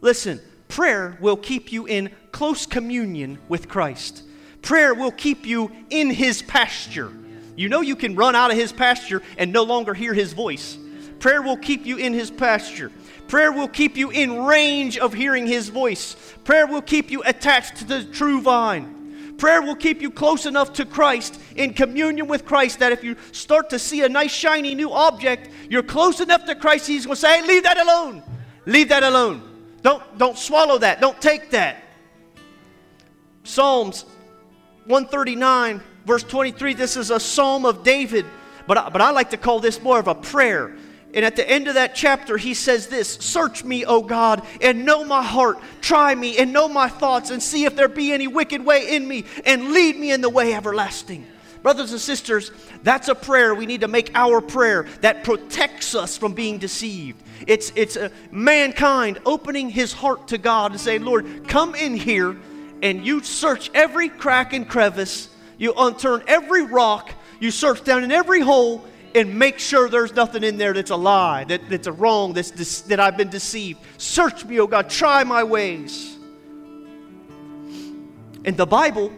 Listen, 0.00 0.40
prayer 0.68 1.18
will 1.20 1.36
keep 1.36 1.70
you 1.70 1.84
in 1.84 2.10
close 2.32 2.64
communion 2.64 3.38
with 3.46 3.68
Christ. 3.68 4.22
Prayer 4.62 4.94
will 4.94 5.10
keep 5.10 5.44
you 5.44 5.70
in 5.90 6.08
His 6.08 6.40
pasture. 6.40 7.12
You 7.56 7.68
know 7.68 7.82
you 7.82 7.94
can 7.94 8.16
run 8.16 8.34
out 8.34 8.50
of 8.50 8.56
His 8.56 8.72
pasture 8.72 9.20
and 9.36 9.52
no 9.52 9.64
longer 9.64 9.92
hear 9.92 10.14
His 10.14 10.32
voice. 10.32 10.78
Prayer 11.18 11.42
will 11.42 11.58
keep 11.58 11.84
you 11.84 11.98
in 11.98 12.14
His 12.14 12.30
pasture. 12.30 12.90
Prayer 13.28 13.52
will 13.52 13.68
keep 13.68 13.98
you 13.98 14.08
in 14.08 14.46
range 14.46 14.96
of 14.96 15.12
hearing 15.12 15.46
His 15.46 15.68
voice. 15.68 16.16
Prayer 16.44 16.66
will 16.66 16.80
keep 16.80 17.10
you 17.10 17.22
attached 17.26 17.76
to 17.76 17.84
the 17.84 18.04
true 18.04 18.40
vine. 18.40 19.03
Prayer 19.36 19.62
will 19.62 19.76
keep 19.76 20.00
you 20.00 20.10
close 20.10 20.46
enough 20.46 20.72
to 20.74 20.84
Christ, 20.84 21.40
in 21.56 21.72
communion 21.74 22.28
with 22.28 22.44
Christ, 22.44 22.78
that 22.78 22.92
if 22.92 23.02
you 23.02 23.16
start 23.32 23.70
to 23.70 23.78
see 23.78 24.02
a 24.02 24.08
nice, 24.08 24.32
shiny 24.32 24.74
new 24.74 24.92
object, 24.92 25.50
you're 25.68 25.82
close 25.82 26.20
enough 26.20 26.44
to 26.46 26.54
Christ, 26.54 26.86
He's 26.86 27.06
going 27.06 27.16
to 27.16 27.20
say, 27.20 27.40
hey, 27.40 27.46
leave 27.46 27.64
that 27.64 27.78
alone. 27.78 28.22
Leave 28.66 28.88
that 28.90 29.02
alone. 29.02 29.42
Don't, 29.82 30.02
don't 30.18 30.38
swallow 30.38 30.78
that. 30.78 31.00
Don't 31.00 31.20
take 31.20 31.50
that. 31.50 31.82
Psalms 33.42 34.04
139, 34.86 35.82
verse 36.06 36.22
23, 36.22 36.74
this 36.74 36.96
is 36.96 37.10
a 37.10 37.20
psalm 37.20 37.66
of 37.66 37.82
David, 37.82 38.24
but 38.66 38.78
I, 38.78 38.88
but 38.88 39.00
I 39.00 39.10
like 39.10 39.30
to 39.30 39.36
call 39.36 39.60
this 39.60 39.82
more 39.82 39.98
of 39.98 40.08
a 40.08 40.14
prayer. 40.14 40.76
And 41.14 41.24
at 41.24 41.36
the 41.36 41.48
end 41.48 41.68
of 41.68 41.74
that 41.74 41.94
chapter, 41.94 42.36
he 42.36 42.54
says 42.54 42.88
this 42.88 43.14
Search 43.14 43.64
me, 43.64 43.84
O 43.84 44.02
God, 44.02 44.42
and 44.60 44.84
know 44.84 45.04
my 45.04 45.22
heart. 45.22 45.58
Try 45.80 46.14
me 46.14 46.36
and 46.38 46.52
know 46.52 46.68
my 46.68 46.88
thoughts, 46.88 47.30
and 47.30 47.42
see 47.42 47.64
if 47.64 47.76
there 47.76 47.88
be 47.88 48.12
any 48.12 48.26
wicked 48.26 48.64
way 48.64 48.94
in 48.94 49.06
me, 49.06 49.24
and 49.44 49.72
lead 49.72 49.96
me 49.96 50.10
in 50.10 50.20
the 50.20 50.30
way 50.30 50.54
everlasting. 50.54 51.26
Brothers 51.62 51.92
and 51.92 52.00
sisters, 52.00 52.50
that's 52.82 53.08
a 53.08 53.14
prayer 53.14 53.54
we 53.54 53.64
need 53.64 53.80
to 53.80 53.88
make 53.88 54.10
our 54.14 54.42
prayer 54.42 54.86
that 55.00 55.24
protects 55.24 55.94
us 55.94 56.18
from 56.18 56.34
being 56.34 56.58
deceived. 56.58 57.22
It's, 57.46 57.72
it's 57.74 57.96
a 57.96 58.10
mankind 58.30 59.18
opening 59.24 59.70
his 59.70 59.92
heart 59.92 60.28
to 60.28 60.36
God 60.36 60.72
and 60.72 60.80
saying, 60.80 61.04
Lord, 61.04 61.48
come 61.48 61.74
in 61.74 61.96
here 61.96 62.36
and 62.82 63.06
you 63.06 63.22
search 63.22 63.70
every 63.72 64.10
crack 64.10 64.52
and 64.52 64.68
crevice, 64.68 65.30
you 65.56 65.72
unturn 65.72 66.22
every 66.26 66.64
rock, 66.64 67.14
you 67.40 67.50
search 67.50 67.82
down 67.82 68.04
in 68.04 68.12
every 68.12 68.40
hole, 68.40 68.84
and 69.14 69.38
make 69.38 69.58
sure 69.58 69.88
there's 69.88 70.14
nothing 70.14 70.42
in 70.42 70.56
there 70.56 70.72
that's 70.72 70.90
a 70.90 70.96
lie, 70.96 71.44
that, 71.44 71.68
that's 71.68 71.86
a 71.86 71.92
wrong, 71.92 72.32
that's 72.32 72.80
that 72.82 72.98
I've 72.98 73.16
been 73.16 73.30
deceived. 73.30 73.80
Search 73.96 74.44
me, 74.44 74.58
oh 74.60 74.66
God, 74.66 74.90
try 74.90 75.22
my 75.24 75.44
ways. 75.44 76.16
And 78.44 78.56
the 78.56 78.66
Bible, 78.66 79.12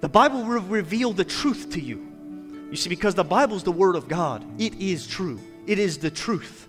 the 0.00 0.08
Bible 0.08 0.42
will 0.42 0.60
reveal 0.60 1.12
the 1.12 1.24
truth 1.24 1.70
to 1.72 1.80
you. 1.80 2.06
You 2.70 2.76
see, 2.76 2.88
because 2.88 3.14
the 3.14 3.24
Bible 3.24 3.56
is 3.56 3.62
the 3.62 3.72
Word 3.72 3.96
of 3.96 4.08
God, 4.08 4.44
it 4.58 4.74
is 4.74 5.06
true, 5.06 5.38
it 5.66 5.78
is 5.78 5.98
the 5.98 6.10
truth. 6.10 6.68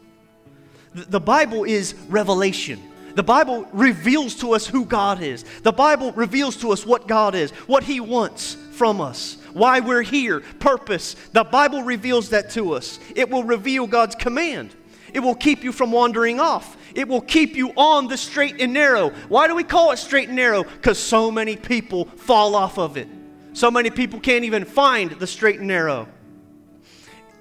The, 0.93 1.05
the 1.05 1.19
Bible 1.19 1.63
is 1.63 1.93
revelation. 2.09 2.81
The 3.15 3.23
Bible 3.23 3.67
reveals 3.73 4.35
to 4.35 4.53
us 4.53 4.65
who 4.65 4.85
God 4.85 5.21
is. 5.21 5.43
The 5.63 5.71
Bible 5.71 6.13
reveals 6.13 6.55
to 6.57 6.71
us 6.71 6.85
what 6.85 7.07
God 7.07 7.35
is, 7.35 7.51
what 7.67 7.83
He 7.83 7.99
wants 7.99 8.55
from 8.71 9.01
us 9.01 9.37
why 9.53 9.79
we're 9.79 10.01
here, 10.01 10.41
purpose. 10.59 11.15
The 11.33 11.43
Bible 11.43 11.83
reveals 11.83 12.29
that 12.29 12.49
to 12.51 12.73
us. 12.73 12.99
It 13.15 13.29
will 13.29 13.43
reveal 13.43 13.87
God's 13.87 14.15
command. 14.15 14.75
It 15.13 15.19
will 15.19 15.35
keep 15.35 15.63
you 15.63 15.71
from 15.71 15.91
wandering 15.91 16.39
off. 16.39 16.77
It 16.95 17.07
will 17.07 17.21
keep 17.21 17.55
you 17.55 17.71
on 17.75 18.07
the 18.07 18.17
straight 18.17 18.61
and 18.61 18.73
narrow. 18.73 19.09
Why 19.29 19.47
do 19.47 19.55
we 19.55 19.63
call 19.63 19.91
it 19.91 19.97
straight 19.97 20.27
and 20.27 20.35
narrow? 20.35 20.63
Because 20.63 20.99
so 20.99 21.31
many 21.31 21.55
people 21.55 22.05
fall 22.05 22.55
off 22.55 22.77
of 22.77 22.97
it. 22.97 23.07
So 23.53 23.69
many 23.69 23.89
people 23.89 24.19
can't 24.19 24.45
even 24.45 24.65
find 24.65 25.11
the 25.11 25.27
straight 25.27 25.59
and 25.59 25.67
narrow. 25.67 26.07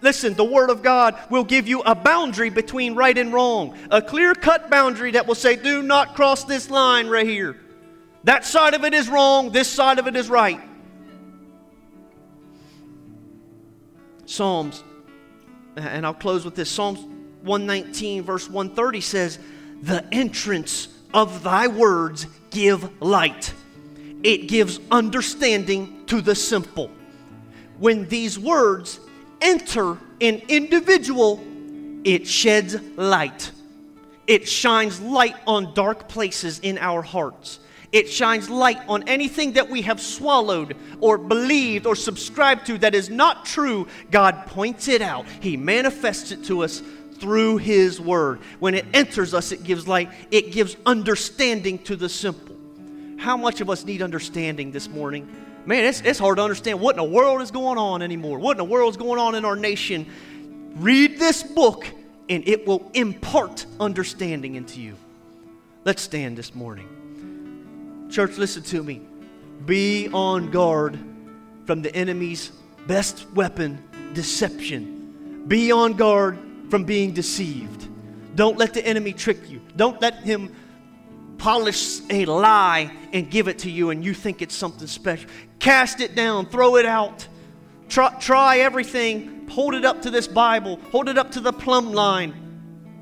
Listen, 0.03 0.35
the 0.35 0.45
Word 0.45 0.71
of 0.71 0.83
God 0.83 1.17
will 1.31 1.45
give 1.45 1.69
you 1.69 1.83
a 1.83 1.95
boundary 1.95 2.51
between 2.51 2.95
right 2.95 3.17
and 3.17 3.33
wrong, 3.33 3.77
a 3.91 4.01
clear 4.01 4.35
cut 4.35 4.71
boundary 4.71 5.11
that 5.13 5.27
will 5.27 5.35
say, 5.35 5.57
do 5.57 5.83
not 5.83 6.15
cross 6.15 6.45
this 6.45 6.71
line 6.71 7.07
right 7.09 7.27
here. 7.27 7.57
That 8.25 8.45
side 8.45 8.75
of 8.75 8.85
it 8.85 8.95
is 8.95 9.09
wrong, 9.09 9.51
this 9.51 9.69
side 9.69 9.99
of 9.99 10.07
it 10.07 10.17
is 10.17 10.31
right. 10.31 10.61
Psalms, 14.31 14.85
and 15.75 16.07
I'll 16.07 16.15
close 16.15 16.45
with 16.45 16.55
this 16.55 16.71
Psalms 16.71 17.01
119, 17.43 18.23
verse 18.23 18.49
130 18.49 19.01
says, 19.01 19.39
The 19.83 20.07
entrance 20.13 20.87
of 21.13 21.43
thy 21.43 21.67
words 21.67 22.27
give 22.51 23.03
light, 23.03 23.53
it 24.23 24.47
gives 24.47 24.79
understanding 24.91 26.07
to 26.07 26.21
the 26.21 26.37
simple. 26.37 26.91
When 27.79 28.07
these 28.09 28.39
words 28.39 29.01
enter 29.41 29.99
an 30.21 30.43
individual, 30.49 31.41
it 32.05 32.27
sheds 32.27 32.77
light. 32.97 33.51
It 34.29 34.49
shines 34.49 35.01
light 35.01 35.35
on 35.47 35.75
dark 35.75 36.09
places 36.09 36.61
in 36.61 36.79
our 36.79 37.03
hearts. 37.03 37.59
It 37.93 38.09
shines 38.09 38.49
light 38.49 38.79
on 38.89 39.09
anything 39.09 39.53
that 39.53 39.69
we 39.69 39.83
have 39.83 40.01
swallowed 40.01 40.77
or 41.01 41.19
believed 41.19 41.87
or 41.87 41.97
subscribed 41.97 42.67
to 42.67 42.79
that 42.79 42.95
is 42.95 43.11
not 43.11 43.45
true. 43.45 43.89
God 44.11 44.47
points 44.47 44.87
it 44.87 45.03
out, 45.03 45.27
He 45.41 45.57
manifests 45.57 46.31
it 46.31 46.45
to 46.45 46.63
us 46.63 46.83
through 47.15 47.59
His 47.59 48.01
Word. 48.01 48.41
When 48.61 48.75
it 48.75 48.87
enters 48.95 49.35
us, 49.35 49.51
it 49.51 49.65
gives 49.65 49.89
light, 49.89 50.11
it 50.31 50.53
gives 50.53 50.77
understanding 50.87 51.79
to 51.81 51.97
the 51.97 52.09
simple. 52.09 52.57
How 53.19 53.37
much 53.37 53.61
of 53.61 53.69
us 53.69 53.85
need 53.85 54.03
understanding 54.03 54.71
this 54.71 54.89
morning? 54.89 55.29
Man, 55.67 55.85
it's, 55.85 56.01
it's 56.01 56.19
hard 56.19 56.37
to 56.37 56.43
understand 56.43 56.81
what 56.81 56.97
in 56.97 56.97
the 56.97 57.05
world 57.05 57.43
is 57.43 57.51
going 57.51 57.77
on 57.77 58.03
anymore. 58.03 58.39
What 58.39 58.53
in 58.53 58.59
the 58.59 58.65
world 58.65 58.91
is 58.91 58.97
going 58.97 59.21
on 59.21 59.35
in 59.35 59.45
our 59.45 59.57
nation? 59.57 60.07
Read 60.77 61.19
this 61.19 61.43
book, 61.43 61.87
and 62.29 62.47
it 62.49 62.67
will 62.67 62.91
impart 62.95 63.67
understanding 63.79 64.55
into 64.55 64.81
you. 64.81 64.97
Let's 65.85 66.01
stand 66.01 66.39
this 66.39 66.55
morning. 66.55 67.00
Church, 68.11 68.39
listen 68.39 68.63
to 68.65 68.83
me. 68.83 69.03
Be 69.67 70.09
on 70.13 70.51
guard 70.51 70.99
from 71.65 71.81
the 71.81 71.95
enemy's 71.95 72.51
best 72.89 73.31
weapon, 73.35 73.83
deception. 74.15 75.45
Be 75.47 75.71
on 75.71 75.93
guard 75.93 76.39
from 76.71 76.85
being 76.85 77.13
deceived. 77.13 77.89
Don't 78.35 78.59
let 78.59 78.75
the 78.75 78.85
enemy 78.85 79.13
trick 79.13 79.49
you. 79.49 79.61
Don't 79.77 80.01
let 80.01 80.15
him 80.17 80.55
polish 81.39 82.01
a 82.11 82.25
lie 82.27 82.91
and 83.13 83.31
give 83.31 83.47
it 83.47 83.61
to 83.61 83.71
you 83.71 83.91
and 83.91 84.05
you 84.05 84.13
think 84.13 84.43
it's 84.43 84.57
something 84.57 84.89
special. 84.89 85.31
Cast 85.61 86.01
it 86.01 86.17
down, 86.17 86.47
throw 86.47 86.77
it 86.77 86.87
out. 86.87 87.29
Try, 87.89 88.13
try 88.19 88.59
everything. 88.59 89.47
Hold 89.51 89.75
it 89.75 89.85
up 89.85 90.03
to 90.03 90.11
this 90.11 90.27
Bible, 90.27 90.81
hold 90.91 91.09
it 91.09 91.17
up 91.17 91.31
to 91.33 91.41
the 91.41 91.53
plumb 91.53 91.93
line. 91.93 92.35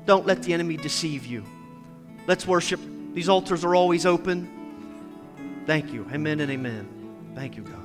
Don't 0.05 0.25
let 0.25 0.43
the 0.43 0.53
enemy 0.53 0.77
deceive 0.77 1.25
you. 1.25 1.43
Let's 2.27 2.45
worship. 2.45 2.79
These 3.13 3.29
altars 3.29 3.63
are 3.65 3.75
always 3.75 4.05
open. 4.05 4.58
Thank 5.69 5.93
you. 5.93 6.03
Amen 6.11 6.39
and 6.39 6.49
amen. 6.49 6.87
Thank 7.35 7.55
you, 7.55 7.61
God. 7.61 7.75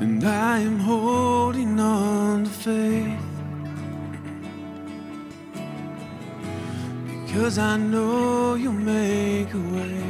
And 0.00 0.22
I 0.22 0.58
am 0.58 0.78
holding 0.78 1.80
on 1.80 2.44
to 2.44 2.50
faith 2.50 3.18
because 7.24 7.56
I 7.56 7.78
know 7.78 8.54
you'll 8.54 8.74
make 8.74 9.54
a 9.54 9.64
way. 9.76 10.02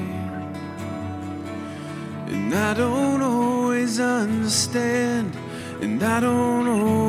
And 2.27 2.53
I 2.53 2.75
don't 2.75 3.23
always 3.23 4.01
understand, 4.01 5.33
and 5.81 6.03
I 6.03 6.19
don't 6.19 6.67
always. 6.67 7.03